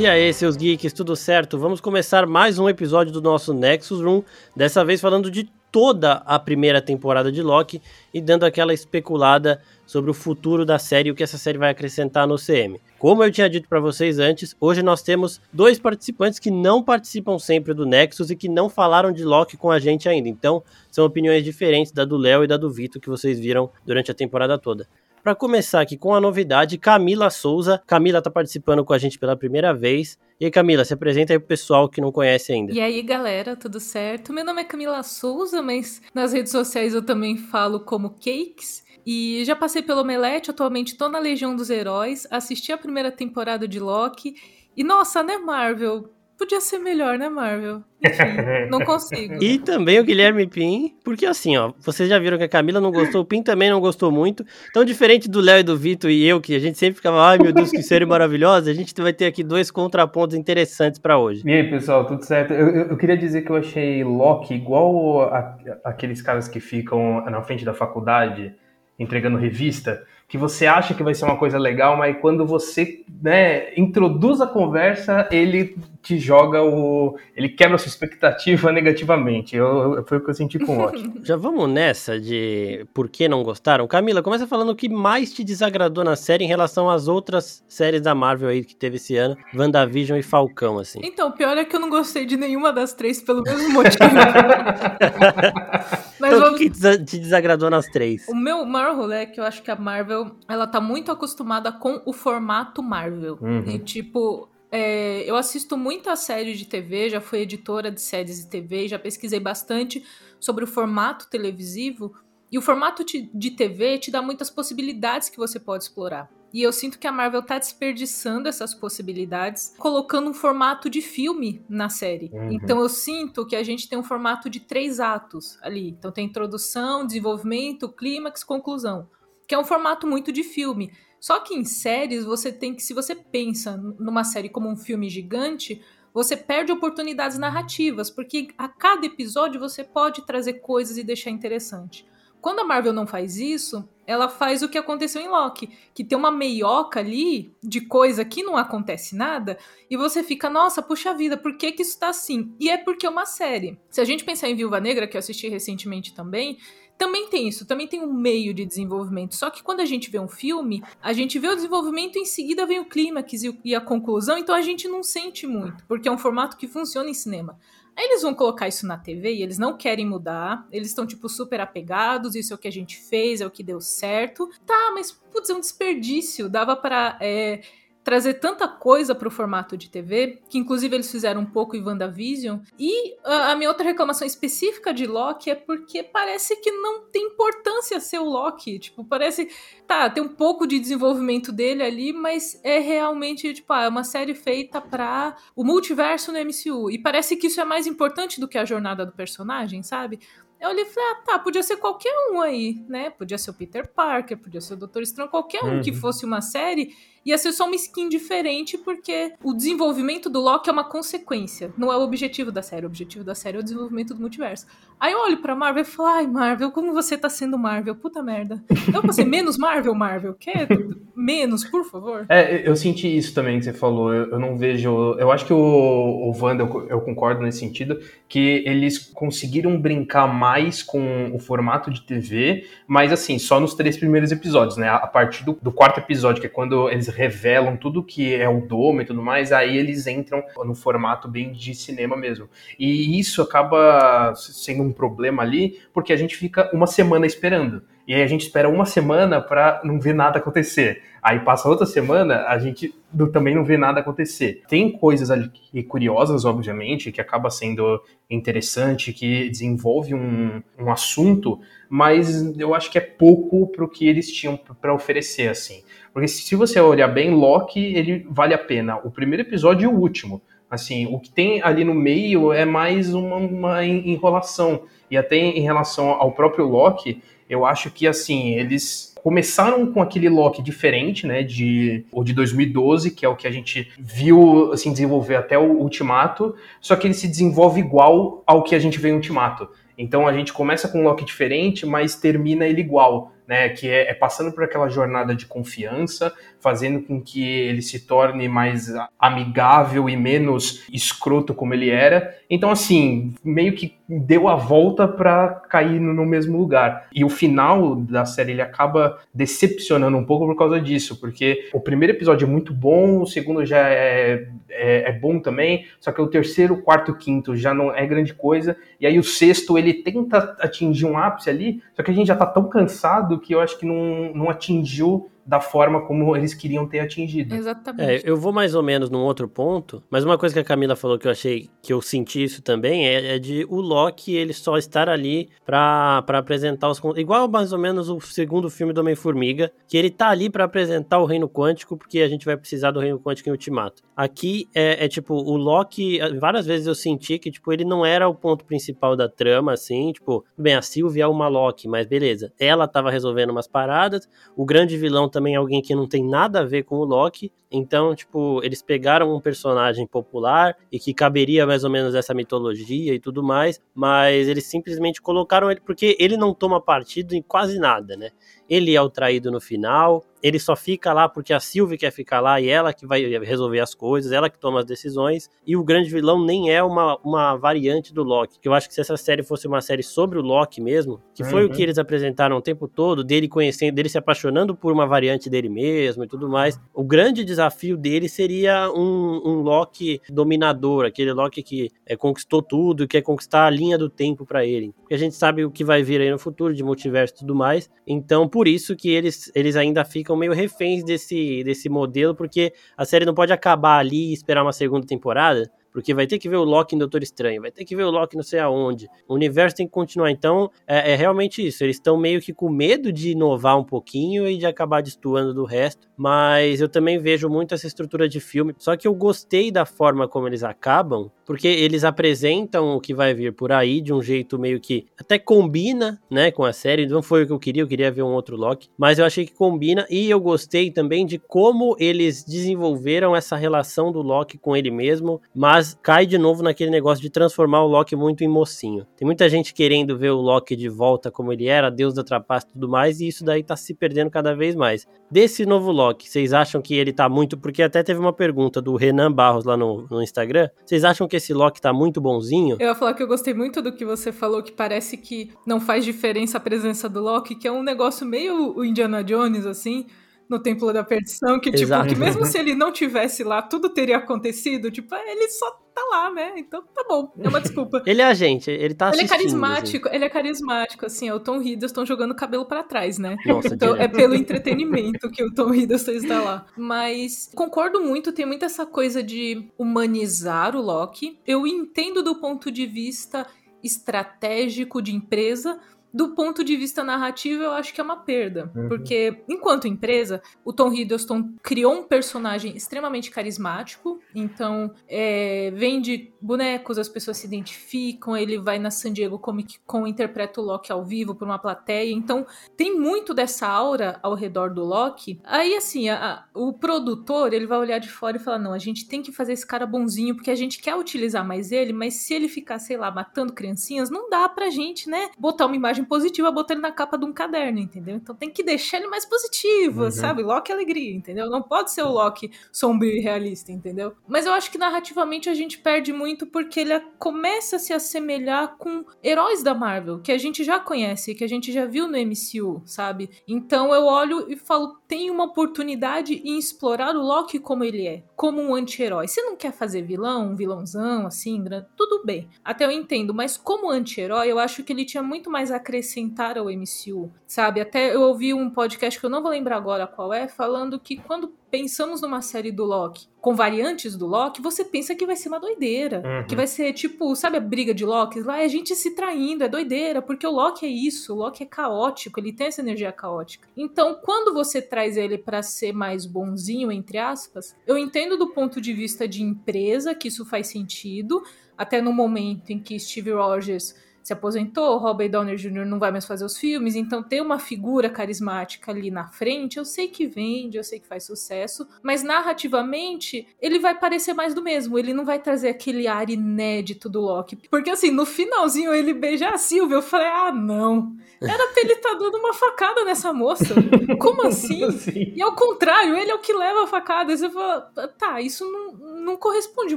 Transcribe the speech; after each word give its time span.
E 0.00 0.06
aí, 0.06 0.32
seus 0.32 0.56
geeks, 0.56 0.94
tudo 0.94 1.14
certo? 1.14 1.58
Vamos 1.58 1.78
começar 1.78 2.26
mais 2.26 2.58
um 2.58 2.70
episódio 2.70 3.12
do 3.12 3.20
nosso 3.20 3.52
Nexus 3.52 4.00
Room, 4.00 4.22
dessa 4.56 4.82
vez 4.82 4.98
falando 4.98 5.30
de 5.30 5.44
toda 5.70 6.22
a 6.24 6.38
primeira 6.38 6.80
temporada 6.80 7.30
de 7.30 7.42
Loki 7.42 7.82
e 8.12 8.18
dando 8.18 8.46
aquela 8.46 8.72
especulada 8.72 9.60
sobre 9.86 10.10
o 10.10 10.14
futuro 10.14 10.64
da 10.64 10.78
série 10.78 11.10
e 11.10 11.12
o 11.12 11.14
que 11.14 11.22
essa 11.22 11.36
série 11.36 11.58
vai 11.58 11.68
acrescentar 11.68 12.26
no 12.26 12.38
CM. 12.38 12.80
Como 12.98 13.22
eu 13.22 13.30
tinha 13.30 13.50
dito 13.50 13.68
para 13.68 13.78
vocês 13.78 14.18
antes, 14.18 14.56
hoje 14.58 14.82
nós 14.82 15.02
temos 15.02 15.38
dois 15.52 15.78
participantes 15.78 16.38
que 16.38 16.50
não 16.50 16.82
participam 16.82 17.38
sempre 17.38 17.74
do 17.74 17.84
Nexus 17.84 18.30
e 18.30 18.36
que 18.36 18.48
não 18.48 18.70
falaram 18.70 19.12
de 19.12 19.22
Loki 19.22 19.58
com 19.58 19.70
a 19.70 19.78
gente 19.78 20.08
ainda. 20.08 20.30
Então, 20.30 20.62
são 20.90 21.04
opiniões 21.04 21.44
diferentes 21.44 21.92
da 21.92 22.06
do 22.06 22.16
Léo 22.16 22.42
e 22.42 22.46
da 22.46 22.56
do 22.56 22.70
Vitor 22.70 23.02
que 23.02 23.10
vocês 23.10 23.38
viram 23.38 23.70
durante 23.84 24.10
a 24.10 24.14
temporada 24.14 24.58
toda. 24.58 24.88
Para 25.22 25.34
começar 25.34 25.82
aqui 25.82 25.98
com 25.98 26.14
a 26.14 26.20
novidade, 26.20 26.78
Camila 26.78 27.28
Souza. 27.28 27.82
Camila 27.86 28.18
está 28.18 28.30
participando 28.30 28.82
com 28.82 28.94
a 28.94 28.98
gente 28.98 29.18
pela 29.18 29.36
primeira 29.36 29.74
vez. 29.74 30.18
E 30.40 30.46
aí, 30.46 30.50
Camila, 30.50 30.82
se 30.82 30.94
apresenta 30.94 31.34
aí 31.34 31.38
pro 31.38 31.48
pessoal 31.48 31.90
que 31.90 32.00
não 32.00 32.10
conhece 32.10 32.52
ainda. 32.52 32.72
E 32.72 32.80
aí, 32.80 33.02
galera, 33.02 33.54
tudo 33.54 33.78
certo? 33.78 34.32
Meu 34.32 34.44
nome 34.46 34.62
é 34.62 34.64
Camila 34.64 35.02
Souza, 35.02 35.60
mas 35.60 36.00
nas 36.14 36.32
redes 36.32 36.50
sociais 36.50 36.94
eu 36.94 37.04
também 37.04 37.36
falo 37.36 37.80
como 37.80 38.10
Cakes. 38.14 38.82
E 39.04 39.44
já 39.44 39.54
passei 39.54 39.82
pelo 39.82 40.00
Omelete, 40.00 40.50
atualmente 40.50 40.96
tô 40.96 41.08
na 41.10 41.18
Legião 41.18 41.54
dos 41.54 41.68
Heróis, 41.68 42.26
assisti 42.30 42.72
a 42.72 42.78
primeira 42.78 43.12
temporada 43.12 43.68
de 43.68 43.78
Loki. 43.78 44.34
E 44.74 44.82
nossa, 44.82 45.22
né, 45.22 45.36
Marvel? 45.36 46.10
Podia 46.40 46.58
ser 46.58 46.78
melhor, 46.78 47.18
né, 47.18 47.28
Marvel? 47.28 47.82
Enfim, 48.02 48.22
não 48.72 48.80
consigo. 48.80 49.44
E 49.44 49.58
também 49.58 50.00
o 50.00 50.04
Guilherme 50.04 50.46
Pim, 50.46 50.94
porque 51.04 51.26
assim, 51.26 51.58
ó, 51.58 51.70
vocês 51.80 52.08
já 52.08 52.18
viram 52.18 52.38
que 52.38 52.44
a 52.44 52.48
Camila 52.48 52.80
não 52.80 52.90
gostou, 52.90 53.20
o 53.20 53.24
Pim 53.26 53.42
também 53.42 53.68
não 53.68 53.78
gostou 53.78 54.10
muito. 54.10 54.42
Então, 54.70 54.82
diferente 54.82 55.28
do 55.28 55.38
Léo 55.38 55.58
e 55.58 55.62
do 55.62 55.76
Vitor 55.76 56.10
e 56.10 56.26
eu, 56.26 56.40
que 56.40 56.54
a 56.54 56.58
gente 56.58 56.78
sempre 56.78 56.94
ficava, 56.94 57.22
ai 57.22 57.36
meu 57.36 57.52
Deus, 57.52 57.70
que 57.70 57.82
série 57.82 58.06
maravilhosa, 58.06 58.70
a 58.70 58.74
gente 58.74 58.94
vai 59.02 59.12
ter 59.12 59.26
aqui 59.26 59.44
dois 59.44 59.70
contrapontos 59.70 60.34
interessantes 60.34 60.98
para 60.98 61.18
hoje. 61.18 61.42
E 61.44 61.52
aí, 61.52 61.68
pessoal, 61.68 62.06
tudo 62.06 62.24
certo? 62.24 62.54
Eu, 62.54 62.68
eu, 62.68 62.86
eu, 62.86 62.96
queria 62.96 63.18
dizer 63.18 63.42
que 63.42 63.50
eu 63.50 63.56
achei 63.56 64.02
Loki 64.02 64.54
igual 64.54 65.24
a, 65.24 65.58
aqueles 65.84 66.22
caras 66.22 66.48
que 66.48 66.58
ficam 66.58 67.22
na 67.26 67.42
frente 67.42 67.66
da 67.66 67.74
faculdade 67.74 68.54
entregando 68.98 69.36
revista 69.36 70.02
que 70.30 70.38
você 70.38 70.64
acha 70.64 70.94
que 70.94 71.02
vai 71.02 71.12
ser 71.12 71.24
uma 71.24 71.36
coisa 71.36 71.58
legal, 71.58 71.96
mas 71.96 72.16
quando 72.20 72.46
você 72.46 73.02
né, 73.20 73.74
introduz 73.76 74.40
a 74.40 74.46
conversa, 74.46 75.28
ele 75.28 75.76
te 76.00 76.18
joga 76.18 76.62
o. 76.62 77.18
ele 77.36 77.48
quebra 77.48 77.74
a 77.74 77.78
sua 77.78 77.88
expectativa 77.88 78.70
negativamente. 78.72 79.56
Eu, 79.56 79.96
eu 79.96 80.04
foi 80.04 80.18
o 80.18 80.20
que 80.24 80.30
eu 80.30 80.34
senti 80.34 80.56
com 80.58 80.78
o 80.78 80.82
Loki. 80.82 81.12
Já 81.26 81.36
vamos 81.36 81.68
nessa 81.68 82.18
de 82.18 82.86
por 82.94 83.08
que 83.08 83.28
não 83.28 83.42
gostaram? 83.42 83.88
Camila, 83.88 84.22
começa 84.22 84.46
falando 84.46 84.70
o 84.70 84.76
que 84.76 84.88
mais 84.88 85.32
te 85.32 85.42
desagradou 85.42 86.04
na 86.04 86.14
série 86.14 86.44
em 86.44 86.48
relação 86.48 86.88
às 86.88 87.08
outras 87.08 87.64
séries 87.68 88.00
da 88.00 88.14
Marvel 88.14 88.48
aí 88.48 88.64
que 88.64 88.76
teve 88.76 88.96
esse 88.96 89.16
ano, 89.16 89.36
WandaVision 89.52 90.16
e 90.16 90.22
Falcão, 90.22 90.78
assim. 90.78 91.00
Então, 91.02 91.30
o 91.30 91.32
pior 91.32 91.56
é 91.58 91.64
que 91.64 91.74
eu 91.74 91.80
não 91.80 91.90
gostei 91.90 92.24
de 92.24 92.36
nenhuma 92.36 92.72
das 92.72 92.92
três 92.92 93.20
pelo 93.20 93.42
mesmo 93.42 93.72
motivo. 93.72 93.98
Mas 96.20 96.32
então, 96.34 96.44
vamos... 96.44 96.60
o 96.60 96.62
que 96.62 96.70
te 96.70 97.18
desagradou 97.18 97.70
nas 97.70 97.86
três? 97.86 98.28
O 98.28 98.34
meu 98.34 98.64
maior 98.66 98.94
rolê 98.94 99.22
é 99.22 99.26
que 99.26 99.40
eu 99.40 99.44
acho 99.44 99.62
que 99.62 99.70
a 99.70 99.76
Marvel 99.76 100.19
Marvel, 100.20 100.36
ela 100.48 100.66
tá 100.66 100.80
muito 100.80 101.10
acostumada 101.10 101.72
com 101.72 102.02
o 102.04 102.12
formato 102.12 102.82
Marvel. 102.82 103.38
Uhum. 103.40 103.64
E, 103.66 103.78
tipo, 103.78 104.48
é, 104.70 105.28
eu 105.28 105.36
assisto 105.36 105.76
muita 105.76 106.14
série 106.16 106.54
de 106.54 106.64
TV, 106.66 107.10
já 107.10 107.20
fui 107.20 107.40
editora 107.40 107.90
de 107.90 108.00
séries 108.00 108.44
de 108.44 108.50
TV, 108.50 108.88
já 108.88 108.98
pesquisei 108.98 109.40
bastante 109.40 110.04
sobre 110.38 110.64
o 110.64 110.66
formato 110.66 111.28
televisivo. 111.28 112.14
E 112.52 112.58
o 112.58 112.62
formato 112.62 113.04
de 113.04 113.50
TV 113.52 113.98
te 113.98 114.10
dá 114.10 114.20
muitas 114.20 114.50
possibilidades 114.50 115.28
que 115.28 115.38
você 115.38 115.60
pode 115.60 115.84
explorar. 115.84 116.28
E 116.52 116.64
eu 116.64 116.72
sinto 116.72 116.98
que 116.98 117.06
a 117.06 117.12
Marvel 117.12 117.44
tá 117.44 117.60
desperdiçando 117.60 118.48
essas 118.48 118.74
possibilidades, 118.74 119.72
colocando 119.78 120.30
um 120.30 120.34
formato 120.34 120.90
de 120.90 121.00
filme 121.00 121.64
na 121.68 121.88
série. 121.88 122.28
Uhum. 122.32 122.50
Então 122.50 122.80
eu 122.80 122.88
sinto 122.88 123.46
que 123.46 123.54
a 123.54 123.62
gente 123.62 123.88
tem 123.88 123.96
um 123.96 124.02
formato 124.02 124.50
de 124.50 124.58
três 124.58 124.98
atos 124.98 125.60
ali. 125.62 125.90
Então 125.90 126.10
tem 126.10 126.26
introdução, 126.26 127.06
desenvolvimento, 127.06 127.88
clímax, 127.88 128.42
conclusão 128.42 129.08
que 129.50 129.54
é 129.56 129.58
um 129.58 129.64
formato 129.64 130.06
muito 130.06 130.30
de 130.30 130.44
filme. 130.44 130.92
Só 131.18 131.40
que 131.40 131.56
em 131.56 131.64
séries 131.64 132.24
você 132.24 132.52
tem 132.52 132.72
que, 132.72 132.84
se 132.84 132.94
você 132.94 133.16
pensa 133.16 133.76
numa 133.98 134.22
série 134.22 134.48
como 134.48 134.68
um 134.68 134.76
filme 134.76 135.10
gigante, 135.10 135.82
você 136.14 136.36
perde 136.36 136.70
oportunidades 136.70 137.36
narrativas, 137.36 138.08
porque 138.08 138.50
a 138.56 138.68
cada 138.68 139.06
episódio 139.06 139.58
você 139.58 139.82
pode 139.82 140.24
trazer 140.24 140.60
coisas 140.60 140.96
e 140.96 141.02
deixar 141.02 141.30
interessante. 141.30 142.06
Quando 142.40 142.60
a 142.60 142.64
Marvel 142.64 142.92
não 142.92 143.08
faz 143.08 143.38
isso, 143.38 143.86
ela 144.06 144.28
faz 144.28 144.62
o 144.62 144.68
que 144.68 144.78
aconteceu 144.78 145.20
em 145.20 145.28
Loki, 145.28 145.68
que 145.92 146.04
tem 146.04 146.16
uma 146.16 146.30
meioca 146.30 147.00
ali 147.00 147.52
de 147.60 147.80
coisa 147.80 148.24
que 148.24 148.44
não 148.44 148.56
acontece 148.56 149.16
nada, 149.16 149.58
e 149.90 149.96
você 149.96 150.22
fica, 150.22 150.48
nossa, 150.48 150.80
puxa 150.80 151.12
vida, 151.12 151.36
por 151.36 151.56
que, 151.56 151.72
que 151.72 151.82
isso 151.82 151.98
tá 151.98 152.10
assim? 152.10 152.54
E 152.60 152.70
é 152.70 152.78
porque 152.78 153.04
é 153.04 153.10
uma 153.10 153.26
série. 153.26 153.76
Se 153.90 154.00
a 154.00 154.04
gente 154.04 154.24
pensar 154.24 154.48
em 154.48 154.54
Viúva 154.54 154.78
Negra, 154.78 155.08
que 155.08 155.16
eu 155.16 155.18
assisti 155.18 155.48
recentemente 155.48 156.14
também, 156.14 156.56
também 157.00 157.28
tem 157.28 157.48
isso, 157.48 157.64
também 157.64 157.88
tem 157.88 158.02
um 158.02 158.12
meio 158.12 158.52
de 158.52 158.66
desenvolvimento. 158.66 159.34
Só 159.34 159.48
que 159.48 159.62
quando 159.62 159.80
a 159.80 159.86
gente 159.86 160.10
vê 160.10 160.18
um 160.18 160.28
filme, 160.28 160.84
a 161.00 161.14
gente 161.14 161.38
vê 161.38 161.48
o 161.48 161.54
desenvolvimento 161.54 162.16
e 162.16 162.20
em 162.20 162.26
seguida 162.26 162.66
vem 162.66 162.78
o 162.78 162.84
clímax 162.84 163.42
e 163.64 163.74
a 163.74 163.80
conclusão, 163.80 164.36
então 164.36 164.54
a 164.54 164.60
gente 164.60 164.86
não 164.86 165.02
sente 165.02 165.46
muito, 165.46 165.82
porque 165.88 166.06
é 166.06 166.12
um 166.12 166.18
formato 166.18 166.58
que 166.58 166.68
funciona 166.68 167.08
em 167.08 167.14
cinema. 167.14 167.58
Aí 167.96 168.04
eles 168.04 168.20
vão 168.20 168.34
colocar 168.34 168.68
isso 168.68 168.86
na 168.86 168.98
TV 168.98 169.32
e 169.32 169.42
eles 169.42 169.56
não 169.56 169.78
querem 169.78 170.06
mudar, 170.06 170.68
eles 170.70 170.88
estão, 170.88 171.06
tipo, 171.06 171.26
super 171.26 171.58
apegados, 171.62 172.34
isso 172.34 172.52
é 172.52 172.56
o 172.56 172.58
que 172.58 172.68
a 172.68 172.72
gente 172.72 172.98
fez, 172.98 173.40
é 173.40 173.46
o 173.46 173.50
que 173.50 173.62
deu 173.62 173.80
certo. 173.80 174.50
Tá, 174.66 174.90
mas, 174.92 175.10
putz, 175.10 175.48
é 175.48 175.54
um 175.54 175.60
desperdício, 175.60 176.50
dava 176.50 176.76
para 176.76 177.16
é, 177.18 177.62
trazer 178.02 178.34
tanta 178.34 178.66
coisa 178.66 179.14
para 179.14 179.28
o 179.28 179.30
formato 179.30 179.76
de 179.76 179.90
TV, 179.90 180.40
que 180.48 180.58
inclusive 180.58 180.94
eles 180.94 181.10
fizeram 181.10 181.42
um 181.42 181.46
pouco 181.46 181.76
em 181.76 181.82
WandaVision. 181.82 182.60
E 182.78 183.14
a, 183.24 183.52
a 183.52 183.56
minha 183.56 183.68
outra 183.68 183.84
reclamação 183.84 184.26
específica 184.26 184.92
de 184.92 185.06
Loki 185.06 185.50
é 185.50 185.54
porque 185.54 186.02
parece 186.02 186.56
que 186.56 186.70
não 186.70 187.02
tem 187.04 187.26
importância 187.26 188.00
ser 188.00 188.18
o 188.18 188.24
Loki. 188.24 188.78
Tipo, 188.78 189.04
parece. 189.04 189.48
Tá, 189.86 190.08
tem 190.08 190.22
um 190.22 190.28
pouco 190.28 190.66
de 190.66 190.78
desenvolvimento 190.78 191.52
dele 191.52 191.82
ali, 191.82 192.12
mas 192.12 192.58
é 192.64 192.78
realmente, 192.78 193.52
tipo, 193.52 193.72
ah, 193.72 193.84
é 193.84 193.88
uma 193.88 194.04
série 194.04 194.34
feita 194.34 194.80
para 194.80 195.36
o 195.54 195.64
multiverso 195.64 196.32
no 196.32 196.38
MCU. 196.38 196.90
E 196.90 196.98
parece 196.98 197.36
que 197.36 197.48
isso 197.48 197.60
é 197.60 197.64
mais 197.64 197.86
importante 197.86 198.40
do 198.40 198.48
que 198.48 198.56
a 198.56 198.64
jornada 198.64 199.04
do 199.04 199.12
personagem, 199.12 199.82
sabe? 199.82 200.20
Eu 200.60 200.68
olhei 200.68 200.84
e 200.84 200.86
falei, 200.86 201.08
ah, 201.10 201.22
tá, 201.24 201.38
podia 201.38 201.62
ser 201.62 201.78
qualquer 201.78 202.12
um 202.30 202.40
aí, 202.40 202.84
né? 202.86 203.08
Podia 203.08 203.38
ser 203.38 203.50
o 203.50 203.54
Peter 203.54 203.90
Parker, 203.90 204.36
podia 204.36 204.60
ser 204.60 204.74
o 204.74 204.76
Doutor 204.76 205.00
Estranho, 205.00 205.30
qualquer 205.30 205.64
um 205.64 205.76
uhum. 205.76 205.80
que 205.80 205.90
fosse 205.90 206.26
uma 206.26 206.42
série 206.42 206.94
ia 207.24 207.36
ser 207.36 207.52
só 207.52 207.66
uma 207.66 207.74
skin 207.74 208.08
diferente, 208.08 208.78
porque 208.78 209.32
o 209.42 209.52
desenvolvimento 209.52 210.30
do 210.30 210.40
Loki 210.40 210.68
é 210.68 210.72
uma 210.72 210.84
consequência, 210.84 211.72
não 211.76 211.92
é 211.92 211.96
o 211.96 212.00
objetivo 212.00 212.50
da 212.50 212.62
série. 212.62 212.86
O 212.86 212.88
objetivo 212.88 213.24
da 213.24 213.34
série 213.34 213.56
é 213.56 213.60
o 213.60 213.62
desenvolvimento 213.62 214.14
do 214.14 214.20
multiverso. 214.20 214.66
Aí 214.98 215.12
eu 215.12 215.20
olho 215.20 215.38
pra 215.38 215.56
Marvel 215.56 215.82
e 215.82 215.86
falo, 215.86 216.08
ai, 216.10 216.26
Marvel, 216.26 216.70
como 216.70 216.92
você 216.92 217.16
tá 217.16 217.30
sendo 217.30 217.58
Marvel? 217.58 217.94
Puta 217.94 218.22
merda. 218.22 218.62
Pra 219.00 219.12
ser 219.12 219.24
menos 219.26 219.56
Marvel, 219.56 219.94
Marvel? 219.94 220.34
Quer 220.34 220.68
menos, 221.16 221.64
por 221.64 221.84
favor? 221.84 222.26
É, 222.28 222.68
eu 222.68 222.76
senti 222.76 223.16
isso 223.16 223.34
também 223.34 223.58
que 223.58 223.64
você 223.64 223.72
falou. 223.72 224.12
Eu, 224.12 224.32
eu 224.32 224.38
não 224.38 224.56
vejo. 224.56 225.16
Eu 225.18 225.32
acho 225.32 225.46
que 225.46 225.52
o, 225.52 225.56
o 225.58 226.32
Wanda, 226.38 226.64
eu, 226.64 226.88
eu 226.88 227.00
concordo 227.00 227.42
nesse 227.42 227.60
sentido, 227.60 227.98
que 228.28 228.62
eles 228.66 228.98
conseguiram 228.98 229.80
brincar 229.80 230.26
mais 230.26 230.82
com 230.82 231.30
o 231.34 231.38
formato 231.38 231.90
de 231.90 232.02
TV, 232.02 232.66
mas 232.86 233.10
assim, 233.10 233.38
só 233.38 233.58
nos 233.58 233.74
três 233.74 233.96
primeiros 233.96 234.30
episódios, 234.30 234.76
né? 234.76 234.88
A 234.88 235.06
partir 235.06 235.44
do, 235.44 235.58
do 235.62 235.72
quarto 235.72 235.98
episódio, 235.98 236.40
que 236.40 236.46
é 236.46 236.50
quando 236.50 236.90
eles 236.90 237.08
revelam 237.10 237.76
tudo 237.76 238.02
que 238.02 238.34
é 238.34 238.48
o 238.48 238.60
Dome 238.60 239.02
e 239.02 239.06
tudo 239.06 239.22
mais, 239.22 239.52
aí 239.52 239.76
eles 239.76 240.06
entram 240.06 240.42
no 240.64 240.74
formato 240.74 241.28
bem 241.28 241.52
de 241.52 241.74
cinema 241.74 242.16
mesmo. 242.16 242.48
E 242.78 243.18
isso 243.18 243.42
acaba 243.42 244.34
sendo 244.34 244.82
um 244.82 244.92
problema 244.92 245.42
ali, 245.42 245.78
porque 245.92 246.12
a 246.12 246.16
gente 246.16 246.36
fica 246.36 246.70
uma 246.72 246.86
semana 246.86 247.26
esperando. 247.26 247.82
E 248.06 248.14
aí 248.14 248.22
a 248.22 248.26
gente 248.26 248.42
espera 248.42 248.68
uma 248.68 248.84
semana 248.84 249.40
para 249.40 249.80
não 249.84 250.00
ver 250.00 250.14
nada 250.14 250.38
acontecer. 250.38 251.02
Aí 251.22 251.38
passa 251.40 251.68
outra 251.68 251.86
semana, 251.86 252.46
a 252.46 252.58
gente 252.58 252.94
também 253.32 253.54
não 253.54 253.64
vê 253.64 253.76
nada 253.76 254.00
acontecer. 254.00 254.62
Tem 254.68 254.90
coisas 254.90 255.30
ali 255.30 255.50
curiosas, 255.86 256.44
obviamente, 256.44 257.12
que 257.12 257.20
acaba 257.20 257.50
sendo 257.50 258.02
interessante, 258.28 259.12
que 259.12 259.48
desenvolve 259.50 260.14
um, 260.14 260.62
um 260.78 260.90
assunto, 260.90 261.60
mas 261.88 262.58
eu 262.58 262.74
acho 262.74 262.90
que 262.90 262.98
é 262.98 263.00
pouco 263.00 263.66
para 263.68 263.84
o 263.84 263.88
que 263.88 264.08
eles 264.08 264.32
tinham 264.32 264.56
para 264.56 264.94
oferecer, 264.94 265.48
assim. 265.48 265.82
Porque 266.12 266.28
se 266.28 266.56
você 266.56 266.80
olhar 266.80 267.08
bem, 267.08 267.30
Loki, 267.30 267.80
ele 267.80 268.26
vale 268.28 268.54
a 268.54 268.58
pena. 268.58 268.98
O 269.04 269.10
primeiro 269.10 269.42
episódio 269.42 269.84
e 269.84 269.92
o 269.92 269.96
último. 269.96 270.42
Assim, 270.70 271.06
o 271.06 271.18
que 271.18 271.30
tem 271.30 271.62
ali 271.62 271.84
no 271.84 271.94
meio 271.94 272.52
é 272.52 272.64
mais 272.64 273.12
uma, 273.12 273.36
uma 273.36 273.84
enrolação. 273.84 274.82
E 275.10 275.16
até 275.16 275.36
em 275.36 275.60
relação 275.60 276.10
ao 276.10 276.32
próprio 276.32 276.66
Loki, 276.66 277.22
eu 277.48 277.66
acho 277.66 277.90
que, 277.90 278.06
assim, 278.06 278.54
eles 278.54 279.10
começaram 279.22 279.92
com 279.92 280.00
aquele 280.00 280.28
Loki 280.28 280.62
diferente, 280.62 281.26
né, 281.26 281.42
de 281.42 282.04
o 282.12 282.22
de 282.22 282.32
2012, 282.32 283.10
que 283.10 283.26
é 283.26 283.28
o 283.28 283.36
que 283.36 283.46
a 283.46 283.50
gente 283.50 283.90
viu 283.98 284.72
assim 284.72 284.92
desenvolver 284.92 285.36
até 285.36 285.58
o 285.58 285.72
Ultimato, 285.72 286.54
só 286.80 286.96
que 286.96 287.06
ele 287.06 287.14
se 287.14 287.28
desenvolve 287.28 287.80
igual 287.80 288.42
ao 288.46 288.62
que 288.62 288.74
a 288.74 288.78
gente 288.78 288.98
vê 288.98 289.10
em 289.10 289.14
Ultimato. 289.14 289.68
Então 289.98 290.26
a 290.26 290.32
gente 290.32 290.52
começa 290.52 290.88
com 290.88 291.00
um 291.00 291.04
Loki 291.04 291.24
diferente, 291.24 291.84
mas 291.84 292.14
termina 292.14 292.66
ele 292.66 292.80
igual 292.80 293.32
né? 293.50 293.68
Que 293.68 293.90
é, 293.90 294.08
é 294.08 294.14
passando 294.14 294.52
por 294.52 294.62
aquela 294.62 294.88
jornada 294.88 295.34
de 295.34 295.44
confiança, 295.44 296.32
fazendo 296.60 297.02
com 297.02 297.20
que 297.20 297.42
ele 297.42 297.82
se 297.82 298.06
torne 298.06 298.48
mais 298.48 298.86
amigável 299.18 300.08
e 300.08 300.16
menos 300.16 300.86
escroto 300.92 301.52
como 301.52 301.74
ele 301.74 301.90
era. 301.90 302.32
Então, 302.48 302.70
assim, 302.70 303.34
meio 303.42 303.72
que 303.74 303.98
deu 304.08 304.48
a 304.48 304.56
volta 304.56 305.06
para 305.06 305.48
cair 305.68 306.00
no, 306.00 306.26
mesmo 306.26 306.58
lugar. 306.58 307.08
E 307.14 307.24
o 307.24 307.28
final 307.28 307.96
da 307.96 308.24
série 308.24 308.52
ele 308.52 308.62
acaba 308.62 309.18
decepcionando 309.32 310.16
um 310.16 310.24
pouco 310.24 310.46
por 310.46 310.56
causa 310.56 310.80
disso, 310.80 311.18
porque 311.20 311.68
o 311.72 311.80
primeiro 311.80 312.14
episódio 312.14 312.44
é 312.44 312.50
muito 312.50 312.74
bom, 312.74 313.20
o 313.20 313.26
segundo 313.26 313.64
já 313.64 313.88
é, 313.88 314.48
é, 314.68 315.10
é 315.10 315.12
bom 315.12 315.38
também, 315.38 315.86
só 316.00 316.10
que 316.10 316.20
o 316.20 316.26
terceiro, 316.26 316.82
quarto, 316.82 317.14
quinto 317.14 317.56
já 317.56 317.72
não 317.72 317.94
é 317.94 318.04
grande 318.04 318.34
coisa, 318.34 318.76
e 319.00 319.06
aí 319.06 319.18
o 319.18 319.22
sexto 319.24 319.78
ele 319.78 319.94
tenta 319.94 320.56
atingir 320.58 321.06
um 321.06 321.16
ápice 321.16 321.48
ali, 321.48 321.80
só 321.94 322.02
que 322.02 322.10
a 322.10 322.14
gente 322.14 322.26
já 322.26 322.36
tá 322.36 322.46
tão 322.46 322.68
cansado 322.68 323.39
que 323.40 323.54
eu 323.54 323.60
acho 323.60 323.78
que 323.78 323.86
não, 323.86 324.32
não 324.34 324.50
atingiu 324.50 325.30
da 325.50 325.60
forma 325.60 326.00
como 326.02 326.36
eles 326.36 326.54
queriam 326.54 326.86
ter 326.86 327.00
atingido. 327.00 327.56
Exatamente. 327.56 328.24
É, 328.24 328.30
eu 328.30 328.36
vou 328.36 328.52
mais 328.52 328.72
ou 328.72 328.84
menos 328.84 329.10
num 329.10 329.18
outro 329.18 329.48
ponto, 329.48 330.00
mas 330.08 330.24
uma 330.24 330.38
coisa 330.38 330.54
que 330.54 330.60
a 330.60 330.64
Camila 330.64 330.94
falou 330.94 331.18
que 331.18 331.26
eu 331.26 331.32
achei 331.32 331.68
que 331.82 331.92
eu 331.92 332.00
senti 332.00 332.44
isso 332.44 332.62
também 332.62 333.08
é, 333.08 333.34
é 333.34 333.38
de 333.40 333.66
o 333.68 333.80
Loki 333.80 334.32
ele 334.32 334.52
só 334.52 334.78
estar 334.78 335.08
ali 335.08 335.48
para 335.66 336.24
apresentar 336.28 336.88
os 336.88 337.00
igual 337.16 337.48
mais 337.48 337.72
ou 337.72 337.80
menos 337.80 338.08
o 338.08 338.20
segundo 338.20 338.70
filme 338.70 338.92
do 338.92 339.00
Homem-Formiga, 339.00 339.72
que 339.88 339.96
ele 339.96 340.08
tá 340.08 340.28
ali 340.28 340.48
para 340.48 340.62
apresentar 340.62 341.18
o 341.18 341.24
reino 341.24 341.48
quântico 341.48 341.96
porque 341.96 342.20
a 342.20 342.28
gente 342.28 342.46
vai 342.46 342.56
precisar 342.56 342.92
do 342.92 343.00
reino 343.00 343.18
quântico 343.18 343.48
em 343.48 343.52
Ultimato. 343.52 344.04
Aqui 344.16 344.68
é, 344.72 345.04
é 345.04 345.08
tipo 345.08 345.34
o 345.34 345.56
Loki, 345.56 346.20
várias 346.38 346.64
vezes 346.64 346.86
eu 346.86 346.94
senti 346.94 347.40
que 347.40 347.50
tipo 347.50 347.72
ele 347.72 347.84
não 347.84 348.06
era 348.06 348.28
o 348.28 348.34
ponto 348.36 348.64
principal 348.64 349.16
da 349.16 349.28
trama 349.28 349.72
assim, 349.72 350.12
tipo, 350.12 350.44
bem, 350.56 350.76
a 350.76 350.82
Sylvia 350.82 351.24
é 351.24 351.26
uma 351.26 351.48
Loki, 351.48 351.88
mas 351.88 352.06
beleza. 352.06 352.52
Ela 352.56 352.86
tava 352.86 353.10
resolvendo 353.10 353.50
umas 353.50 353.66
paradas, 353.66 354.28
o 354.56 354.64
grande 354.64 354.96
vilão 354.96 355.28
também 355.28 355.39
também 355.40 355.56
alguém 355.56 355.80
que 355.80 355.94
não 355.94 356.06
tem 356.06 356.22
nada 356.22 356.60
a 356.60 356.64
ver 356.64 356.84
com 356.84 356.96
o 356.96 357.04
Loki. 357.04 357.50
Então, 357.72 358.14
tipo, 358.14 358.60
eles 358.62 358.82
pegaram 358.82 359.34
um 359.34 359.40
personagem 359.40 360.06
popular 360.06 360.76
e 360.92 360.98
que 360.98 361.14
caberia 361.14 361.66
mais 361.66 361.82
ou 361.82 361.90
menos 361.90 362.14
essa 362.14 362.34
mitologia 362.34 363.14
e 363.14 363.18
tudo 363.18 363.42
mais, 363.42 363.80
mas 363.94 364.48
eles 364.48 364.66
simplesmente 364.66 365.22
colocaram 365.22 365.70
ele 365.70 365.80
porque 365.80 366.16
ele 366.20 366.36
não 366.36 366.52
toma 366.52 366.80
partido 366.80 367.32
em 367.34 367.40
quase 367.40 367.78
nada, 367.78 368.16
né? 368.16 368.30
Ele 368.70 368.94
é 368.94 369.02
o 369.02 369.10
traído 369.10 369.50
no 369.50 369.60
final, 369.60 370.24
ele 370.42 370.58
só 370.58 370.74
fica 370.74 371.12
lá 371.12 371.28
porque 371.28 371.52
a 371.52 371.60
Sylvie 371.60 371.98
quer 371.98 372.10
ficar 372.10 372.40
lá 372.40 372.60
e 372.60 372.68
ela 372.68 372.92
que 372.92 373.06
vai 373.06 373.22
resolver 373.40 373.80
as 373.80 373.94
coisas, 373.94 374.32
ela 374.32 374.48
que 374.48 374.58
toma 374.58 374.80
as 374.80 374.86
decisões. 374.86 375.50
E 375.66 375.76
o 375.76 375.84
grande 375.84 376.10
vilão 376.10 376.42
nem 376.44 376.72
é 376.72 376.82
uma, 376.82 377.18
uma 377.22 377.56
variante 377.56 378.12
do 378.12 378.22
Loki. 378.22 378.58
Que 378.60 378.68
eu 378.68 378.74
acho 378.74 378.88
que 378.88 378.94
se 378.94 379.00
essa 379.00 379.16
série 379.16 379.42
fosse 379.42 379.66
uma 379.66 379.80
série 379.80 380.02
sobre 380.02 380.38
o 380.38 380.42
Loki 380.42 380.80
mesmo, 380.80 381.20
que 381.34 381.44
foi 381.44 381.64
uhum. 381.64 381.70
o 381.70 381.72
que 381.72 381.82
eles 381.82 381.98
apresentaram 381.98 382.56
o 382.56 382.62
tempo 382.62 382.88
todo, 382.88 383.22
dele 383.22 383.48
conhecendo, 383.48 383.94
dele 383.94 384.08
se 384.08 384.18
apaixonando 384.18 384.74
por 384.74 384.92
uma 384.92 385.06
variante 385.06 385.50
dele 385.50 385.68
mesmo 385.68 386.24
e 386.24 386.26
tudo 386.28 386.48
mais. 386.48 386.80
O 386.94 387.04
grande 387.04 387.44
desafio 387.44 387.96
dele 387.96 388.28
seria 388.28 388.90
um, 388.90 389.42
um 389.44 389.62
Loki 389.62 390.20
dominador, 390.30 391.04
aquele 391.04 391.32
Loki 391.32 391.62
que 391.62 391.90
é, 392.06 392.16
conquistou 392.16 392.62
tudo, 392.62 393.06
quer 393.06 393.22
conquistar 393.22 393.66
a 393.66 393.70
linha 393.70 393.98
do 393.98 394.08
tempo 394.08 394.46
para 394.46 394.64
ele. 394.64 394.94
Porque 395.00 395.14
a 395.14 395.18
gente 395.18 395.34
sabe 395.34 395.64
o 395.64 395.70
que 395.70 395.84
vai 395.84 396.02
vir 396.02 396.20
aí 396.20 396.30
no 396.30 396.38
futuro 396.38 396.74
de 396.74 396.82
multiverso 396.82 397.34
e 397.34 397.38
tudo 397.40 397.54
mais. 397.54 397.90
Então, 398.06 398.48
por 398.48 398.59
isso 398.66 398.96
que 398.96 399.10
eles, 399.10 399.50
eles 399.54 399.76
ainda 399.76 400.04
ficam 400.04 400.30
ficam 400.30 400.36
meio 400.36 400.52
reféns 400.52 401.02
desse, 401.02 401.64
desse 401.64 401.88
modelo, 401.88 402.34
porque 402.34 402.72
a 402.96 403.04
série 403.04 403.24
não 403.24 403.34
pode 403.34 403.52
acabar 403.52 403.98
ali 403.98 404.30
e 404.30 404.32
esperar 404.32 404.62
uma 404.62 404.72
segunda 404.72 405.06
temporada, 405.06 405.70
porque 405.92 406.14
vai 406.14 406.26
ter 406.26 406.38
que 406.38 406.48
ver 406.48 406.56
o 406.56 406.64
Loki 406.64 406.94
em 406.94 406.98
Doutor 406.98 407.22
Estranho, 407.22 407.62
vai 407.62 407.72
ter 407.72 407.84
que 407.84 407.96
ver 407.96 408.04
o 408.04 408.10
Loki 408.10 408.36
não 408.36 408.44
sei 408.44 408.60
aonde. 408.60 409.08
O 409.26 409.34
universo 409.34 409.76
tem 409.76 409.86
que 409.86 409.92
continuar. 409.92 410.30
Então, 410.30 410.70
é, 410.86 411.12
é 411.12 411.16
realmente 411.16 411.66
isso. 411.66 411.82
Eles 411.82 411.96
estão 411.96 412.16
meio 412.16 412.40
que 412.40 412.52
com 412.52 412.68
medo 412.68 413.12
de 413.12 413.30
inovar 413.30 413.76
um 413.76 413.82
pouquinho 413.82 414.46
e 414.46 414.56
de 414.56 414.66
acabar 414.66 415.02
destoando 415.02 415.52
do 415.52 415.64
resto. 415.64 416.08
Mas 416.16 416.80
eu 416.80 416.88
também 416.88 417.18
vejo 417.18 417.48
muito 417.48 417.74
essa 417.74 417.88
estrutura 417.88 418.28
de 418.28 418.38
filme. 418.38 418.72
Só 418.78 418.96
que 418.96 419.08
eu 419.08 419.14
gostei 419.14 419.72
da 419.72 419.84
forma 419.84 420.28
como 420.28 420.46
eles 420.46 420.62
acabam, 420.62 421.28
porque 421.50 421.66
eles 421.66 422.04
apresentam 422.04 422.94
o 422.94 423.00
que 423.00 423.12
vai 423.12 423.34
vir 423.34 423.52
por 423.52 423.72
aí 423.72 424.00
de 424.00 424.12
um 424.12 424.22
jeito 424.22 424.56
meio 424.56 424.78
que 424.78 425.08
até 425.18 425.36
combina, 425.36 426.22
né, 426.30 426.52
com 426.52 426.62
a 426.62 426.72
série. 426.72 427.08
Não 427.08 427.24
foi 427.24 427.42
o 427.42 427.46
que 427.48 427.52
eu 427.52 427.58
queria, 427.58 427.82
eu 427.82 427.88
queria 427.88 428.08
ver 428.08 428.22
um 428.22 428.32
outro 428.32 428.56
Loki, 428.56 428.88
mas 428.96 429.18
eu 429.18 429.24
achei 429.24 429.44
que 429.44 429.52
combina 429.52 430.06
e 430.08 430.30
eu 430.30 430.38
gostei 430.38 430.92
também 430.92 431.26
de 431.26 431.40
como 431.40 431.96
eles 431.98 432.44
desenvolveram 432.44 433.34
essa 433.34 433.56
relação 433.56 434.12
do 434.12 434.22
Loki 434.22 434.58
com 434.58 434.76
ele 434.76 434.92
mesmo, 434.92 435.42
mas 435.52 435.98
cai 436.00 436.24
de 436.24 436.38
novo 436.38 436.62
naquele 436.62 436.88
negócio 436.92 437.20
de 437.20 437.28
transformar 437.28 437.82
o 437.82 437.88
Loki 437.88 438.14
muito 438.14 438.44
em 438.44 438.48
mocinho. 438.48 439.04
Tem 439.16 439.26
muita 439.26 439.48
gente 439.48 439.74
querendo 439.74 440.16
ver 440.16 440.30
o 440.30 440.40
Loki 440.40 440.76
de 440.76 440.88
volta 440.88 441.32
como 441.32 441.52
ele 441.52 441.66
era, 441.66 441.90
Deus 441.90 442.14
da 442.14 442.22
trapaça 442.22 442.68
e 442.68 442.74
tudo 442.74 442.88
mais, 442.88 443.20
e 443.20 443.26
isso 443.26 443.44
daí 443.44 443.64
tá 443.64 443.74
se 443.74 443.92
perdendo 443.92 444.30
cada 444.30 444.54
vez 444.54 444.76
mais. 444.76 445.04
Desse 445.28 445.66
novo 445.66 445.90
Loki, 445.90 446.28
vocês 446.28 446.52
acham 446.52 446.82
que 446.82 446.94
ele 446.94 447.12
tá 447.12 447.28
muito. 447.28 447.56
Porque 447.56 447.82
até 447.82 448.02
teve 448.02 448.18
uma 448.18 448.32
pergunta 448.32 448.82
do 448.82 448.96
Renan 448.96 449.30
Barros 449.30 449.64
lá 449.64 449.76
no, 449.76 450.06
no 450.10 450.20
Instagram. 450.20 450.68
Vocês 450.84 451.04
acham 451.04 451.28
que 451.28 451.39
esse 451.40 451.52
Loki 451.52 451.80
tá 451.80 451.92
muito 451.92 452.20
bonzinho? 452.20 452.76
Eu 452.78 452.88
ia 452.88 452.94
falar 452.94 453.14
que 453.14 453.22
eu 453.22 453.26
gostei 453.26 453.52
muito 453.52 453.82
do 453.82 453.92
que 453.92 454.04
você 454.04 454.30
falou, 454.30 454.62
que 454.62 454.70
parece 454.70 455.16
que 455.16 455.50
não 455.66 455.80
faz 455.80 456.04
diferença 456.04 456.58
a 456.58 456.60
presença 456.60 457.08
do 457.08 457.20
Loki, 457.20 457.54
que 457.54 457.66
é 457.66 457.72
um 457.72 457.82
negócio 457.82 458.26
meio 458.26 458.76
o 458.76 458.84
Indiana 458.84 459.24
Jones, 459.24 459.66
assim 459.66 460.06
no 460.50 460.58
Templo 460.58 460.92
da 460.92 461.04
Perdição, 461.04 461.60
que, 461.60 461.70
tipo, 461.70 462.06
que 462.06 462.16
mesmo 462.16 462.44
se 462.44 462.58
ele 462.58 462.74
não 462.74 462.92
tivesse 462.92 463.44
lá, 463.44 463.62
tudo 463.62 463.88
teria 463.88 464.16
acontecido. 464.16 464.90
Tipo, 464.90 465.14
ele 465.14 465.48
só 465.48 465.70
tá 465.94 466.02
lá, 466.10 466.30
né? 466.30 466.54
Então 466.56 466.82
tá 466.82 467.04
bom, 467.08 467.32
é 467.38 467.48
uma 467.48 467.60
desculpa. 467.60 468.02
ele 468.06 468.20
é 468.20 468.24
a 468.24 468.34
gente, 468.34 468.70
ele 468.70 468.94
tá 468.94 469.12
Ele 469.12 469.22
é 469.22 469.28
carismático, 469.28 470.08
assim. 470.08 470.16
ele 470.16 470.24
é 470.24 470.28
carismático, 470.28 471.06
assim, 471.06 471.28
é 471.28 471.34
o 471.34 471.38
Tom 471.38 471.62
Hiddleston 471.62 472.04
jogando 472.04 472.34
cabelo 472.34 472.66
para 472.66 472.82
trás, 472.82 473.16
né? 473.16 473.36
Nossa, 473.46 473.68
então 473.74 473.92
direto. 473.92 474.10
é 474.10 474.16
pelo 474.16 474.34
entretenimento 474.34 475.30
que 475.30 475.44
o 475.44 475.54
Tom 475.54 475.72
Hiddleston 475.72 476.12
está 476.12 476.42
lá. 476.42 476.66
Mas 476.76 477.50
concordo 477.54 478.00
muito, 478.00 478.32
tem 478.32 478.44
muito 478.44 478.64
essa 478.64 478.84
coisa 478.84 479.22
de 479.22 479.70
humanizar 479.78 480.74
o 480.74 480.80
Loki. 480.80 481.38
Eu 481.46 481.66
entendo 481.66 482.22
do 482.22 482.34
ponto 482.34 482.72
de 482.72 482.86
vista 482.86 483.46
estratégico 483.82 485.00
de 485.00 485.14
empresa, 485.14 485.78
do 486.12 486.34
ponto 486.34 486.64
de 486.64 486.76
vista 486.76 487.04
narrativo, 487.04 487.62
eu 487.62 487.72
acho 487.72 487.94
que 487.94 488.00
é 488.00 488.04
uma 488.04 488.16
perda. 488.16 488.70
Uhum. 488.74 488.88
Porque, 488.88 489.42
enquanto 489.48 489.88
empresa, 489.88 490.42
o 490.64 490.72
Tom 490.72 490.92
Hiddleston 490.92 491.52
criou 491.62 491.94
um 491.94 492.02
personagem 492.02 492.76
extremamente 492.76 493.30
carismático. 493.30 494.20
Então, 494.34 494.92
é, 495.08 495.70
vende 495.74 496.32
bonecos, 496.40 496.98
as 496.98 497.08
pessoas 497.08 497.36
se 497.36 497.46
identificam. 497.46 498.36
Ele 498.36 498.58
vai 498.58 498.78
na 498.78 498.90
San 498.90 499.12
Diego 499.12 499.38
Comic 499.38 499.78
Con, 499.86 500.06
interpreta 500.06 500.60
o 500.60 500.64
Loki 500.64 500.92
ao 500.92 501.04
vivo 501.04 501.34
por 501.34 501.46
uma 501.46 501.58
plateia. 501.58 502.12
Então, 502.12 502.46
tem 502.76 502.98
muito 502.98 503.32
dessa 503.32 503.66
aura 503.66 504.18
ao 504.22 504.34
redor 504.34 504.72
do 504.74 504.84
Loki. 504.84 505.40
Aí, 505.44 505.74
assim, 505.76 506.08
a, 506.08 506.16
a, 506.32 506.44
o 506.54 506.72
produtor, 506.72 507.52
ele 507.52 507.66
vai 507.66 507.78
olhar 507.78 507.98
de 507.98 508.08
fora 508.08 508.36
e 508.36 508.40
falar: 508.40 508.58
não, 508.58 508.72
a 508.72 508.78
gente 508.78 509.06
tem 509.06 509.22
que 509.22 509.32
fazer 509.32 509.52
esse 509.52 509.66
cara 509.66 509.86
bonzinho, 509.86 510.34
porque 510.34 510.50
a 510.50 510.56
gente 510.56 510.80
quer 510.80 510.96
utilizar 510.96 511.46
mais 511.46 511.72
ele, 511.72 511.92
mas 511.92 512.14
se 512.14 512.34
ele 512.34 512.48
ficar, 512.48 512.78
sei 512.78 512.96
lá, 512.96 513.10
matando 513.10 513.52
criancinhas, 513.52 514.10
não 514.10 514.28
dá 514.28 514.48
pra 514.48 514.70
gente, 514.70 515.08
né, 515.08 515.30
botar 515.38 515.66
uma 515.66 515.76
imagem 515.76 515.99
positiva 516.04 516.50
botando 516.50 516.70
ele 516.70 516.80
na 516.80 516.92
capa 516.92 517.16
de 517.16 517.24
um 517.24 517.32
caderno, 517.32 517.78
entendeu? 517.78 518.16
Então 518.16 518.34
tem 518.34 518.50
que 518.50 518.62
deixar 518.62 518.98
ele 518.98 519.08
mais 519.08 519.24
positivo, 519.24 520.04
uhum. 520.04 520.10
sabe? 520.10 520.42
Loki 520.42 520.72
alegria, 520.72 521.14
entendeu? 521.14 521.48
Não 521.50 521.62
pode 521.62 521.92
ser 521.92 522.02
o 522.02 522.10
Loki 522.10 522.50
sombrio 522.72 523.12
e 523.12 523.20
realista, 523.20 523.70
entendeu? 523.70 524.14
Mas 524.26 524.46
eu 524.46 524.52
acho 524.52 524.70
que 524.70 524.78
narrativamente 524.78 525.48
a 525.48 525.54
gente 525.54 525.78
perde 525.78 526.12
muito 526.12 526.46
porque 526.46 526.80
ele 526.80 526.98
começa 527.18 527.76
a 527.76 527.78
se 527.78 527.92
assemelhar 527.92 528.76
com 528.76 529.04
heróis 529.22 529.62
da 529.62 529.74
Marvel, 529.74 530.20
que 530.20 530.32
a 530.32 530.38
gente 530.38 530.64
já 530.64 530.78
conhece, 530.80 531.34
que 531.34 531.44
a 531.44 531.48
gente 531.48 531.72
já 531.72 531.84
viu 531.84 532.06
no 532.06 532.16
MCU, 532.16 532.82
sabe? 532.84 533.30
Então 533.46 533.94
eu 533.94 534.04
olho 534.04 534.46
e 534.50 534.56
falo, 534.56 534.98
tem 535.06 535.30
uma 535.30 535.44
oportunidade 535.44 536.34
em 536.44 536.58
explorar 536.58 537.14
o 537.14 537.22
Loki 537.22 537.58
como 537.58 537.84
ele 537.84 538.06
é, 538.06 538.22
como 538.36 538.60
um 538.60 538.74
anti-herói. 538.74 539.28
Você 539.28 539.42
não 539.42 539.56
quer 539.56 539.72
fazer 539.72 540.02
vilão, 540.02 540.52
um 540.52 540.56
vilãozão, 540.56 541.26
assim, 541.26 541.62
tudo 541.96 542.24
bem. 542.24 542.48
Até 542.64 542.84
eu 542.84 542.90
entendo, 542.90 543.34
mas 543.34 543.56
como 543.56 543.90
anti-herói, 543.90 544.48
eu 544.48 544.58
acho 544.58 544.82
que 544.82 544.92
ele 544.92 545.04
tinha 545.04 545.22
muito 545.22 545.50
mais 545.50 545.70
a 545.70 545.78
acrescentar 545.90 546.56
ao 546.56 546.66
MCU, 546.66 547.30
sabe? 547.46 547.80
Até 547.80 548.14
eu 548.14 548.22
ouvi 548.22 548.54
um 548.54 548.70
podcast 548.70 549.18
que 549.18 549.26
eu 549.26 549.30
não 549.30 549.42
vou 549.42 549.50
lembrar 549.50 549.76
agora 549.76 550.06
qual 550.06 550.32
é, 550.32 550.46
falando 550.46 551.00
que 551.00 551.16
quando 551.16 551.52
pensamos 551.68 552.22
numa 552.22 552.40
série 552.40 552.70
do 552.70 552.84
Loki 552.84 553.28
com 553.40 553.54
variantes 553.54 554.16
do 554.16 554.26
Loki, 554.26 554.60
você 554.60 554.84
pensa 554.84 555.14
que 555.14 555.26
vai 555.26 555.34
ser 555.34 555.48
uma 555.48 555.58
doideira. 555.58 556.22
Uhum. 556.24 556.46
Que 556.46 556.54
vai 556.54 556.66
ser 556.66 556.92
tipo, 556.92 557.34
sabe 557.34 557.56
a 557.56 557.60
briga 557.60 557.94
de 557.94 558.04
Loki? 558.04 558.40
Lá 558.40 558.60
é 558.60 558.64
a 558.64 558.68
gente 558.68 558.94
se 558.94 559.14
traindo, 559.14 559.64
é 559.64 559.68
doideira, 559.68 560.20
porque 560.20 560.46
o 560.46 560.50
Loki 560.50 560.84
é 560.84 560.88
isso, 560.88 561.32
o 561.32 561.36
Loki 561.36 561.62
é 561.62 561.66
caótico, 561.66 562.38
ele 562.38 562.52
tem 562.52 562.66
essa 562.66 562.82
energia 562.82 563.10
caótica. 563.10 563.66
Então, 563.76 564.18
quando 564.22 564.52
você 564.52 564.82
traz 564.82 565.16
ele 565.16 565.38
para 565.38 565.62
ser 565.62 565.92
mais 565.92 566.26
bonzinho, 566.26 566.92
entre 566.92 567.18
aspas, 567.18 567.74
eu 567.86 567.96
entendo 567.96 568.36
do 568.36 568.48
ponto 568.48 568.80
de 568.80 568.92
vista 568.92 569.26
de 569.26 569.42
empresa 569.42 570.14
que 570.14 570.28
isso 570.28 570.44
faz 570.44 570.66
sentido, 570.66 571.42
até 571.78 572.02
no 572.02 572.12
momento 572.12 572.70
em 572.70 572.78
que 572.78 572.98
Steve 573.00 573.32
Rogers 573.32 573.94
se 574.22 574.32
aposentou, 574.32 574.98
Robert 574.98 575.30
Downey 575.30 575.56
Jr. 575.56 575.84
não 575.86 575.98
vai 575.98 576.10
mais 576.10 576.26
fazer 576.26 576.44
os 576.44 576.56
filmes, 576.56 576.94
então 576.94 577.22
ter 577.22 577.40
uma 577.40 577.58
figura 577.58 578.08
carismática 578.10 578.90
ali 578.90 579.10
na 579.10 579.28
frente, 579.28 579.78
eu 579.78 579.84
sei 579.84 580.08
que 580.08 580.26
vende, 580.26 580.76
eu 580.76 580.84
sei 580.84 581.00
que 581.00 581.06
faz 581.06 581.24
sucesso, 581.24 581.86
mas 582.02 582.22
narrativamente 582.22 583.46
ele 583.60 583.78
vai 583.78 583.98
parecer 583.98 584.34
mais 584.34 584.54
do 584.54 584.62
mesmo, 584.62 584.98
ele 584.98 585.14
não 585.14 585.24
vai 585.24 585.38
trazer 585.38 585.68
aquele 585.68 586.06
ar 586.06 586.28
inédito 586.28 587.08
do 587.08 587.20
Loki. 587.20 587.56
Porque 587.70 587.90
assim, 587.90 588.10
no 588.10 588.26
finalzinho 588.26 588.94
ele 588.94 589.14
beija 589.14 589.50
a 589.50 589.58
Silvia, 589.58 589.96
eu 589.96 590.02
falei, 590.02 590.26
ah, 590.26 590.52
não. 590.52 591.14
Era 591.40 591.68
pra 591.68 591.82
ele 591.82 591.94
estar 591.94 592.10
tá 592.10 592.14
dando 592.16 592.36
uma 592.36 592.52
facada 592.52 593.02
nessa 593.02 593.32
moça. 593.32 593.74
Como 594.20 594.46
assim? 594.46 594.90
Sim. 594.92 595.32
E 595.34 595.40
ao 595.40 595.54
contrário, 595.54 596.14
ele 596.14 596.30
é 596.30 596.34
o 596.34 596.38
que 596.38 596.52
leva 596.52 596.84
a 596.84 596.86
facada. 596.86 597.34
Você 597.34 597.48
fala, 597.48 597.80
tá, 598.18 598.42
isso 598.42 598.70
não, 598.70 598.92
não 599.20 599.36
corresponde 599.38 599.96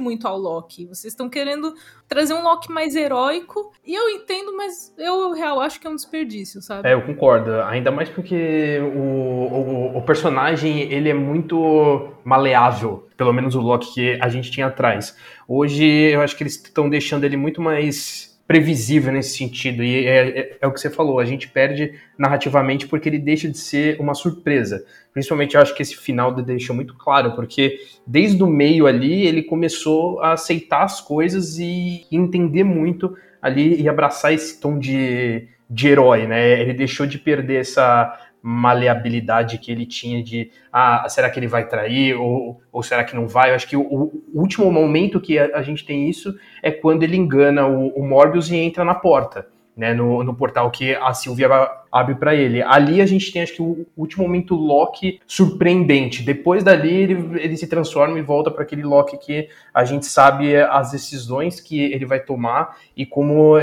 muito 0.00 0.26
ao 0.26 0.38
Loki. 0.38 0.86
Vocês 0.86 1.12
estão 1.12 1.28
querendo 1.28 1.74
trazer 2.08 2.32
um 2.32 2.42
Loki 2.42 2.72
mais 2.72 2.96
heróico. 2.96 3.72
E 3.84 3.94
eu 3.94 4.08
entendo, 4.14 4.56
mas 4.56 4.94
eu 4.98 5.32
real 5.32 5.60
acho 5.60 5.80
que 5.80 5.86
é 5.86 5.90
um 5.90 5.94
desperdício, 5.94 6.62
sabe? 6.62 6.88
É, 6.88 6.94
eu 6.94 7.02
concordo. 7.02 7.52
Ainda 7.62 7.90
mais 7.90 8.08
porque 8.08 8.78
o, 8.94 8.98
o, 8.98 9.98
o 9.98 10.02
personagem 10.02 10.92
ele 10.92 11.08
é 11.08 11.14
muito 11.14 12.12
maleável. 12.24 13.08
Pelo 13.16 13.32
menos 13.32 13.54
o 13.54 13.60
Loki 13.60 13.94
que 13.94 14.18
a 14.20 14.28
gente 14.28 14.50
tinha 14.50 14.66
atrás. 14.66 15.16
Hoje 15.46 15.84
eu 15.84 16.20
acho 16.20 16.36
que 16.36 16.42
eles 16.42 16.54
estão 16.54 16.88
deixando 16.88 17.24
ele 17.24 17.36
muito 17.36 17.60
mais 17.60 18.34
previsível 18.46 19.12
nesse 19.12 19.36
sentido. 19.36 19.82
E 19.82 20.06
é, 20.06 20.28
é, 20.28 20.58
é, 20.60 20.66
o 20.66 20.72
que 20.72 20.80
você 20.80 20.90
falou, 20.90 21.18
a 21.18 21.24
gente 21.24 21.48
perde 21.48 21.94
narrativamente 22.18 22.86
porque 22.86 23.08
ele 23.08 23.18
deixa 23.18 23.48
de 23.48 23.58
ser 23.58 23.98
uma 24.00 24.14
surpresa. 24.14 24.84
Principalmente 25.12 25.54
eu 25.54 25.62
acho 25.62 25.74
que 25.74 25.82
esse 25.82 25.96
final 25.96 26.34
deixou 26.34 26.74
muito 26.74 26.94
claro, 26.94 27.34
porque 27.34 27.78
desde 28.06 28.42
o 28.42 28.46
meio 28.46 28.86
ali 28.86 29.26
ele 29.26 29.42
começou 29.42 30.20
a 30.20 30.32
aceitar 30.32 30.82
as 30.84 31.00
coisas 31.00 31.58
e 31.58 32.06
entender 32.10 32.64
muito 32.64 33.16
ali 33.44 33.78
e 33.82 33.86
abraçar 33.90 34.32
esse 34.32 34.58
tom 34.58 34.78
de, 34.78 35.46
de 35.68 35.88
herói, 35.88 36.26
né? 36.26 36.62
Ele 36.62 36.72
deixou 36.72 37.06
de 37.06 37.18
perder 37.18 37.60
essa 37.60 38.18
maleabilidade 38.42 39.58
que 39.58 39.70
ele 39.70 39.84
tinha 39.84 40.22
de 40.22 40.50
ah, 40.72 41.04
será 41.10 41.28
que 41.28 41.38
ele 41.38 41.46
vai 41.46 41.68
trair 41.68 42.14
ou, 42.14 42.62
ou 42.72 42.82
será 42.82 43.04
que 43.04 43.14
não 43.14 43.28
vai? 43.28 43.50
Eu 43.50 43.54
acho 43.54 43.68
que 43.68 43.76
o, 43.76 43.82
o 43.82 44.22
último 44.32 44.72
momento 44.72 45.20
que 45.20 45.38
a, 45.38 45.58
a, 45.58 45.62
gente 45.62 45.84
tem 45.84 46.08
isso 46.08 46.34
é 46.62 46.70
quando 46.70 47.02
ele 47.02 47.18
engana 47.18 47.66
o, 47.66 47.88
o 47.88 48.02
Morbius 48.06 48.50
e 48.50 48.56
entra 48.56 48.82
na 48.82 48.94
porta, 48.94 49.46
né, 49.76 49.92
no, 49.92 50.22
no 50.22 50.34
portal 50.34 50.70
que 50.70 50.94
a 50.94 51.12
Sylvia 51.12 51.48
abre 51.90 52.14
para 52.14 52.34
ele. 52.34 52.62
Ali 52.62 53.00
a 53.00 53.06
gente 53.06 53.32
tem, 53.32 53.42
acho 53.42 53.54
que, 53.54 53.62
o 53.62 53.86
último 53.96 54.24
momento 54.24 54.54
Loki 54.54 55.20
surpreendente. 55.26 56.22
Depois 56.22 56.62
dali 56.62 56.92
ele, 56.92 57.40
ele 57.40 57.56
se 57.56 57.66
transforma 57.66 58.18
e 58.18 58.22
volta 58.22 58.50
para 58.50 58.62
aquele 58.62 58.82
Loki 58.82 59.16
que 59.18 59.48
a 59.72 59.84
gente 59.84 60.06
sabe 60.06 60.56
as 60.56 60.90
decisões 60.90 61.60
que 61.60 61.80
ele 61.80 62.06
vai 62.06 62.20
tomar 62.20 62.76
e 62.96 63.04
como 63.04 63.56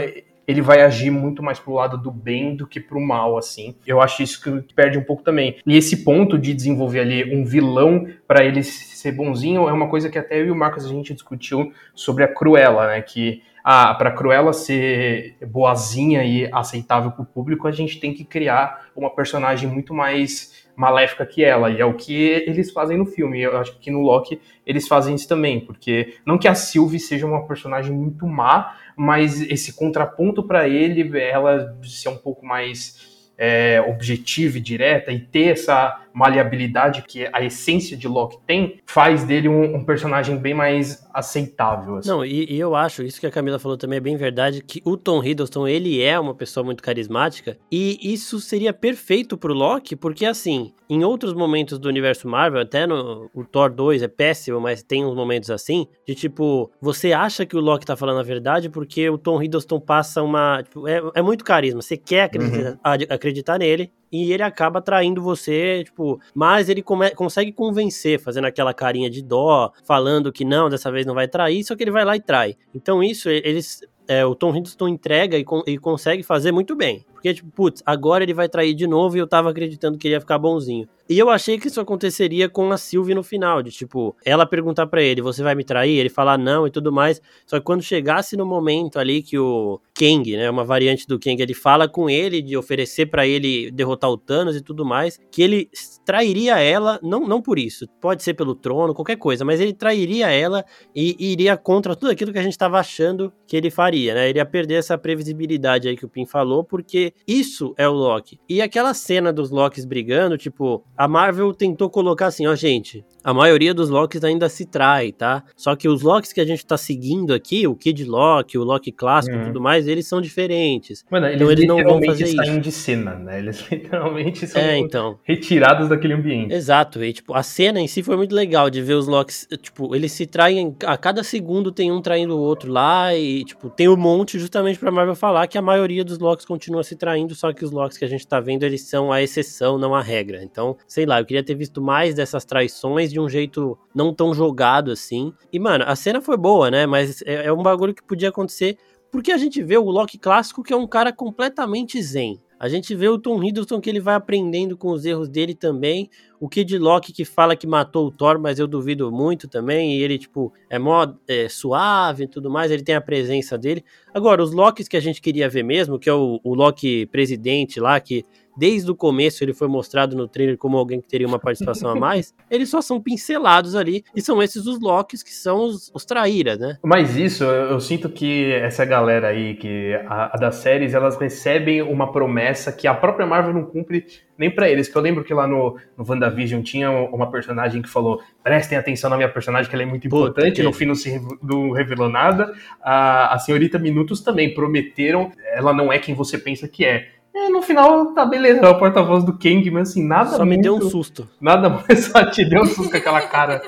ele 0.47 0.61
vai 0.61 0.81
agir 0.81 1.09
muito 1.09 1.41
mais 1.41 1.59
pro 1.59 1.73
lado 1.73 1.97
do 1.97 2.11
bem 2.11 2.55
do 2.55 2.67
que 2.67 2.79
pro 2.79 2.99
mal, 2.99 3.37
assim. 3.37 3.75
Eu 3.85 4.01
acho 4.01 4.21
isso 4.21 4.41
que 4.41 4.73
perde 4.73 4.97
um 4.97 5.03
pouco 5.03 5.23
também. 5.23 5.57
E 5.65 5.77
esse 5.77 6.03
ponto 6.03 6.37
de 6.37 6.53
desenvolver 6.53 6.99
ali 6.99 7.35
um 7.35 7.45
vilão 7.45 8.07
para 8.27 8.43
ele 8.43 8.63
ser 8.63 9.13
bonzinho 9.13 9.69
é 9.69 9.71
uma 9.71 9.87
coisa 9.87 10.09
que 10.09 10.17
até 10.17 10.39
eu 10.39 10.47
e 10.47 10.51
o 10.51 10.55
Marcos 10.55 10.85
a 10.85 10.89
gente 10.89 11.13
discutiu 11.13 11.71
sobre 11.95 12.23
a 12.23 12.27
Cruella, 12.27 12.87
né? 12.87 13.01
Que 13.01 13.41
ah, 13.63 13.93
para 13.93 14.11
Cruella 14.11 14.53
ser 14.53 15.37
boazinha 15.47 16.23
e 16.23 16.49
aceitável 16.51 17.11
para 17.11 17.21
o 17.21 17.25
público, 17.25 17.67
a 17.67 17.71
gente 17.71 17.99
tem 17.99 18.13
que 18.13 18.23
criar 18.23 18.87
uma 18.95 19.09
personagem 19.09 19.69
muito 19.69 19.93
mais 19.93 20.67
maléfica 20.75 21.25
que 21.25 21.43
ela, 21.43 21.69
e 21.69 21.79
é 21.79 21.85
o 21.85 21.93
que 21.93 22.13
eles 22.13 22.71
fazem 22.71 22.97
no 22.97 23.05
filme. 23.05 23.41
Eu 23.41 23.57
acho 23.57 23.77
que 23.79 23.91
no 23.91 24.01
Loki 24.01 24.41
eles 24.65 24.87
fazem 24.87 25.13
isso 25.13 25.27
também, 25.27 25.59
porque 25.59 26.15
não 26.25 26.37
que 26.37 26.47
a 26.47 26.55
Sylvie 26.55 26.99
seja 26.99 27.27
uma 27.27 27.45
personagem 27.45 27.95
muito 27.95 28.25
má, 28.25 28.75
mas 28.95 29.41
esse 29.41 29.73
contraponto 29.73 30.43
para 30.43 30.67
ele, 30.67 31.17
ela 31.19 31.77
ser 31.83 32.09
um 32.09 32.17
pouco 32.17 32.45
mais 32.45 33.29
é, 33.37 33.81
objetiva 33.87 34.57
e 34.57 34.61
direta 34.61 35.11
e 35.11 35.19
ter 35.19 35.53
essa 35.53 36.05
maleabilidade 36.13 37.03
que 37.03 37.27
a 37.31 37.43
essência 37.43 37.95
de 37.95 38.07
Loki 38.07 38.37
tem, 38.45 38.79
faz 38.85 39.23
dele 39.23 39.47
um, 39.47 39.75
um 39.75 39.85
personagem 39.85 40.37
bem 40.37 40.53
mais 40.53 41.07
aceitável. 41.13 41.97
Assim. 41.97 42.09
Não, 42.09 42.25
e, 42.25 42.51
e, 42.51 42.59
eu 42.59 42.75
acho, 42.75 43.03
isso 43.03 43.19
que 43.19 43.27
a 43.27 43.31
Camila 43.31 43.59
falou 43.59 43.77
também 43.77 43.97
é 43.97 44.01
bem 44.01 44.15
verdade, 44.15 44.63
que 44.63 44.81
o 44.85 44.97
Tom 44.97 45.23
Hiddleston, 45.23 45.67
ele 45.67 46.01
é 46.01 46.19
uma 46.19 46.35
pessoa 46.35 46.63
muito 46.63 46.83
carismática, 46.83 47.57
e 47.71 48.13
isso 48.13 48.39
seria 48.39 48.73
perfeito 48.73 49.37
pro 49.37 49.53
Loki, 49.53 49.95
porque 49.95 50.25
assim, 50.25 50.73
em 50.89 51.03
outros 51.03 51.33
momentos 51.33 51.79
do 51.79 51.87
universo 51.87 52.27
Marvel, 52.27 52.61
até 52.61 52.85
no 52.85 53.29
o 53.33 53.43
Thor 53.43 53.71
2 53.71 54.03
é 54.03 54.07
péssimo, 54.07 54.59
mas 54.59 54.83
tem 54.83 55.05
uns 55.05 55.15
momentos 55.15 55.49
assim, 55.49 55.87
de 56.07 56.15
tipo, 56.15 56.71
você 56.81 57.13
acha 57.13 57.45
que 57.45 57.55
o 57.55 57.61
Loki 57.61 57.85
tá 57.85 57.95
falando 57.95 58.19
a 58.19 58.23
verdade 58.23 58.69
porque 58.69 59.09
o 59.09 59.17
Tom 59.17 59.41
Hiddleston 59.41 59.79
passa 59.79 60.21
uma, 60.21 60.61
tipo, 60.63 60.87
é, 60.87 61.01
é 61.15 61.21
muito 61.21 61.43
carisma, 61.43 61.81
você 61.81 61.97
quer 61.97 62.23
acreditar, 62.23 62.71
uhum. 62.71 63.05
acreditar 63.09 63.59
nele, 63.59 63.91
e 64.11 64.33
ele 64.33 64.43
acaba 64.43 64.81
traindo 64.81 65.21
você, 65.21 65.83
tipo, 65.83 66.19
mas 66.33 66.67
ele 66.69 66.81
come, 66.81 67.11
consegue 67.11 67.51
convencer, 67.51 68.19
fazendo 68.19 68.45
aquela 68.45 68.73
carinha 68.73 69.09
de 69.09 69.21
dó, 69.21 69.71
falando 69.85 70.31
que 70.31 70.43
não, 70.43 70.69
dessa 70.69 70.91
vez 70.91 71.05
não 71.05 71.13
vai 71.13 71.27
trair, 71.27 71.63
só 71.63 71.75
que 71.75 71.83
ele 71.83 71.91
vai 71.91 72.03
lá 72.03 72.15
e 72.15 72.21
trai. 72.21 72.57
Então 72.75 73.01
isso, 73.01 73.29
eles, 73.29 73.81
é, 74.07 74.25
o 74.25 74.35
Tom 74.35 74.55
Hiddleston 74.55 74.87
entrega 74.89 75.37
e, 75.37 75.45
e 75.67 75.77
consegue 75.77 76.23
fazer 76.23 76.51
muito 76.51 76.75
bem. 76.75 77.05
Porque, 77.21 77.35
tipo, 77.35 77.51
putz, 77.51 77.83
agora 77.85 78.23
ele 78.23 78.33
vai 78.33 78.49
trair 78.49 78.73
de 78.73 78.87
novo 78.87 79.15
e 79.15 79.19
eu 79.19 79.27
tava 79.27 79.51
acreditando 79.51 79.95
que 79.95 80.07
ele 80.07 80.15
ia 80.15 80.19
ficar 80.19 80.39
bonzinho. 80.39 80.89
E 81.07 81.19
eu 81.19 81.29
achei 81.29 81.59
que 81.59 81.67
isso 81.67 81.79
aconteceria 81.79 82.49
com 82.49 82.71
a 82.71 82.77
Sylvie 82.77 83.13
no 83.13 83.21
final, 83.21 83.61
de 83.61 83.69
tipo, 83.69 84.15
ela 84.25 84.45
perguntar 84.45 84.87
para 84.87 85.03
ele, 85.03 85.21
você 85.21 85.43
vai 85.43 85.53
me 85.53 85.63
trair? 85.63 85.99
Ele 85.99 86.09
falar 86.09 86.37
não 86.37 86.65
e 86.65 86.71
tudo 86.71 86.91
mais. 86.91 87.21
Só 87.45 87.59
que 87.59 87.65
quando 87.65 87.83
chegasse 87.83 88.35
no 88.35 88.45
momento 88.45 88.97
ali 88.97 89.21
que 89.21 89.37
o 89.37 89.79
Kang, 89.93 90.35
né, 90.35 90.49
uma 90.49 90.63
variante 90.63 91.05
do 91.05 91.19
Kang, 91.19 91.39
ele 91.39 91.53
fala 91.53 91.87
com 91.87 92.09
ele 92.09 92.41
de 92.41 92.55
oferecer 92.57 93.07
para 93.07 93.27
ele 93.27 93.69
derrotar 93.71 94.09
o 94.09 94.17
Thanos 94.17 94.55
e 94.55 94.61
tudo 94.61 94.85
mais, 94.85 95.19
que 95.29 95.43
ele 95.43 95.69
trairia 96.05 96.57
ela, 96.59 96.97
não, 97.03 97.27
não 97.27 97.41
por 97.41 97.59
isso, 97.59 97.87
pode 97.99 98.23
ser 98.23 98.33
pelo 98.33 98.55
trono, 98.55 98.93
qualquer 98.93 99.17
coisa, 99.17 99.43
mas 99.43 99.59
ele 99.59 99.73
trairia 99.73 100.29
ela 100.29 100.63
e, 100.95 101.15
e 101.19 101.33
iria 101.33 101.57
contra 101.57 101.95
tudo 101.95 102.11
aquilo 102.11 102.31
que 102.31 102.39
a 102.39 102.43
gente 102.43 102.57
tava 102.57 102.79
achando 102.79 103.31
que 103.45 103.57
ele 103.57 103.69
faria, 103.69 104.15
né? 104.15 104.29
Ele 104.29 104.39
ia 104.39 104.45
perder 104.45 104.75
essa 104.75 104.97
previsibilidade 104.97 105.89
aí 105.89 105.97
que 105.97 106.05
o 106.05 106.09
Pim 106.09 106.25
falou, 106.25 106.63
porque 106.63 107.10
isso 107.27 107.73
é 107.77 107.87
o 107.87 107.93
Loki. 107.93 108.39
E 108.47 108.61
aquela 108.61 108.93
cena 108.93 109.31
dos 109.31 109.51
Lokis 109.51 109.85
brigando, 109.85 110.37
tipo, 110.37 110.83
a 110.97 111.07
Marvel 111.07 111.53
tentou 111.53 111.89
colocar 111.89 112.27
assim, 112.27 112.47
ó, 112.47 112.55
gente, 112.55 113.05
a 113.23 113.33
maioria 113.33 113.73
dos 113.73 113.89
Lokis 113.89 114.23
ainda 114.23 114.49
se 114.49 114.65
trai, 114.65 115.11
tá? 115.11 115.43
Só 115.55 115.75
que 115.75 115.87
os 115.87 116.01
Lokis 116.01 116.33
que 116.33 116.41
a 116.41 116.45
gente 116.45 116.65
tá 116.65 116.77
seguindo 116.77 117.33
aqui, 117.33 117.67
o 117.67 117.75
Kid 117.75 118.03
Loki, 118.05 118.57
o 118.57 118.63
Loki 118.63 118.91
clássico 118.91 119.35
e 119.35 119.39
uhum. 119.39 119.45
tudo 119.45 119.61
mais, 119.61 119.87
eles 119.87 120.07
são 120.07 120.21
diferentes. 120.21 121.05
Mano, 121.09 121.27
eles 121.27 121.35
então 121.35 121.51
eles 121.51 121.67
não 121.67 121.83
vão 121.83 122.01
fazer 122.03 122.27
saem 122.27 122.51
isso. 122.53 122.61
de 122.61 122.71
cena, 122.71 123.15
né? 123.15 123.39
Eles 123.39 123.63
literalmente 123.69 124.47
são 124.47 124.61
é, 124.61 124.77
então. 124.77 125.19
retirados 125.23 125.89
daquele 125.89 126.13
ambiente. 126.13 126.53
Exato, 126.53 127.03
e 127.03 127.13
tipo, 127.13 127.33
a 127.33 127.43
cena 127.43 127.79
em 127.79 127.87
si 127.87 128.01
foi 128.01 128.17
muito 128.17 128.33
legal 128.33 128.69
de 128.69 128.81
ver 128.81 128.95
os 128.95 129.07
Lokis, 129.07 129.47
tipo, 129.61 129.95
eles 129.95 130.11
se 130.11 130.25
traem, 130.25 130.75
a 130.85 130.97
cada 130.97 131.23
segundo 131.23 131.71
tem 131.71 131.91
um 131.91 132.01
traindo 132.01 132.35
o 132.37 132.41
outro 132.41 132.71
lá 132.71 133.15
e, 133.15 133.43
tipo, 133.43 133.69
tem 133.69 133.87
um 133.87 133.97
monte 133.97 134.39
justamente 134.39 134.79
pra 134.79 134.91
Marvel 134.91 135.15
falar 135.15 135.47
que 135.47 135.57
a 135.57 135.61
maioria 135.61 136.03
dos 136.03 136.19
Lokis 136.19 136.45
continua 136.45 136.83
se 136.83 136.95
traindo, 136.95 137.35
só 137.35 137.53
que 137.53 137.63
os 137.63 137.71
Lokis 137.71 137.97
que 137.97 138.05
a 138.05 138.07
gente 138.07 138.25
tá 138.25 138.39
vendo, 138.39 138.63
eles 138.63 138.81
são 138.81 139.11
a 139.11 139.21
exceção, 139.21 139.77
não 139.77 139.93
a 139.93 140.01
regra. 140.01 140.43
Então, 140.43 140.75
sei 140.87 141.05
lá, 141.05 141.19
eu 141.19 141.25
queria 141.25 141.43
ter 141.43 141.55
visto 141.55 141.81
mais 141.81 142.15
dessas 142.15 142.45
traições 142.45 143.10
de 143.11 143.19
um 143.19 143.29
jeito 143.29 143.77
não 143.93 144.13
tão 144.13 144.33
jogado 144.33 144.91
assim. 144.91 145.33
E, 145.51 145.59
mano, 145.59 145.83
a 145.87 145.95
cena 145.95 146.21
foi 146.21 146.37
boa, 146.37 146.71
né? 146.71 146.85
Mas 146.85 147.21
é, 147.23 147.45
é 147.45 147.53
um 147.53 147.61
bagulho 147.61 147.93
que 147.93 148.03
podia 148.03 148.29
acontecer 148.29 148.77
porque 149.11 149.31
a 149.31 149.37
gente 149.37 149.61
vê 149.61 149.77
o 149.77 149.89
Loki 149.89 150.17
clássico 150.17 150.63
que 150.63 150.71
é 150.71 150.75
um 150.75 150.87
cara 150.87 151.11
completamente 151.11 152.01
zen. 152.01 152.39
A 152.57 152.69
gente 152.69 152.95
vê 152.95 153.09
o 153.09 153.17
Tom 153.17 153.43
Hiddleston 153.43 153.81
que 153.81 153.89
ele 153.89 153.99
vai 153.99 154.13
aprendendo 154.13 154.77
com 154.77 154.91
os 154.91 155.03
erros 155.03 155.27
dele 155.27 155.55
também. 155.55 156.09
O 156.39 156.47
Kid 156.47 156.77
Loki 156.77 157.11
que 157.11 157.25
fala 157.25 157.55
que 157.55 157.65
matou 157.65 158.07
o 158.07 158.11
Thor, 158.11 158.39
mas 158.39 158.59
eu 158.59 158.67
duvido 158.67 159.11
muito 159.11 159.47
também. 159.47 159.97
E 159.97 160.03
ele, 160.03 160.17
tipo, 160.17 160.53
é 160.69 160.77
mó 160.77 161.11
é, 161.27 161.49
suave 161.49 162.23
e 162.23 162.27
tudo 162.27 162.51
mais. 162.51 162.71
Ele 162.71 162.83
tem 162.83 162.93
a 162.93 163.01
presença 163.01 163.57
dele. 163.57 163.83
Agora, 164.13 164.43
os 164.43 164.53
Lokis 164.53 164.87
que 164.87 164.95
a 164.95 165.01
gente 165.01 165.19
queria 165.19 165.49
ver 165.49 165.63
mesmo, 165.63 165.97
que 165.97 166.07
é 166.07 166.13
o, 166.13 166.39
o 166.43 166.53
Loki 166.53 167.07
presidente 167.07 167.79
lá, 167.79 167.99
que 167.99 168.23
desde 168.57 168.89
o 168.91 168.95
começo 168.95 169.43
ele 169.43 169.53
foi 169.53 169.67
mostrado 169.67 170.15
no 170.15 170.27
trailer 170.27 170.57
como 170.57 170.77
alguém 170.77 171.01
que 171.01 171.07
teria 171.07 171.27
uma 171.27 171.39
participação 171.39 171.89
a 171.89 171.95
mais, 171.95 172.33
eles 172.49 172.69
só 172.69 172.81
são 172.81 173.01
pincelados 173.01 173.75
ali, 173.75 174.03
e 174.15 174.21
são 174.21 174.41
esses 174.41 174.65
os 174.65 174.79
Locks 174.79 175.23
que 175.23 175.33
são 175.33 175.65
os, 175.65 175.91
os 175.93 176.05
traíras, 176.05 176.59
né? 176.59 176.77
Mas 176.83 177.15
isso, 177.15 177.43
eu, 177.43 177.71
eu, 177.71 177.79
sinto 177.79 178.09
que 178.09 178.51
essa 178.53 178.85
galera 178.85 179.27
aí, 179.27 179.55
que 179.55 179.93
a, 180.07 180.35
a, 180.35 180.37
das 180.37 180.55
séries, 180.55 180.93
elas 180.93 181.17
recebem 181.17 181.81
uma 181.81 182.11
promessa 182.11 182.71
que 182.71 182.87
a 182.87 182.93
própria 182.93 183.25
Marvel 183.25 183.53
não 183.53 183.63
cumpre 183.63 184.05
nem 184.37 184.49
para 184.49 184.67
eles, 184.67 184.87
que 184.87 184.95
eu 184.95 185.01
lembro 185.01 185.23
que 185.23 185.33
lá 185.33 185.47
no, 185.47 185.77
no 185.95 186.03
WandaVision 186.07 186.63
tinha 186.63 186.89
uma 186.89 187.29
personagem 187.29 187.79
que 187.79 187.87
falou, 187.87 188.21
prestem 188.43 188.75
atenção 188.75 189.09
na 189.09 189.15
minha 189.15 189.29
personagem, 189.29 189.69
que 189.69 189.75
ela 189.75 189.83
é 189.83 189.85
muito 189.85 190.07
importante, 190.07 190.55
Puta, 190.55 190.63
no 190.63 190.73
fim 190.73 190.85
não 190.85 190.95
se 190.95 191.21
não 191.43 191.71
revelou 191.71 192.09
nada, 192.09 192.51
a, 192.81 193.35
a 193.35 193.37
senhorita 193.37 193.77
Minutos 193.77 194.21
também 194.21 194.53
prometeram, 194.53 195.31
ela 195.53 195.73
não 195.73 195.93
é 195.93 195.99
quem 195.99 196.15
você 196.15 196.37
pensa 196.39 196.67
que 196.67 196.83
é, 196.83 197.07
É, 197.33 197.49
no 197.49 197.61
final, 197.61 198.13
tá 198.13 198.25
beleza, 198.25 198.59
é 198.59 198.67
o 198.67 198.77
porta-voz 198.77 199.23
do 199.23 199.31
Kang, 199.31 199.71
mas 199.71 199.89
assim, 199.91 200.05
nada 200.05 200.31
Só 200.31 200.39
muito, 200.45 200.49
me 200.57 200.61
deu 200.61 200.75
um 200.75 200.81
susto. 200.89 201.27
Nada 201.39 201.69
mais, 201.69 202.05
só 202.11 202.25
te 202.29 202.43
deu 202.43 202.61
um 202.61 202.65
susto 202.65 202.91
com 202.91 202.97
aquela 202.97 203.21
cara. 203.21 203.61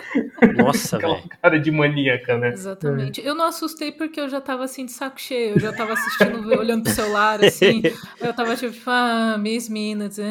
Nossa, 0.58 0.98
aquela 0.98 1.16
velho. 1.16 1.30
cara 1.42 1.60
de 1.60 1.72
maníaca, 1.72 2.38
né? 2.38 2.50
Exatamente. 2.50 3.26
Eu 3.26 3.34
não 3.34 3.46
assustei 3.46 3.92
porque 3.94 4.20
eu 4.20 4.28
já 4.28 4.42
tava 4.42 4.66
assim 4.66 4.86
de 4.86 4.92
saco 4.92 5.20
cheio, 5.20 5.56
eu 5.56 5.60
já 5.62 5.72
tava 5.72 5.94
assistindo, 5.94 6.46
olhando 6.60 6.84
pro 6.84 6.92
celular, 6.92 7.42
assim. 7.44 7.82
Eu 8.20 8.34
tava 8.34 8.54
tipo, 8.58 8.74
ah, 8.88 9.38
Miss 9.40 9.70
Minutes, 9.70 10.20
ah, 10.20 10.24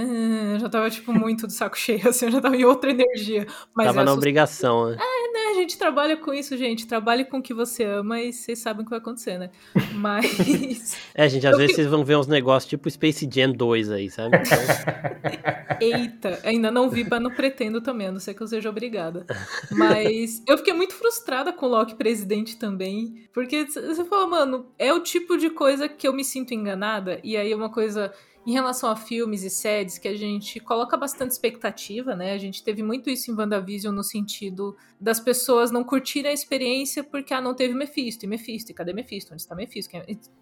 eu 0.54 0.58
já 0.60 0.68
tava 0.68 0.90
tipo 0.90 1.12
muito 1.12 1.46
de 1.46 1.54
saco 1.54 1.78
cheio, 1.78 2.06
assim, 2.08 2.26
eu 2.26 2.32
já 2.32 2.40
tava 2.40 2.54
em 2.56 2.64
outra 2.66 2.90
energia. 2.90 3.46
Mas 3.74 3.86
Tava 3.86 3.96
na 4.04 4.10
assustei. 4.10 4.18
obrigação, 4.18 4.90
né? 4.90 4.96
É, 5.00 5.50
a 5.52 5.54
gente 5.54 5.78
trabalha 5.78 6.16
com 6.16 6.32
isso, 6.34 6.56
gente. 6.56 6.86
Trabalhe 6.86 7.24
com 7.24 7.38
o 7.38 7.42
que 7.42 7.52
você 7.54 7.84
ama 7.84 8.20
e 8.20 8.32
vocês 8.32 8.58
sabem 8.58 8.82
o 8.82 8.84
que 8.84 8.90
vai 8.90 8.98
acontecer, 8.98 9.38
né? 9.38 9.50
Mas. 9.94 10.96
É, 11.14 11.28
gente, 11.28 11.46
às 11.46 11.52
Eu 11.52 11.58
vezes 11.58 11.74
que- 11.74 11.82
vocês 11.82 11.88
vão 11.90 12.04
ver 12.04 12.16
uns 12.16 12.26
negócios 12.26 12.68
tipo 12.68 12.90
Space 12.90 13.21
Jam 13.30 13.52
2 13.52 13.90
aí, 13.90 14.10
sabe? 14.10 14.36
Então, 14.36 14.58
Eita, 15.80 16.38
ainda 16.44 16.70
não 16.70 16.88
vi, 16.88 17.04
mas 17.08 17.20
não 17.20 17.30
pretendo 17.30 17.80
também, 17.80 18.06
a 18.06 18.12
não 18.12 18.20
ser 18.20 18.34
que 18.34 18.42
eu 18.42 18.46
seja 18.46 18.70
obrigada. 18.70 19.26
Mas 19.70 20.42
eu 20.46 20.56
fiquei 20.58 20.72
muito 20.72 20.94
frustrada 20.94 21.52
com 21.52 21.66
o 21.66 21.68
Loki 21.68 21.96
presidente 21.96 22.56
também, 22.56 23.28
porque 23.32 23.66
você 23.66 24.04
fala, 24.04 24.26
mano, 24.28 24.66
é 24.78 24.92
o 24.92 25.00
tipo 25.00 25.36
de 25.36 25.50
coisa 25.50 25.88
que 25.88 26.06
eu 26.06 26.12
me 26.12 26.24
sinto 26.24 26.54
enganada, 26.54 27.20
e 27.24 27.36
aí 27.36 27.50
é 27.50 27.56
uma 27.56 27.70
coisa 27.70 28.12
em 28.44 28.52
relação 28.52 28.90
a 28.90 28.96
filmes 28.96 29.42
e 29.44 29.50
séries 29.50 29.98
que 29.98 30.08
a 30.08 30.16
gente 30.16 30.58
coloca 30.58 30.96
bastante 30.96 31.30
expectativa, 31.30 32.16
né? 32.16 32.32
A 32.32 32.38
gente 32.38 32.62
teve 32.64 32.82
muito 32.82 33.08
isso 33.08 33.30
em 33.30 33.34
WandaVision 33.34 33.94
no 33.94 34.02
sentido 34.02 34.76
das 35.00 35.20
pessoas 35.20 35.70
não 35.70 35.84
curtirem 35.84 36.30
a 36.30 36.34
experiência 36.34 37.04
porque, 37.04 37.32
ah, 37.32 37.40
não 37.40 37.54
teve 37.54 37.72
Mephisto, 37.74 38.24
e 38.24 38.28
Mephisto, 38.28 38.72
e 38.72 38.74
cadê 38.74 38.92
Mephisto? 38.92 39.32
Onde 39.32 39.42
está 39.42 39.54
Mephisto? 39.54 39.92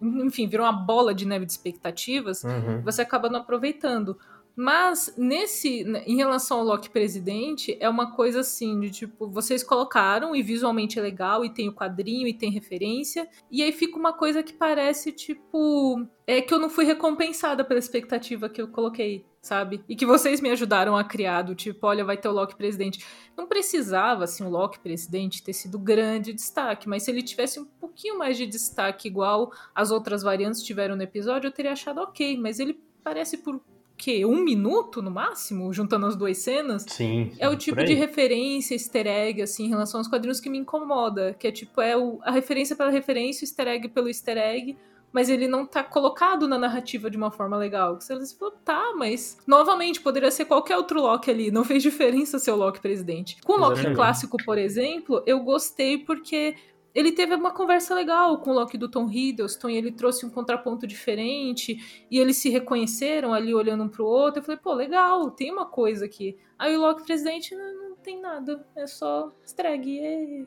Enfim, 0.01 0.47
virou 0.47 0.65
uma 0.65 0.73
bola 0.73 1.13
de 1.13 1.25
neve 1.27 1.45
de 1.45 1.51
expectativas 1.51 2.43
Uhum. 2.43 2.81
você 2.81 3.01
acaba 3.03 3.29
não 3.29 3.39
aproveitando. 3.41 4.17
Mas 4.55 5.13
nesse, 5.17 5.83
né, 5.83 6.03
em 6.05 6.15
relação 6.15 6.59
ao 6.59 6.65
Loki 6.65 6.89
presidente, 6.89 7.77
é 7.79 7.89
uma 7.89 8.11
coisa 8.11 8.41
assim, 8.41 8.79
de 8.79 8.91
tipo, 8.91 9.27
vocês 9.27 9.63
colocaram 9.63 10.35
e 10.35 10.43
visualmente 10.43 10.99
é 10.99 11.01
legal, 11.01 11.45
e 11.45 11.49
tem 11.49 11.69
o 11.69 11.73
quadrinho, 11.73 12.27
e 12.27 12.33
tem 12.33 12.51
referência, 12.51 13.27
e 13.49 13.63
aí 13.63 13.71
fica 13.71 13.97
uma 13.97 14.13
coisa 14.13 14.43
que 14.43 14.53
parece, 14.53 15.11
tipo, 15.11 16.05
é 16.27 16.41
que 16.41 16.53
eu 16.53 16.59
não 16.59 16.69
fui 16.69 16.85
recompensada 16.85 17.63
pela 17.63 17.79
expectativa 17.79 18.49
que 18.49 18.61
eu 18.61 18.67
coloquei, 18.67 19.25
sabe? 19.41 19.83
E 19.87 19.95
que 19.95 20.05
vocês 20.05 20.41
me 20.41 20.49
ajudaram 20.51 20.95
a 20.95 21.03
criar, 21.03 21.41
do 21.43 21.55
tipo, 21.55 21.87
olha, 21.87 22.05
vai 22.05 22.17
ter 22.17 22.27
o 22.27 22.31
Loki 22.31 22.55
presidente. 22.55 23.05
Não 23.35 23.47
precisava, 23.47 24.25
assim, 24.25 24.43
o 24.43 24.49
Loki 24.49 24.79
presidente 24.79 25.43
ter 25.43 25.53
sido 25.53 25.79
grande 25.79 26.33
destaque, 26.33 26.87
mas 26.87 27.03
se 27.03 27.11
ele 27.11 27.23
tivesse 27.23 27.59
um 27.59 27.65
pouquinho 27.65 28.17
mais 28.17 28.37
de 28.37 28.45
destaque, 28.45 29.07
igual 29.07 29.51
as 29.73 29.91
outras 29.91 30.21
variantes 30.23 30.61
tiveram 30.61 30.95
no 30.95 31.03
episódio, 31.03 31.47
eu 31.47 31.51
teria 31.51 31.71
achado 31.71 32.01
ok, 32.01 32.37
mas 32.37 32.59
ele 32.59 32.79
parece 33.03 33.37
por 33.37 33.59
quê? 34.01 34.25
Um 34.25 34.43
minuto 34.43 35.01
no 35.01 35.11
máximo, 35.11 35.71
juntando 35.73 36.05
as 36.07 36.15
duas 36.15 36.37
cenas? 36.39 36.85
Sim. 36.89 37.31
É 37.39 37.47
o 37.47 37.51
sim, 37.51 37.57
tipo 37.57 37.83
de 37.83 37.93
referência, 37.93 38.73
easter 38.73 39.05
egg, 39.07 39.41
assim, 39.41 39.65
em 39.65 39.69
relação 39.69 39.99
aos 39.99 40.07
quadrinhos 40.07 40.39
que 40.39 40.49
me 40.49 40.57
incomoda. 40.57 41.35
Que 41.37 41.47
é 41.47 41.51
tipo, 41.51 41.79
é 41.81 41.95
o- 41.95 42.19
a 42.23 42.31
referência 42.31 42.75
pela 42.75 42.89
referência, 42.89 43.43
o 43.43 43.45
easter 43.45 43.67
egg 43.67 43.87
pelo 43.89 44.07
easter 44.07 44.37
egg, 44.37 44.77
mas 45.13 45.29
ele 45.29 45.47
não 45.47 45.65
tá 45.65 45.83
colocado 45.83 46.47
na 46.47 46.57
narrativa 46.57 47.09
de 47.09 47.17
uma 47.17 47.29
forma 47.29 47.57
legal. 47.57 47.97
Que 47.97 48.03
Você 48.05 48.35
fala, 48.37 48.51
tá, 48.63 48.93
mas 48.95 49.37
novamente, 49.45 49.99
poderia 49.99 50.31
ser 50.31 50.45
qualquer 50.45 50.77
outro 50.77 51.01
Loki 51.01 51.29
ali. 51.29 51.51
Não 51.51 51.63
fez 51.65 51.83
diferença 51.83 52.39
ser 52.39 52.51
o 52.51 52.55
Loki 52.55 52.79
presidente. 52.81 53.37
Com 53.43 53.53
o 53.53 53.57
Loki 53.57 53.73
Exatamente. 53.73 53.95
clássico, 53.97 54.37
por 54.43 54.57
exemplo, 54.57 55.21
eu 55.27 55.41
gostei 55.41 55.97
porque 55.97 56.55
ele 56.93 57.11
teve 57.11 57.35
uma 57.35 57.51
conversa 57.51 57.95
legal 57.95 58.37
com 58.39 58.51
o 58.51 58.53
Loki 58.53 58.77
do 58.77 58.89
Tom 58.89 59.09
Hiddleston 59.09 59.69
e 59.69 59.77
ele 59.77 59.91
trouxe 59.91 60.25
um 60.25 60.29
contraponto 60.29 60.85
diferente 60.85 62.05
e 62.09 62.19
eles 62.19 62.37
se 62.37 62.49
reconheceram 62.49 63.33
ali 63.33 63.53
olhando 63.53 63.83
um 63.83 63.89
pro 63.89 64.05
outro. 64.05 64.39
Eu 64.39 64.43
falei, 64.43 64.59
pô, 64.61 64.73
legal, 64.73 65.31
tem 65.31 65.51
uma 65.51 65.65
coisa 65.65 66.05
aqui. 66.05 66.37
Aí 66.59 66.75
o 66.75 66.81
Loki 66.81 67.03
presidente 67.03 67.55
não, 67.55 67.89
não 67.89 67.95
tem 67.95 68.21
nada, 68.21 68.63
é 68.75 68.85
só 68.85 69.31
estrague. 69.43 69.99
é. 69.99 70.43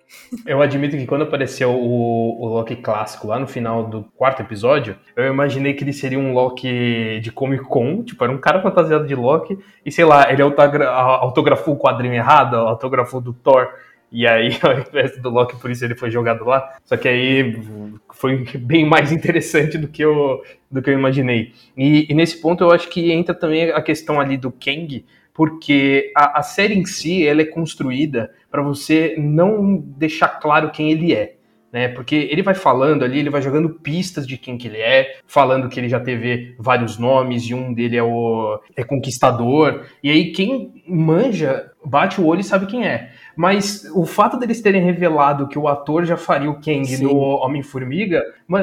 Eu 0.47 0.61
admito 0.61 0.97
que 0.97 1.07
quando 1.07 1.23
apareceu 1.23 1.71
o, 1.71 2.41
o 2.41 2.47
Loki 2.47 2.77
clássico 2.77 3.27
lá 3.27 3.39
no 3.39 3.47
final 3.47 3.85
do 3.89 4.05
quarto 4.17 4.41
episódio, 4.43 4.97
eu 5.17 5.27
imaginei 5.27 5.75
que 5.75 5.83
ele 5.83 5.93
seria 5.93 6.19
um 6.19 6.33
Loki 6.33 7.21
de 7.21 7.33
Comic 7.33 7.65
Con, 7.65 8.03
tipo, 8.03 8.23
era 8.23 8.33
um 8.33 8.39
cara 8.39 8.61
fantasiado 8.61 9.07
de 9.07 9.15
Loki, 9.15 9.59
e 9.85 9.91
sei 9.91 10.05
lá, 10.05 10.31
ele 10.31 10.43
autogra 10.43 10.89
autografou 10.89 11.75
o 11.75 11.79
quadrinho 11.79 12.15
errado, 12.15 12.57
autografou 12.57 13.21
do 13.21 13.33
Thor, 13.33 13.73
e 14.14 14.28
aí, 14.28 14.56
ao 14.62 14.78
invés 14.78 15.21
do 15.21 15.28
Loki, 15.28 15.61
por 15.61 15.73
isso 15.73 15.85
ele 15.85 15.97
foi 15.97 16.09
jogado 16.09 16.44
lá. 16.44 16.76
Só 16.85 16.97
que 16.97 17.09
aí 17.09 17.61
foi 18.12 18.44
bem 18.61 18.87
mais 18.87 19.11
interessante 19.11 19.76
do 19.76 19.88
que 19.88 20.02
eu, 20.02 20.40
do 20.71 20.80
que 20.80 20.88
eu 20.88 20.94
imaginei. 20.94 21.52
E, 21.76 22.06
e 22.09 22.14
nesse 22.14 22.40
ponto 22.40 22.62
eu 22.62 22.71
acho 22.71 22.88
que 22.88 23.11
entra 23.11 23.35
também 23.35 23.73
a 23.73 23.83
questão 23.83 24.21
ali 24.21 24.37
do 24.37 24.52
Kang, 24.52 25.04
porque 25.35 26.12
a, 26.16 26.38
a 26.38 26.42
série 26.42 26.75
em 26.75 26.87
si 26.87 27.26
ela 27.26 27.42
é 27.42 27.44
construída 27.44 28.30
para 28.49 28.62
você 28.62 29.17
não 29.19 29.76
deixar 29.76 30.28
claro 30.28 30.71
quem 30.71 30.93
ele 30.93 31.12
é. 31.12 31.34
Né, 31.73 31.89
porque 31.89 32.15
ele 32.30 32.41
vai 32.41 32.54
falando 32.54 33.02
ali, 33.02 33.19
ele 33.19 33.30
vai 33.30 33.43
jogando 33.43 33.69
pistas 33.69 34.28
de 34.28 34.39
quem 34.39 34.56
que 34.56 34.69
ele 34.69 34.78
é, 34.78 35.17
falando 35.26 35.69
que 35.69 35.80
ele 35.80 35.89
já 35.89 35.99
teve 35.99 36.54
vários 36.56 36.99
nomes 36.99 37.43
e 37.43 37.52
um 37.52 37.75
dele 37.75 37.97
é 37.97 38.02
o 38.02 38.60
é 38.76 38.84
conquistador. 38.84 39.84
E 40.00 40.08
aí 40.08 40.30
quem 40.30 40.84
manja 40.86 41.73
bate 41.84 42.20
o 42.20 42.26
olho 42.26 42.40
e 42.40 42.44
sabe 42.44 42.66
quem 42.66 42.86
é. 42.86 43.10
Mas 43.36 43.84
o 43.94 44.06
fato 44.06 44.38
deles 44.38 44.60
terem 44.60 44.82
revelado 44.82 45.49
que 45.49 45.58
o 45.58 45.66
ator 45.66 46.04
já 46.04 46.16
faria 46.16 46.49
o 46.49 46.54
Kang 46.60 46.84
Sim. 46.86 47.02
no 47.04 47.16
Homem-Formiga, 47.18 48.23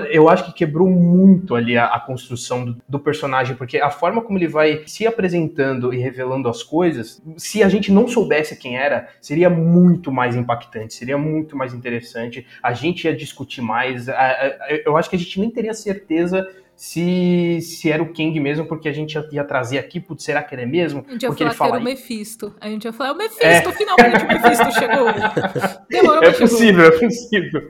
eu 0.10 0.30
acho 0.30 0.46
que 0.46 0.54
quebrou 0.54 0.90
muito 0.90 1.56
ali 1.56 1.78
a, 1.78 1.86
a 1.88 2.00
construção 2.00 2.64
do, 2.66 2.78
do 2.88 3.00
personagem, 3.00 3.56
porque 3.56 3.78
a 3.80 3.90
forma 3.90 4.22
como 4.22 4.38
ele 4.38 4.48
vai 4.48 4.84
se 4.86 5.06
apresentando 5.06 5.94
e 5.94 5.98
revelando 5.98 6.48
as 6.48 6.64
coisas, 6.64 7.22
se 7.38 7.62
a 7.62 7.68
gente 7.70 7.92
não 7.92 8.08
soubesse 8.08 8.56
quem 8.58 8.78
era, 8.78 9.10
seria 9.20 9.50
muito 9.50 10.12
mais 10.12 10.36
impactante, 10.36 10.94
seria 10.94 11.18
muito 11.18 11.58
mais 11.58 11.74
interessante. 11.74 12.46
A 12.64 12.74
gente 12.74 13.06
ia 13.06 13.16
discutir 13.16 13.62
mais. 13.62 14.08
a- 14.08 14.14
a- 14.14 14.58
Eu 14.86 14.96
acho 14.96 15.10
que 15.10 15.16
a 15.16 15.20
gente 15.20 15.40
nem 15.40 15.50
teria 15.50 15.74
certeza 15.74 16.48
se, 16.84 17.60
se 17.62 17.92
era 17.92 18.02
o 18.02 18.08
Kang 18.12 18.40
mesmo, 18.40 18.66
porque 18.66 18.90
a 18.90 18.92
gente 18.92 19.14
ia, 19.14 19.24
ia 19.32 19.44
trazer 19.44 19.78
aqui, 19.78 20.00
putz, 20.00 20.24
será 20.24 20.42
que 20.42 20.56
ele 20.56 20.64
é 20.64 20.66
mesmo? 20.66 21.06
A 21.08 21.12
gente 21.12 21.22
ia 21.22 21.30
Porque 21.30 21.44
falar 21.44 21.52
ele 21.52 21.58
que 21.58 21.64
era 21.64 21.70
fala 21.70 21.80
o 21.80 21.84
Mephisto. 21.84 22.56
A 22.60 22.68
gente 22.70 22.86
ia 22.86 22.92
falar, 22.92 23.10
é 23.12 23.14
o 23.14 23.18
Mephisto, 23.18 23.72
finalmente 23.74 24.24
o 24.24 24.28
Mephisto 24.28 24.72
chegou. 24.80 25.06
Demorou, 25.88 26.24
É 26.24 26.28
mas 26.28 26.38
chegou. 26.38 26.50
possível, 26.50 26.86
é 26.86 26.92
possível. 27.00 27.62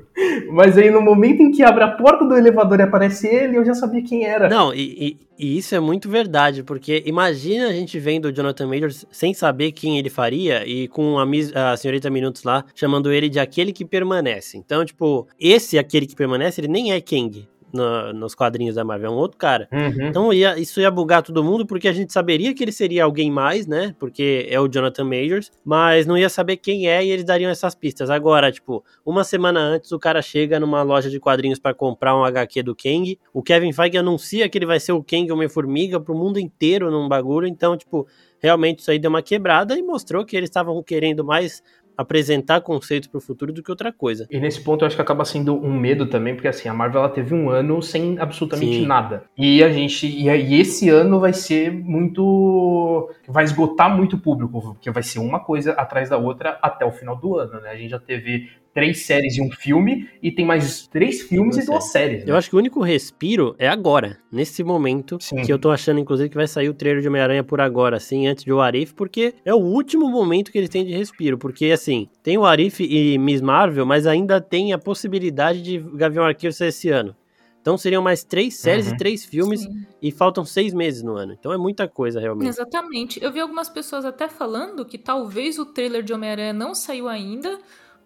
Mas 0.53 0.77
aí 0.77 0.89
no 0.89 1.01
momento 1.01 1.41
em 1.41 1.51
que 1.51 1.61
abre 1.61 1.83
a 1.83 1.89
porta 1.89 2.23
do 2.25 2.37
elevador 2.37 2.79
e 2.79 2.83
aparece 2.83 3.27
ele, 3.27 3.57
eu 3.57 3.65
já 3.65 3.73
sabia 3.73 4.01
quem 4.01 4.23
era. 4.25 4.47
Não, 4.47 4.73
e, 4.73 4.79
e- 4.81 5.31
e 5.37 5.57
isso 5.57 5.75
é 5.75 5.79
muito 5.81 6.07
verdade, 6.07 6.63
porque 6.63 7.03
imagina 7.05 7.67
a 7.67 7.73
gente 7.73 7.99
vendo 7.99 8.25
o 8.29 8.31
Jonathan 8.31 8.67
Majors 8.67 9.05
sem 9.11 9.33
saber 9.33 9.73
quem 9.73 9.97
ele 9.99 10.09
faria 10.09 10.65
e 10.65 10.87
com 10.87 11.17
a, 11.19 11.25
a 11.73 11.75
senhorita 11.75 12.09
Minutos 12.09 12.43
lá 12.43 12.63
chamando 12.73 13.11
ele 13.11 13.27
de 13.27 13.39
aquele 13.41 13.73
que 13.73 13.83
permanece. 13.83 14.57
Então, 14.57 14.85
tipo, 14.85 15.27
esse 15.37 15.77
aquele 15.77 16.05
que 16.05 16.15
permanece, 16.15 16.61
ele 16.61 16.69
nem 16.69 16.93
é 16.93 17.01
Kang 17.01 17.45
no- 17.73 18.13
nos 18.13 18.35
quadrinhos 18.35 18.75
da 18.75 18.83
Marvel, 18.83 19.09
é 19.11 19.13
um 19.13 19.17
outro 19.17 19.37
cara. 19.37 19.67
Uhum. 19.71 20.07
Então 20.07 20.33
ia- 20.33 20.57
isso 20.59 20.79
ia 20.81 20.89
bugar 20.91 21.21
todo 21.23 21.43
mundo, 21.43 21.65
porque 21.65 21.87
a 21.87 21.93
gente 21.93 22.11
saberia 22.13 22.53
que 22.53 22.63
ele 22.63 22.71
seria 22.71 23.03
alguém 23.03 23.31
mais, 23.31 23.67
né? 23.67 23.95
Porque 23.99 24.47
é 24.49 24.59
o 24.59 24.67
Jonathan 24.67 25.03
Majors, 25.03 25.51
mas 25.63 26.05
não 26.05 26.17
ia 26.17 26.29
saber 26.29 26.57
quem 26.57 26.87
é 26.87 27.03
e 27.05 27.09
eles 27.11 27.23
dariam 27.25 27.49
essas 27.51 27.73
pistas. 27.75 28.09
Agora, 28.09 28.51
tipo, 28.51 28.83
uma 29.05 29.23
semana 29.23 29.59
antes 29.59 29.91
o 29.91 29.99
cara 29.99 30.21
chega 30.21 30.59
numa 30.59 30.81
loja 30.83 31.09
de 31.09 31.19
quadrinhos 31.19 31.59
pra 31.59 31.73
comprar 31.73 32.15
um 32.17 32.23
HQ 32.23 32.63
do 32.63 32.75
Kang, 32.75 33.17
o 33.33 33.41
Kevin 33.43 33.71
Feige 33.73 33.97
anuncia 33.97 34.47
que 34.49 34.57
ele 34.57 34.65
vai 34.65 34.79
ser 34.79 34.91
o 34.91 35.03
Kang 35.03 35.31
Homem-Formiga 35.31 35.99
pro 35.99 36.15
mundo 36.15 36.39
inteiro 36.39 36.91
num 36.91 37.07
bagulho, 37.07 37.47
então, 37.47 37.77
tipo, 37.77 38.07
realmente 38.39 38.79
isso 38.79 38.89
aí 38.89 38.97
deu 38.97 39.09
uma 39.09 39.21
quebrada 39.21 39.77
e 39.77 39.83
mostrou 39.83 40.25
que 40.25 40.35
eles 40.35 40.49
estavam 40.49 40.81
querendo 40.81 41.23
mais 41.23 41.61
apresentar 41.97 42.61
conceitos 42.61 43.07
pro 43.07 43.21
futuro 43.21 43.53
do 43.53 43.61
que 43.63 43.71
outra 43.71 43.91
coisa. 43.91 44.27
E 44.29 44.39
nesse 44.39 44.61
ponto 44.61 44.83
eu 44.83 44.87
acho 44.87 44.95
que 44.95 45.01
acaba 45.01 45.25
sendo 45.25 45.55
um 45.55 45.73
medo 45.73 46.05
também, 46.05 46.33
porque 46.33 46.47
assim, 46.47 46.67
a 46.69 46.73
Marvel 46.73 47.01
ela 47.01 47.09
teve 47.09 47.33
um 47.33 47.49
ano 47.49 47.81
sem 47.81 48.17
absolutamente 48.19 48.79
Sim. 48.79 48.85
nada. 48.85 49.23
E 49.37 49.63
a 49.63 49.69
gente. 49.69 50.07
E, 50.07 50.27
e 50.27 50.59
esse 50.59 50.89
ano 50.89 51.19
vai 51.19 51.33
ser 51.33 51.71
muito. 51.71 53.09
Vai 53.27 53.43
esgotar 53.43 53.95
muito 53.95 54.15
o 54.15 54.19
público, 54.19 54.61
porque 54.61 54.91
vai 54.91 55.03
ser 55.03 55.19
uma 55.19 55.39
coisa 55.39 55.73
atrás 55.73 56.09
da 56.09 56.17
outra 56.17 56.57
até 56.61 56.85
o 56.85 56.91
final 56.91 57.15
do 57.15 57.37
ano, 57.37 57.59
né? 57.61 57.69
A 57.69 57.75
gente 57.75 57.89
já 57.89 57.99
teve 57.99 58.49
três 58.73 59.05
séries 59.05 59.35
e 59.37 59.41
um 59.41 59.51
filme, 59.51 60.07
e 60.23 60.31
tem 60.31 60.45
mais 60.45 60.87
três 60.87 61.21
filmes 61.21 61.57
e 61.57 61.65
duas 61.65 61.91
séries. 61.91 62.23
né? 62.25 62.31
Eu 62.31 62.37
acho 62.37 62.49
que 62.49 62.55
o 62.55 62.59
único 62.59 62.81
respiro 62.81 63.53
é 63.59 63.67
agora, 63.67 64.17
nesse 64.31 64.63
momento, 64.63 65.17
Sim. 65.19 65.41
que 65.41 65.51
eu 65.51 65.59
tô 65.59 65.71
achando, 65.71 65.99
inclusive, 65.99 66.29
que 66.29 66.35
vai 66.37 66.47
sair 66.47 66.69
o 66.69 66.73
trailer 66.73 67.01
de 67.01 67.07
Homem-Aranha 67.07 67.43
por 67.43 67.59
agora, 67.59 67.97
assim, 67.97 68.27
antes 68.27 68.43
de 68.45 68.53
o 68.53 68.61
Arif, 68.61 68.93
porque 68.93 69.33
é 69.43 69.53
o 69.53 69.57
último 69.57 70.09
momento 70.09 70.51
que 70.51 70.57
eles 70.57 70.69
têm 70.69 70.85
de 70.85 70.93
respiro, 70.93 71.37
porque, 71.37 71.65
assim, 71.65 72.07
tem 72.23 72.37
o 72.37 72.45
Arif 72.45 72.79
e 72.81 73.17
Miss 73.17 73.41
Marvel, 73.41 73.85
mas 73.85 74.07
ainda 74.07 74.39
tem 74.39 74.71
a 74.71 74.77
possibilidade 74.77 75.61
de 75.61 75.77
Gavião 75.77 76.23
Arqueiro 76.23 76.53
ser 76.55 76.67
esse 76.67 76.89
ano. 76.89 77.15
Então 77.61 77.77
seriam 77.77 78.01
mais 78.01 78.23
três 78.23 78.55
séries 78.55 78.87
Uhum. 78.87 78.93
e 78.93 78.97
três 78.97 79.23
filmes, 79.23 79.61
Sim. 79.61 79.85
e 80.01 80.11
faltam 80.11 80.43
seis 80.43 80.73
meses 80.73 81.03
no 81.03 81.13
ano. 81.15 81.35
Então 81.37 81.53
é 81.53 81.57
muita 81.57 81.87
coisa, 81.87 82.19
realmente. 82.19 82.47
Exatamente. 82.47 83.23
Eu 83.23 83.31
vi 83.31 83.39
algumas 83.39 83.69
pessoas 83.69 84.03
até 84.03 84.27
falando 84.27 84.83
que 84.83 84.97
talvez 84.97 85.59
o 85.59 85.65
trailer 85.67 86.01
de 86.01 86.11
Homem-Aranha 86.11 86.53
não 86.53 86.73
saiu 86.73 87.07
ainda, 87.07 87.59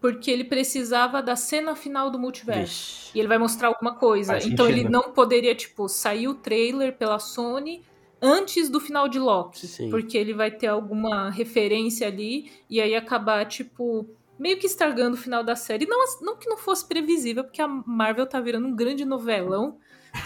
porque 0.06 0.30
ele 0.30 0.44
precisava 0.44 1.20
da 1.20 1.36
cena 1.36 1.76
final 1.76 2.12
do 2.12 2.20
multiverso. 2.20 3.10
E 3.16 3.18
ele 3.18 3.28
vai 3.28 3.40
mostrar 3.40 3.70
alguma 3.70 3.96
coisa. 3.96 4.34
Faz 4.34 4.46
então 4.46 4.68
ele 4.68 4.82
sentido. 4.82 4.92
não 4.92 5.12
poderia, 5.12 5.56
tipo, 5.56 5.90
sair 5.90 6.28
o 6.28 6.36
trailer 6.36 6.96
pela 6.96 7.18
Sony 7.18 7.82
antes 8.22 8.70
do 8.70 8.80
final 8.80 9.08
de 9.08 9.18
Loki. 9.18 9.66
Sim. 9.66 9.90
Porque 9.90 10.16
ele 10.16 10.32
vai 10.32 10.52
ter 10.52 10.68
alguma 10.68 11.32
referência 11.32 12.06
ali 12.06 12.52
e 12.70 12.80
aí 12.80 12.96
acabar, 12.96 13.48
tipo, 13.48 14.08
meio 14.38 14.60
que 14.60 14.68
estragando 14.68 15.16
o 15.16 15.20
final 15.20 15.44
da 15.44 15.56
série. 15.56 15.88
Não, 15.88 15.98
não 16.22 16.38
que 16.38 16.48
não 16.48 16.58
fosse 16.58 16.88
previsível, 16.88 17.44
porque 17.44 17.64
a 17.64 17.68
Marvel 17.68 18.28
tá 18.28 18.40
virando 18.40 18.68
um 18.68 18.76
grande 18.76 19.04
novelão. 19.06 19.80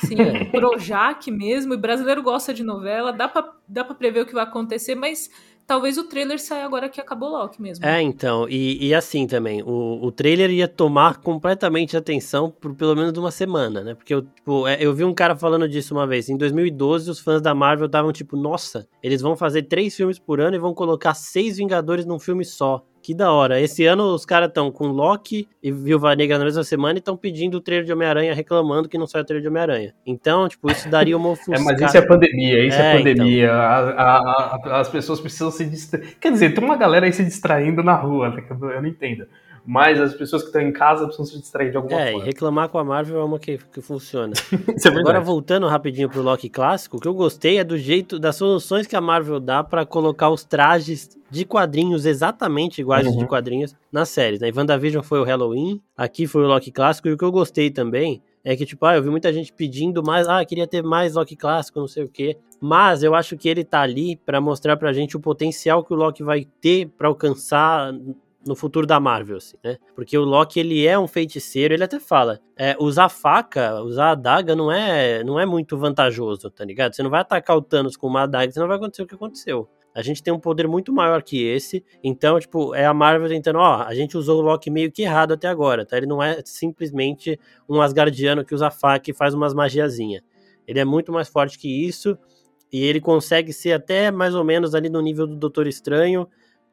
Sim, 0.05 0.17
Projac 0.51 1.31
mesmo, 1.31 1.73
e 1.73 1.77
brasileiro 1.77 2.21
gosta 2.21 2.53
de 2.53 2.63
novela, 2.65 3.13
dá 3.13 3.29
pra, 3.29 3.53
dá 3.65 3.85
pra 3.85 3.95
prever 3.95 4.23
o 4.23 4.25
que 4.25 4.33
vai 4.33 4.43
acontecer, 4.43 4.93
mas 4.93 5.29
talvez 5.69 5.99
o 5.99 6.03
trailer 6.03 6.39
saia 6.39 6.65
agora 6.65 6.89
que 6.89 6.99
acabou 6.99 7.29
Loki 7.29 7.61
mesmo. 7.61 7.85
É, 7.85 8.01
então, 8.01 8.49
e, 8.49 8.87
e 8.87 8.91
assim 8.91 9.27
também, 9.27 9.61
o, 9.61 10.03
o 10.03 10.11
trailer 10.11 10.49
ia 10.49 10.67
tomar 10.67 11.17
completamente 11.17 11.95
atenção 11.95 12.49
por 12.49 12.73
pelo 12.73 12.95
menos 12.95 13.15
uma 13.15 13.29
semana, 13.29 13.83
né? 13.83 13.93
Porque 13.93 14.11
eu, 14.11 14.23
tipo, 14.23 14.67
é, 14.67 14.83
eu 14.83 14.91
vi 14.95 15.05
um 15.05 15.13
cara 15.13 15.35
falando 15.35 15.69
disso 15.69 15.93
uma 15.93 16.07
vez. 16.07 16.27
Em 16.27 16.35
2012, 16.35 17.11
os 17.11 17.19
fãs 17.19 17.39
da 17.39 17.53
Marvel 17.53 17.85
estavam 17.85 18.11
tipo, 18.11 18.35
nossa, 18.35 18.87
eles 19.03 19.21
vão 19.21 19.37
fazer 19.37 19.63
três 19.63 19.95
filmes 19.95 20.17
por 20.17 20.41
ano 20.41 20.55
e 20.55 20.59
vão 20.59 20.73
colocar 20.73 21.13
seis 21.13 21.57
Vingadores 21.57 22.03
num 22.03 22.17
filme 22.17 22.43
só. 22.43 22.83
Que 23.09 23.15
da 23.15 23.31
hora. 23.31 23.59
Esse 23.59 23.87
ano 23.87 24.13
os 24.13 24.23
caras 24.23 24.49
estão 24.49 24.71
com 24.71 24.89
Loki 24.89 25.47
e 25.63 25.71
Viúva 25.71 26.15
Negra 26.15 26.37
na 26.37 26.45
mesma 26.45 26.63
semana 26.63 26.93
e 26.93 26.99
estão 26.99 27.17
pedindo 27.17 27.57
o 27.57 27.59
trailer 27.59 27.83
de 27.83 27.91
Homem-Aranha, 27.91 28.35
reclamando 28.35 28.87
que 28.87 28.99
não 28.99 29.07
sai 29.07 29.23
o 29.23 29.25
trailer 29.25 29.41
de 29.41 29.47
Homem-Aranha. 29.47 29.95
Então, 30.05 30.47
tipo, 30.47 30.69
isso 30.69 30.87
daria 30.87 31.17
uma 31.17 31.29
ofuscada. 31.29 31.57
é, 31.59 31.63
mas 31.63 31.81
isso 31.81 31.97
é 31.97 32.01
pandemia, 32.03 32.67
isso 32.67 32.77
é, 32.77 32.93
é 32.93 32.97
pandemia. 32.99 33.45
Então. 33.45 33.55
A, 33.55 33.79
a, 33.89 34.59
a, 34.63 34.79
as 34.81 34.89
pessoas 34.89 35.19
precisam 35.19 35.49
se 35.49 35.65
distrair. 35.65 36.17
Quer 36.21 36.31
dizer, 36.33 36.53
tem 36.53 36.63
uma 36.63 36.77
galera 36.77 37.07
aí 37.07 37.11
se 37.11 37.23
distraindo 37.25 37.81
na 37.81 37.95
rua, 37.95 38.29
né, 38.29 38.43
eu 38.47 38.79
não 38.79 38.87
entendo 38.87 39.25
mas 39.69 40.01
as 40.01 40.15
pessoas 40.15 40.41
que 40.41 40.47
estão 40.47 40.63
em 40.63 40.71
casa 40.71 41.05
precisam 41.05 41.27
se 41.27 41.37
distrair 41.37 41.69
de 41.69 41.77
alguma 41.77 42.01
é, 42.01 42.11
forma. 42.11 42.23
É, 42.23 42.25
reclamar 42.25 42.69
com 42.69 42.79
a 42.79 42.83
Marvel 42.83 43.19
é 43.19 43.23
uma 43.23 43.37
que, 43.37 43.59
que 43.71 43.81
funciona. 43.81 44.33
é 44.83 44.87
Agora, 44.97 45.21
voltando 45.21 45.67
rapidinho 45.67 46.09
pro 46.09 46.23
Loki 46.23 46.49
clássico, 46.49 46.97
o 46.97 46.99
que 46.99 47.07
eu 47.07 47.13
gostei 47.13 47.59
é 47.59 47.63
do 47.63 47.77
jeito, 47.77 48.17
das 48.17 48.35
soluções 48.35 48.87
que 48.87 48.95
a 48.95 49.01
Marvel 49.01 49.39
dá 49.39 49.63
para 49.63 49.85
colocar 49.85 50.31
os 50.31 50.43
trajes 50.43 51.15
de 51.29 51.45
quadrinhos 51.45 52.07
exatamente 52.07 52.81
iguais 52.81 53.05
uhum. 53.05 53.17
de 53.19 53.27
quadrinhos 53.27 53.75
nas 53.91 54.09
séries, 54.09 54.39
né? 54.39 54.51
WandaVision 54.51 55.03
foi 55.03 55.19
o 55.19 55.23
Halloween, 55.23 55.79
aqui 55.95 56.25
foi 56.25 56.41
o 56.41 56.47
Loki 56.47 56.71
clássico, 56.71 57.07
e 57.07 57.11
o 57.11 57.17
que 57.17 57.23
eu 57.23 57.31
gostei 57.31 57.69
também 57.69 58.23
é 58.43 58.55
que, 58.55 58.65
tipo, 58.65 58.83
ah, 58.87 58.95
eu 58.95 59.03
vi 59.03 59.11
muita 59.11 59.31
gente 59.31 59.53
pedindo 59.53 60.01
mais, 60.01 60.27
ah, 60.27 60.43
queria 60.43 60.65
ter 60.65 60.81
mais 60.81 61.13
Loki 61.13 61.35
clássico, 61.35 61.79
não 61.79 61.87
sei 61.87 62.05
o 62.05 62.09
quê. 62.09 62.39
Mas 62.59 63.03
eu 63.03 63.13
acho 63.13 63.37
que 63.37 63.47
ele 63.47 63.63
tá 63.63 63.81
ali 63.81 64.15
para 64.15 64.41
mostrar 64.41 64.77
pra 64.77 64.91
gente 64.91 65.15
o 65.15 65.19
potencial 65.19 65.83
que 65.83 65.93
o 65.93 65.95
Loki 65.95 66.23
vai 66.23 66.47
ter 66.59 66.87
para 66.97 67.07
alcançar 67.07 67.93
no 68.45 68.55
futuro 68.55 68.87
da 68.87 68.99
Marvel, 68.99 69.37
assim, 69.37 69.57
né? 69.63 69.77
Porque 69.95 70.17
o 70.17 70.23
Loki, 70.23 70.59
ele 70.59 70.85
é 70.87 70.97
um 70.97 71.07
feiticeiro, 71.07 71.73
ele 71.73 71.83
até 71.83 71.99
fala, 71.99 72.39
é, 72.55 72.75
usar 72.79 73.09
faca, 73.09 73.81
usar 73.81 74.11
adaga 74.11 74.55
não 74.55 74.71
é, 74.71 75.23
não 75.23 75.39
é 75.39 75.45
muito 75.45 75.77
vantajoso, 75.77 76.49
tá 76.49 76.63
ligado? 76.63 76.95
Você 76.95 77.03
não 77.03 77.09
vai 77.09 77.21
atacar 77.21 77.57
o 77.57 77.61
Thanos 77.61 77.97
com 77.97 78.07
uma 78.07 78.23
adaga, 78.23 78.51
senão 78.51 78.67
vai 78.67 78.77
acontecer 78.77 79.03
o 79.03 79.07
que 79.07 79.15
aconteceu. 79.15 79.67
A 79.93 80.01
gente 80.01 80.23
tem 80.23 80.33
um 80.33 80.39
poder 80.39 80.67
muito 80.67 80.93
maior 80.93 81.21
que 81.21 81.43
esse, 81.43 81.83
então, 82.03 82.39
tipo, 82.39 82.73
é 82.75 82.85
a 82.85 82.93
Marvel 82.93 83.27
tentando, 83.27 83.59
ó, 83.59 83.83
a 83.83 83.93
gente 83.93 84.17
usou 84.17 84.39
o 84.39 84.41
Loki 84.41 84.69
meio 84.69 84.91
que 84.91 85.01
errado 85.01 85.33
até 85.33 85.47
agora, 85.47 85.85
tá? 85.85 85.97
Ele 85.97 86.05
não 86.05 86.21
é 86.23 86.41
simplesmente 86.45 87.39
um 87.67 87.81
Asgardiano 87.81 88.45
que 88.45 88.55
usa 88.55 88.69
faca 88.69 89.09
e 89.11 89.13
faz 89.13 89.33
umas 89.33 89.53
magiazinha. 89.53 90.23
Ele 90.67 90.79
é 90.79 90.85
muito 90.85 91.11
mais 91.11 91.27
forte 91.27 91.57
que 91.57 91.67
isso, 91.67 92.17
e 92.71 92.83
ele 92.83 93.01
consegue 93.01 93.51
ser 93.51 93.73
até 93.73 94.11
mais 94.11 94.35
ou 94.35 94.43
menos 94.43 94.75
ali 94.75 94.89
no 94.89 95.01
nível 95.01 95.25
do 95.25 95.35
Doutor 95.35 95.67
Estranho, 95.67 96.27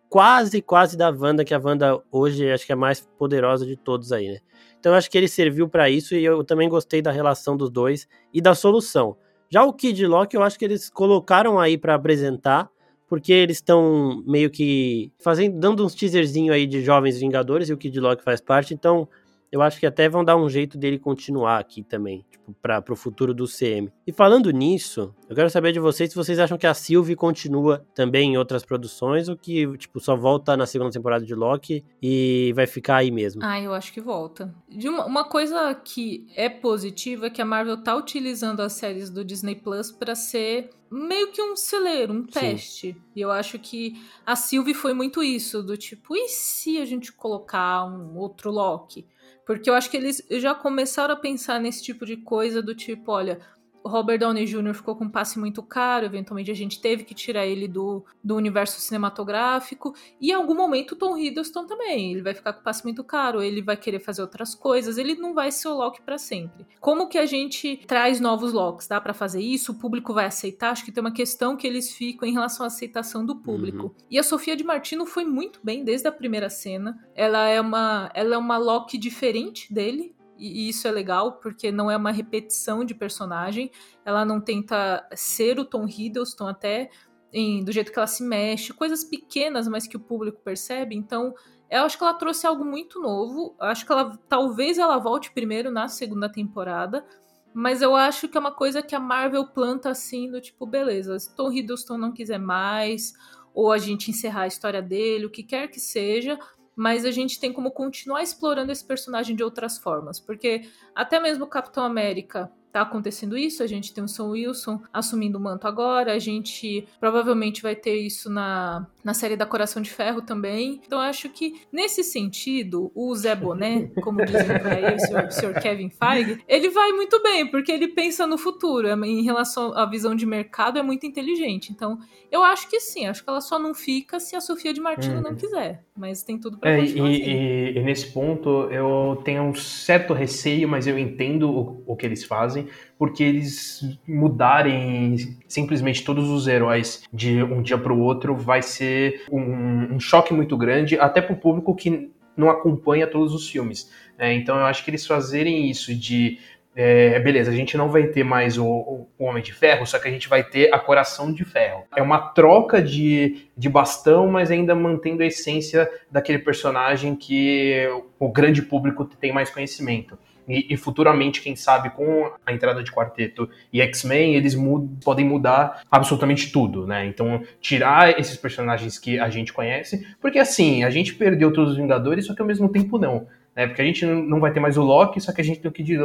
quase, 0.09 0.63
quase 0.63 0.97
da 0.97 1.11
Wanda, 1.11 1.45
que 1.45 1.55
a 1.55 1.59
Wanda 1.59 2.01
hoje 2.11 2.51
acho 2.51 2.67
que 2.67 2.73
é 2.73 2.75
a 2.75 2.79
mais 2.79 3.01
poderosa 3.19 3.67
de 3.67 3.77
todos 3.77 4.13
aí, 4.13 4.29
né? 4.29 4.39
Então 4.79 4.95
acho 4.95 5.11
que 5.11 5.19
ele 5.19 5.29
serviu 5.29 5.69
para 5.69 5.91
isso 5.91 6.15
e 6.15 6.25
eu 6.25 6.45
também 6.45 6.69
gostei 6.69 7.03
da 7.03 7.11
relação 7.11 7.57
dos 7.57 7.71
dois 7.71 8.09
e 8.33 8.41
da 8.41 8.55
solução. 8.55 9.17
Já 9.51 9.65
o 9.65 9.73
Kid 9.73 10.07
Loki, 10.07 10.37
eu 10.37 10.43
acho 10.43 10.59
que 10.59 10.65
eles 10.65 10.91
colocaram 10.91 11.59
aí 11.59 11.79
para 11.79 11.95
apresentar, 11.95 12.69
porque 13.09 13.33
eles 13.33 13.59
estão 13.59 14.23
meio 14.27 14.51
que 14.51 15.13
fazendo, 15.19 15.59
dando 15.59 15.85
uns 15.85 15.95
teaserzinho 15.95 16.53
aí 16.53 16.67
de 16.67 16.83
Jovens 16.83 17.19
Vingadores 17.19 17.69
e 17.69 17.73
o 17.73 17.77
Kid 17.77 17.99
Loki 18.01 18.23
faz 18.23 18.41
parte, 18.41 18.75
então 18.75 19.09
eu 19.51 19.63
acho 19.63 19.79
que 19.79 19.87
até 19.87 20.09
vão 20.09 20.25
dar 20.25 20.37
um 20.37 20.49
jeito 20.49 20.77
dele 20.77 20.99
continuar 20.99 21.59
aqui 21.59 21.83
também, 21.83 22.25
tipo, 22.31 22.55
para 22.61 22.83
o 22.91 22.97
futuro 22.97 23.33
do 23.33 23.47
CM. 23.47 23.91
E 24.07 24.13
falando 24.13 24.51
nisso, 24.51 25.15
eu 25.29 25.37
quero 25.37 25.51
saber 25.51 25.73
de 25.73 25.81
vocês 25.81 26.11
se 26.11 26.17
vocês 26.17 26.39
acham 26.39 26.59
que 26.59 26.67
a 26.67 26.75
Sylvie 26.75 27.17
continua 27.17 27.85
também 27.95 28.33
em 28.33 28.37
outras 28.37 28.65
produções 28.65 29.29
ou 29.29 29.37
que, 29.37 29.77
tipo, 29.79 30.01
só 30.01 30.17
volta 30.17 30.57
na 30.57 30.67
segunda 30.67 30.91
temporada 30.91 31.25
de 31.25 31.35
Loki 31.35 31.85
e 32.03 32.53
vai 32.55 32.67
ficar 32.67 32.97
aí 32.97 33.11
mesmo. 33.11 33.43
Ah, 33.45 33.61
eu 33.61 33.73
acho 33.73 33.93
que 33.93 34.01
volta. 34.01 34.55
De 34.69 34.89
uma, 34.89 35.07
uma 35.07 35.25
coisa 35.25 35.75
que 35.75 36.27
é 36.35 36.49
positiva 36.49 37.27
é 37.27 37.31
que 37.31 37.43
a 37.43 37.45
Marvel 37.45 37.83
tá 37.83 37.97
utilizando 37.97 38.61
as 38.61 38.75
séries 38.75 39.11
do 39.11 39.25
Disney 39.25 39.55
Plus 39.55 39.91
para 39.91 40.15
ser 40.15 40.71
meio 40.91 41.33
que 41.33 41.43
um 41.43 41.57
celeiro, 41.57 42.13
um 42.13 42.25
teste. 42.25 42.93
Sim. 42.93 43.03
E 43.15 43.21
eu 43.21 43.31
acho 43.31 43.59
que 43.59 44.01
a 44.25 44.37
Sylvie 44.37 44.75
foi 44.75 44.95
muito 44.95 45.23
isso, 45.23 45.63
do 45.63 45.77
tipo, 45.77 46.17
e 46.17 46.29
se 46.29 46.79
a 46.79 46.85
gente 46.85 47.13
colocar 47.13 47.85
um 47.85 48.17
outro 48.17 48.51
Loki? 48.51 49.07
Porque 49.45 49.71
eu 49.71 49.75
acho 49.75 49.91
que 49.91 49.97
eles 49.97 50.25
já 50.31 50.55
começaram 50.55 51.15
a 51.15 51.19
pensar 51.19 51.61
nesse 51.61 51.83
tipo 51.83 52.05
de 52.05 52.17
coisa 52.17 52.61
do 52.61 52.75
tipo, 52.75 53.13
olha, 53.13 53.41
o 53.87 53.89
Robert 53.89 54.19
Downey 54.19 54.45
Jr. 54.45 54.75
ficou 54.75 54.97
com 54.97 55.05
um 55.05 55.09
passe 55.09 55.39
muito 55.39 55.63
caro, 55.63 56.05
eventualmente 56.05 56.51
a 56.51 56.55
gente 56.55 56.81
teve 56.81 57.05
que 57.05 57.15
tirar 57.15 57.47
ele 57.47 57.69
do, 57.69 58.05
do 58.23 58.35
universo 58.35 58.81
cinematográfico, 58.81 59.95
e 60.21 60.31
em 60.31 60.35
algum 60.35 60.57
momento 60.57 60.93
o 60.93 60.97
Tom 60.97 61.17
Hiddleston 61.17 61.67
também, 61.67 62.11
ele 62.11 62.21
vai 62.21 62.35
ficar 62.35 62.53
com 62.53 62.61
um 62.61 62.65
passe 62.65 62.83
muito 62.83 63.05
caro, 63.05 63.41
ele 63.41 63.63
vai 63.63 63.77
querer 63.77 64.01
fazer 64.01 64.23
outras 64.23 64.57
coisas, 64.57 64.99
ele 64.99 65.15
não 65.15 65.33
vai 65.33 65.53
ser 65.53 65.69
o 65.69 65.75
Loki 65.75 66.03
para 66.03 66.19
sempre. 66.19 66.67
Como 66.81 67.09
que 67.09 67.17
a 67.17 67.27
gente 67.27 67.81
traz 67.87 68.19
novos 68.19 68.53
Locks? 68.53 68.89
Dá 68.89 69.01
para 69.01 69.15
fazer 69.15 69.41
isso? 69.41 69.71
O 69.71 69.79
público 69.79 70.13
vai 70.13 70.27
aceitar? 70.27 70.71
Acho 70.71 70.85
que 70.85 70.91
tem 70.91 71.01
uma 71.01 71.13
questão 71.13 71.57
que 71.57 71.65
eles 71.65 71.93
ficam 71.93 72.29
em 72.29 72.33
relação 72.33 72.65
à 72.65 72.67
aceitação 72.67 73.25
do 73.25 73.37
público. 73.37 73.85
Uhum. 73.85 73.95
E 74.11 74.19
a 74.19 74.25
Sofia 74.25 74.57
de 74.57 74.65
Martino 74.65 75.07
foi 75.07 75.25
muito 75.25 75.61
bem 75.63 75.85
desde 75.85 76.09
a 76.09 76.13
primeira 76.13 76.51
cena. 76.51 76.99
Ela 77.15 77.47
é 77.47 77.61
uma, 77.61 78.11
ela 78.15 78.35
é 78.35 78.39
uma 78.39 78.59
Loki 78.59 78.99
diferente 78.99 79.73
dele, 79.73 80.16
e 80.39 80.69
isso 80.69 80.87
é 80.87 80.91
legal 80.91 81.39
porque 81.41 81.73
não 81.73 81.91
é 81.91 81.97
uma 81.97 82.11
repetição 82.11 82.85
de 82.85 82.95
personagem, 82.95 83.71
ela 84.05 84.25
não 84.25 84.41
tenta 84.41 85.07
ser 85.15 85.59
o 85.59 85.65
Tom 85.65 85.87
Hiddleston 85.87 86.49
até 86.49 86.91
em, 87.33 87.65
do 87.65 87.73
jeito 87.73 87.93
que 87.93 87.99
ela 87.99 88.07
se 88.07 88.23
mexe, 88.23 88.73
coisas 88.73 89.05
pequenas, 89.05 89.69
mas 89.69 89.87
que 89.87 89.97
o 89.97 90.01
público 90.01 90.41
percebe. 90.43 90.95
Então, 90.95 91.35
eu 91.71 91.83
acho 91.83 91.99
que 91.99 92.05
ela 92.05 92.15
trouxe 92.15 92.47
algo 92.47 92.65
muito 92.65 93.01
novo. 93.01 93.55
Eu 93.61 93.67
acho 93.67 93.85
que 93.85 93.93
ela 93.93 94.17
talvez 94.29 94.79
ela 94.79 94.99
volte 94.99 95.31
primeiro 95.33 95.71
na 95.71 95.89
segunda 95.89 96.29
temporada, 96.29 97.05
mas 97.53 97.83
eu 97.83 97.97
acho 97.97 98.29
que 98.29 98.37
é 98.37 98.41
uma 98.41 98.53
coisa 98.53 98.83
que 98.83 98.95
a 98.95 99.01
Marvel 99.01 99.47
planta 99.47 99.91
assim, 99.91 100.31
do 100.31 100.41
tipo, 100.41 100.67
beleza, 100.67 101.19
se 101.19 101.35
Tom 101.35 101.51
Hiddleston 101.51 101.99
não 101.99 102.13
quiser 102.13 102.39
mais, 102.39 103.15
ou 103.55 103.73
a 103.73 103.79
gente 103.79 104.11
encerrar 104.11 104.43
a 104.43 104.47
história 104.47 104.83
dele, 104.83 105.27
o 105.27 105.31
que 105.31 105.43
quer 105.43 105.69
que 105.69 105.81
seja, 105.81 106.39
mas 106.77 107.07
a 107.07 107.11
gente 107.11 107.41
tem 107.41 107.53
como 107.53 107.71
continuar 107.71 108.23
explorando 108.23 108.71
esse 108.71 108.85
personagem 108.85 109.35
de 109.35 109.43
outras 109.43 109.79
formas, 109.79 110.21
porque 110.21 110.69
até 110.95 111.19
mesmo 111.19 111.45
o 111.45 111.49
Capitão 111.49 111.83
América 111.83 112.53
tá 112.77 112.83
acontecendo 112.83 113.39
isso, 113.39 113.63
a 113.63 113.67
gente 113.67 113.93
tem 113.95 114.05
o 114.05 114.09
Sam 114.09 114.29
Wilson 114.29 114.81
assumindo 114.93 115.39
o 115.39 115.41
manto 115.41 115.67
agora, 115.67 116.13
a 116.13 116.19
gente 116.19 116.87
provavelmente 117.01 117.63
vai 117.63 117.75
ter 117.75 117.97
isso 117.97 118.29
na, 118.29 118.87
na 119.03 119.15
série 119.15 119.37
da 119.37 119.47
Coração 119.47 119.81
de 119.81 119.91
Ferro 119.91 120.21
também. 120.21 120.81
Então 120.87 121.01
acho 121.01 121.29
que 121.31 121.63
nesse 121.73 122.05
sentido, 122.05 122.93
o 122.95 123.15
Zé 123.15 123.35
Boné, 123.35 123.91
como 124.03 124.25
dizem 124.25 124.59
por 124.59 124.67
aí, 124.67 124.95
o 124.95 125.01
senhor, 125.01 125.25
o 125.25 125.31
senhor 125.31 125.55
Kevin 125.55 125.89
Feige, 125.89 126.43
ele 126.47 126.69
vai 126.69 126.93
muito 126.93 127.23
bem, 127.23 127.47
porque 127.51 127.73
ele 127.73 127.89
pensa 127.89 128.27
no 128.27 128.37
futuro, 128.37 128.89
em 129.05 129.23
relação 129.23 129.77
à 129.77 129.87
visão 129.87 130.15
de 130.15 130.27
mercado 130.27 130.79
é 130.79 130.83
muito 130.83 131.07
inteligente. 131.07 131.73
Então, 131.73 131.99
eu 132.31 132.43
acho 132.43 132.69
que 132.69 132.81
sim, 132.81 133.07
acho 133.07 133.23
que 133.23 133.31
ela 133.31 133.41
só 133.41 133.59
não 133.59 133.73
fica 133.73 134.21
se 134.21 134.37
a 134.37 134.41
Sofia 134.41 134.75
de 134.75 134.81
Martino 134.81 135.17
uhum. 135.17 135.23
não 135.23 135.35
quiser, 135.35 135.83
mas 135.97 136.23
tem 136.23 136.39
tudo 136.39 136.59
para 136.59 136.71
é, 136.71 136.81
continuar. 136.81 137.11
E, 137.11 137.23
e, 137.23 137.79
e, 137.79 137.83
nesse 137.83 138.13
ponto 138.13 138.69
eu 138.71 139.21
tenho 139.25 139.43
um 139.45 139.55
certo 139.55 140.13
receio, 140.13 140.69
mas 140.69 140.87
eu 140.87 140.99
entendo 140.99 141.51
o, 141.51 141.83
o 141.87 141.97
que 141.97 142.05
eles 142.05 142.25
fazem 142.25 142.66
porque 142.99 143.23
eles 143.23 143.99
mudarem 144.07 145.17
simplesmente 145.47 146.05
todos 146.05 146.29
os 146.29 146.47
heróis 146.47 147.03
de 147.13 147.43
um 147.43 147.63
dia 147.63 147.79
para 147.79 147.93
o 147.93 148.01
outro 148.01 148.35
vai 148.35 148.63
ser 148.63 149.25
um, 149.31 149.95
um, 149.95 150.01
choque 150.01 150.33
muito 150.33 150.57
grande, 150.57 150.99
até 150.99 151.21
para 151.21 151.35
o 151.35 151.39
público 151.39 151.75
que 151.75 152.11
não 152.37 152.51
acompanha 152.51 153.07
todos 153.07 153.35
os 153.35 153.49
filmes. 153.49 153.91
É, 154.19 154.33
então 154.33 154.57
eu 154.57 154.65
acho 154.65 154.85
que 154.85 154.91
eles 154.91 155.07
fazerem 155.07 155.71
isso 155.71 155.95
de 155.95 156.39
é, 156.79 157.19
beleza, 157.21 157.51
a 157.51 157.55
gente 157.55 157.75
não 157.75 157.89
vai 157.89 158.09
ter 158.09 158.23
mais 158.23 158.59
o, 158.59 158.67
o, 158.67 159.09
Homem 159.19 159.43
de 159.43 159.51
Ferro, 159.55 159.87
só 159.87 159.99
que 159.99 160.07
a 160.07 160.11
gente 160.11 160.29
vai 160.29 160.45
ter 160.45 160.73
a 160.75 160.79
Coração 160.79 161.33
de 161.33 161.43
Ferro. 161.43 161.85
É 161.97 162.03
uma 162.03 162.19
troca 162.19 162.83
de, 162.83 163.49
de 163.57 163.67
bastão, 163.67 164.29
mas 164.29 164.51
ainda 164.51 164.75
mantendo 164.75 165.23
a 165.23 165.27
essência 165.27 165.91
daquele 166.11 166.39
personagem 166.39 167.17
que 167.17 167.89
o 168.19 168.29
grande 168.29 168.61
público 168.61 169.07
tem 169.07 169.33
mais 169.33 169.49
conhecimento. 169.49 170.19
E, 170.49 170.73
e, 170.73 170.77
futuramente, 170.77 171.41
quem 171.41 171.57
sabe, 171.57 171.91
com 171.91 172.31
a 172.45 172.53
entrada 172.53 172.83
de 172.83 172.93
quarteto 172.93 173.49
e 173.73 173.81
X-Men, 173.81 174.35
eles 174.35 174.55
mud 174.55 174.89
podem 175.05 175.25
mudar 175.25 175.83
absolutamente 175.91 176.53
tudo, 176.53 176.87
né? 176.87 177.07
Então, 177.07 177.43
tirar 177.61 178.19
esses 178.19 178.37
personagens 178.37 178.99
que 178.99 179.19
a 179.19 179.29
gente 179.29 179.53
conhece, 179.53 180.07
porque 180.21 180.39
assim, 180.39 180.85
a 180.85 180.91
gente 180.91 181.15
perdeu 181.15 181.53
todos 181.53 181.73
os 181.73 181.77
Vingadores, 181.77 182.27
só 182.27 182.35
que 182.35 182.41
ao 182.41 182.47
mesmo 182.47 182.69
tempo 182.69 182.99
não. 182.99 183.27
Né? 183.55 183.67
Porque 183.67 183.81
a 183.81 183.85
gente 183.85 184.05
não 184.05 184.39
vai 184.39 184.53
ter 184.53 184.61
mais 184.61 184.77
o 184.77 184.83
Loki, 184.83 185.21
só 185.21 185.33
que 185.33 185.41
a 185.41 185.45
gente 185.45 185.61
tem 185.61 185.69
o 185.71 185.73
Kid, 185.73 185.99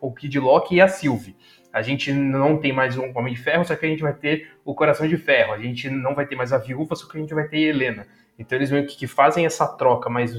o 0.00 0.12
Kid 0.12 0.40
Loki 0.40 0.76
e 0.76 0.80
a 0.80 0.88
Sylvie. 0.88 1.36
A 1.72 1.82
gente 1.82 2.10
não 2.10 2.56
tem 2.56 2.72
mais 2.72 2.96
um 2.96 3.12
Homem 3.14 3.34
de 3.34 3.40
Ferro, 3.40 3.64
só 3.64 3.76
que 3.76 3.84
a 3.84 3.88
gente 3.88 4.02
vai 4.02 4.14
ter 4.14 4.48
o 4.64 4.74
Coração 4.74 5.06
de 5.06 5.18
Ferro. 5.18 5.52
A 5.52 5.58
gente 5.58 5.90
não 5.90 6.14
vai 6.14 6.26
ter 6.26 6.34
mais 6.34 6.50
a 6.50 6.58
Viúva, 6.58 6.96
só 6.96 7.06
que 7.06 7.18
a 7.18 7.20
gente 7.20 7.34
vai 7.34 7.46
ter 7.46 7.58
a 7.58 7.68
Helena. 7.68 8.06
Então 8.38 8.56
eles 8.56 8.70
meio 8.70 8.86
que 8.86 9.06
fazem 9.06 9.44
essa 9.44 9.66
troca, 9.66 10.08
mas 10.08 10.32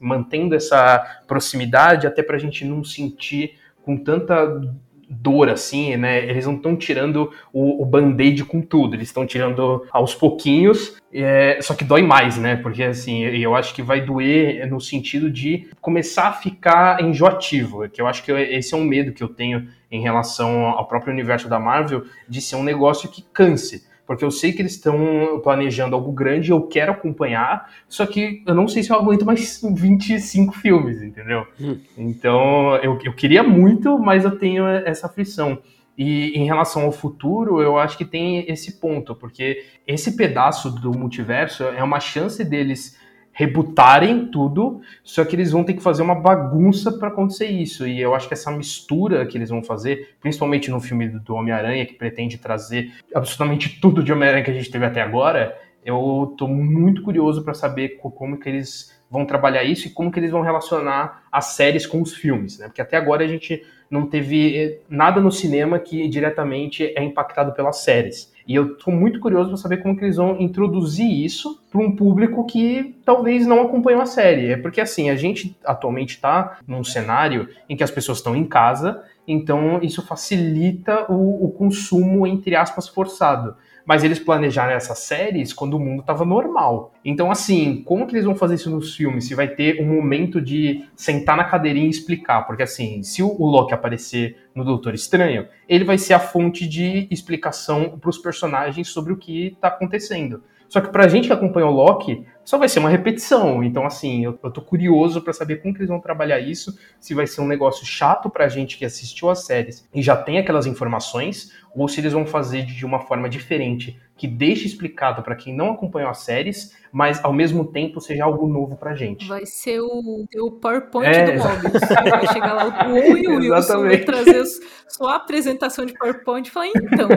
mantendo 0.00 0.54
essa 0.54 1.22
proximidade 1.26 2.06
até 2.06 2.22
pra 2.22 2.38
gente 2.38 2.64
não 2.64 2.82
sentir 2.84 3.58
com 3.82 3.96
tanta 3.96 4.60
dor, 5.08 5.48
assim, 5.48 5.96
né? 5.96 6.24
Eles 6.28 6.46
não 6.46 6.56
estão 6.56 6.76
tirando 6.76 7.30
o, 7.52 7.82
o 7.82 7.86
band-aid 7.86 8.44
com 8.44 8.60
tudo, 8.60 8.96
eles 8.96 9.08
estão 9.08 9.26
tirando 9.26 9.86
aos 9.92 10.14
pouquinhos, 10.14 11.00
é, 11.12 11.58
só 11.62 11.74
que 11.74 11.84
dói 11.84 12.02
mais, 12.02 12.36
né? 12.36 12.56
Porque, 12.56 12.82
assim, 12.82 13.22
eu 13.22 13.54
acho 13.54 13.74
que 13.74 13.82
vai 13.82 14.00
doer 14.00 14.68
no 14.68 14.80
sentido 14.80 15.30
de 15.30 15.68
começar 15.80 16.28
a 16.28 16.32
ficar 16.32 17.02
enjoativo, 17.02 17.88
que 17.88 18.00
eu 18.00 18.06
acho 18.06 18.22
que 18.24 18.32
esse 18.32 18.74
é 18.74 18.76
um 18.76 18.84
medo 18.84 19.12
que 19.12 19.22
eu 19.22 19.28
tenho 19.28 19.68
em 19.90 20.02
relação 20.02 20.66
ao 20.66 20.86
próprio 20.88 21.12
universo 21.12 21.48
da 21.48 21.60
Marvel, 21.60 22.04
de 22.28 22.40
ser 22.40 22.56
um 22.56 22.64
negócio 22.64 23.08
que 23.08 23.22
canse 23.32 23.86
porque 24.06 24.24
eu 24.24 24.30
sei 24.30 24.52
que 24.52 24.62
eles 24.62 24.72
estão 24.72 25.40
planejando 25.42 25.96
algo 25.96 26.12
grande, 26.12 26.50
eu 26.50 26.62
quero 26.62 26.92
acompanhar, 26.92 27.70
só 27.88 28.06
que 28.06 28.42
eu 28.46 28.54
não 28.54 28.68
sei 28.68 28.82
se 28.82 28.90
eu 28.90 28.96
aguento 28.96 29.26
mais 29.26 29.60
25 29.74 30.54
filmes, 30.54 31.02
entendeu? 31.02 31.46
Hum. 31.60 31.78
Então, 31.98 32.76
eu, 32.76 32.98
eu 33.04 33.12
queria 33.12 33.42
muito, 33.42 33.98
mas 33.98 34.24
eu 34.24 34.38
tenho 34.38 34.66
essa 34.66 35.06
aflição. 35.06 35.58
E 35.98 36.38
em 36.38 36.44
relação 36.44 36.84
ao 36.84 36.92
futuro, 36.92 37.62
eu 37.62 37.78
acho 37.78 37.96
que 37.96 38.04
tem 38.04 38.44
esse 38.50 38.78
ponto, 38.78 39.14
porque 39.14 39.64
esse 39.86 40.14
pedaço 40.14 40.70
do 40.70 40.92
multiverso 40.92 41.64
é 41.64 41.82
uma 41.82 42.00
chance 42.00 42.44
deles 42.44 42.98
rebutarem 43.38 44.28
tudo, 44.28 44.80
só 45.04 45.22
que 45.22 45.36
eles 45.36 45.52
vão 45.52 45.62
ter 45.62 45.74
que 45.74 45.82
fazer 45.82 46.00
uma 46.00 46.14
bagunça 46.14 46.90
para 46.90 47.08
acontecer 47.08 47.44
isso. 47.44 47.86
E 47.86 48.00
eu 48.00 48.14
acho 48.14 48.26
que 48.26 48.32
essa 48.32 48.50
mistura 48.50 49.26
que 49.26 49.36
eles 49.36 49.50
vão 49.50 49.62
fazer, 49.62 50.16
principalmente 50.22 50.70
no 50.70 50.80
filme 50.80 51.06
do 51.06 51.34
Homem-Aranha, 51.34 51.84
que 51.84 51.92
pretende 51.92 52.38
trazer 52.38 52.94
absolutamente 53.14 53.78
tudo 53.78 54.02
de 54.02 54.10
Homem-Aranha 54.10 54.42
que 54.42 54.50
a 54.50 54.54
gente 54.54 54.70
teve 54.70 54.86
até 54.86 55.02
agora, 55.02 55.54
eu 55.84 56.34
tô 56.38 56.48
muito 56.48 57.02
curioso 57.02 57.44
para 57.44 57.52
saber 57.52 57.98
como 58.00 58.38
que 58.38 58.48
eles 58.48 58.98
vão 59.10 59.26
trabalhar 59.26 59.64
isso 59.64 59.86
e 59.86 59.90
como 59.90 60.10
que 60.10 60.18
eles 60.18 60.30
vão 60.30 60.40
relacionar 60.40 61.24
as 61.30 61.48
séries 61.48 61.86
com 61.86 62.00
os 62.00 62.14
filmes, 62.14 62.58
né? 62.58 62.68
Porque 62.68 62.80
até 62.80 62.96
agora 62.96 63.22
a 63.22 63.28
gente 63.28 63.62
não 63.90 64.06
teve 64.06 64.80
nada 64.88 65.20
no 65.20 65.30
cinema 65.30 65.78
que 65.78 66.08
diretamente 66.08 66.84
é 66.96 67.02
impactado 67.02 67.52
pelas 67.52 67.78
séries. 67.78 68.34
E 68.46 68.54
eu 68.54 68.74
estou 68.74 68.94
muito 68.94 69.18
curioso 69.18 69.48
para 69.48 69.56
saber 69.56 69.78
como 69.78 69.96
que 69.96 70.04
eles 70.04 70.16
vão 70.16 70.40
introduzir 70.40 71.10
isso 71.10 71.60
para 71.70 71.80
um 71.80 71.96
público 71.96 72.46
que 72.46 72.94
talvez 73.04 73.44
não 73.46 73.60
acompanhe 73.60 74.00
a 74.00 74.06
série. 74.06 74.52
É 74.52 74.56
porque 74.56 74.80
assim, 74.80 75.10
a 75.10 75.16
gente 75.16 75.56
atualmente 75.64 76.10
está 76.10 76.58
num 76.66 76.84
cenário 76.84 77.48
em 77.68 77.76
que 77.76 77.82
as 77.82 77.90
pessoas 77.90 78.18
estão 78.18 78.36
em 78.36 78.44
casa, 78.44 79.02
então 79.26 79.80
isso 79.82 80.00
facilita 80.06 81.10
o, 81.10 81.46
o 81.46 81.50
consumo, 81.50 82.26
entre 82.26 82.54
aspas, 82.54 82.88
forçado 82.88 83.56
mas 83.86 84.02
eles 84.02 84.18
planejaram 84.18 84.72
essas 84.72 84.98
séries 84.98 85.52
quando 85.52 85.74
o 85.74 85.80
mundo 85.80 86.00
estava 86.00 86.24
normal. 86.24 86.92
Então, 87.04 87.30
assim, 87.30 87.82
como 87.84 88.06
que 88.06 88.14
eles 88.14 88.24
vão 88.24 88.34
fazer 88.34 88.56
isso 88.56 88.68
nos 88.68 88.94
filmes? 88.94 89.26
Se 89.26 89.34
vai 89.34 89.46
ter 89.46 89.80
um 89.80 89.86
momento 89.86 90.40
de 90.40 90.84
sentar 90.96 91.36
na 91.36 91.44
cadeirinha 91.44 91.86
e 91.86 91.90
explicar? 91.90 92.42
Porque, 92.46 92.64
assim, 92.64 93.02
se 93.04 93.22
o 93.22 93.46
Loki 93.46 93.72
aparecer 93.72 94.36
no 94.54 94.64
Doutor 94.64 94.94
Estranho, 94.94 95.46
ele 95.68 95.84
vai 95.84 95.96
ser 95.96 96.14
a 96.14 96.18
fonte 96.18 96.66
de 96.66 97.06
explicação 97.10 97.96
para 97.98 98.10
os 98.10 98.18
personagens 98.18 98.88
sobre 98.88 99.12
o 99.12 99.16
que 99.16 99.48
está 99.48 99.68
acontecendo. 99.68 100.42
Só 100.68 100.80
que 100.80 100.88
pra 100.88 101.08
gente 101.08 101.28
que 101.28 101.32
acompanha 101.32 101.66
o 101.66 101.70
Loki, 101.70 102.26
só 102.44 102.58
vai 102.58 102.68
ser 102.68 102.78
uma 102.78 102.90
repetição. 102.90 103.62
Então, 103.62 103.84
assim, 103.84 104.24
eu, 104.24 104.38
eu 104.42 104.50
tô 104.50 104.60
curioso 104.60 105.20
para 105.20 105.32
saber 105.32 105.56
como 105.56 105.72
que 105.72 105.80
eles 105.80 105.88
vão 105.88 106.00
trabalhar 106.00 106.38
isso, 106.40 106.76
se 107.00 107.14
vai 107.14 107.26
ser 107.26 107.40
um 107.40 107.46
negócio 107.46 107.86
chato 107.86 108.28
pra 108.28 108.48
gente 108.48 108.76
que 108.76 108.84
assistiu 108.84 109.30
as 109.30 109.44
séries 109.44 109.88
e 109.94 110.02
já 110.02 110.16
tem 110.16 110.38
aquelas 110.38 110.66
informações, 110.66 111.52
ou 111.76 111.88
se 111.88 112.00
eles 112.00 112.12
vão 112.12 112.26
fazer 112.26 112.64
de 112.64 112.84
uma 112.84 113.00
forma 113.00 113.28
diferente, 113.28 114.00
que 114.16 114.26
deixe 114.26 114.66
explicado 114.66 115.22
para 115.22 115.36
quem 115.36 115.54
não 115.54 115.72
acompanhou 115.72 116.10
as 116.10 116.18
séries, 116.18 116.74
mas 116.90 117.22
ao 117.22 117.32
mesmo 117.32 117.66
tempo 117.66 118.00
seja 118.00 118.24
algo 118.24 118.48
novo 118.48 118.76
pra 118.76 118.94
gente. 118.94 119.28
Vai 119.28 119.44
ser 119.44 119.80
o, 119.80 120.24
o 120.40 120.50
PowerPoint 120.52 121.06
é, 121.06 121.36
do 121.36 121.42
Mobius. 121.42 121.80
Vai 122.10 122.26
chegar 122.32 122.54
lá 122.54 122.88
o 122.88 123.16
e 123.18 123.28
o 123.28 123.38
Wilson 123.38 123.82
vai 123.82 123.98
trazer 123.98 124.42
sua 124.88 125.16
apresentação 125.16 125.84
de 125.84 125.92
PowerPoint 125.92 126.48
e 126.48 126.50
falar, 126.50 126.68
então, 126.68 127.08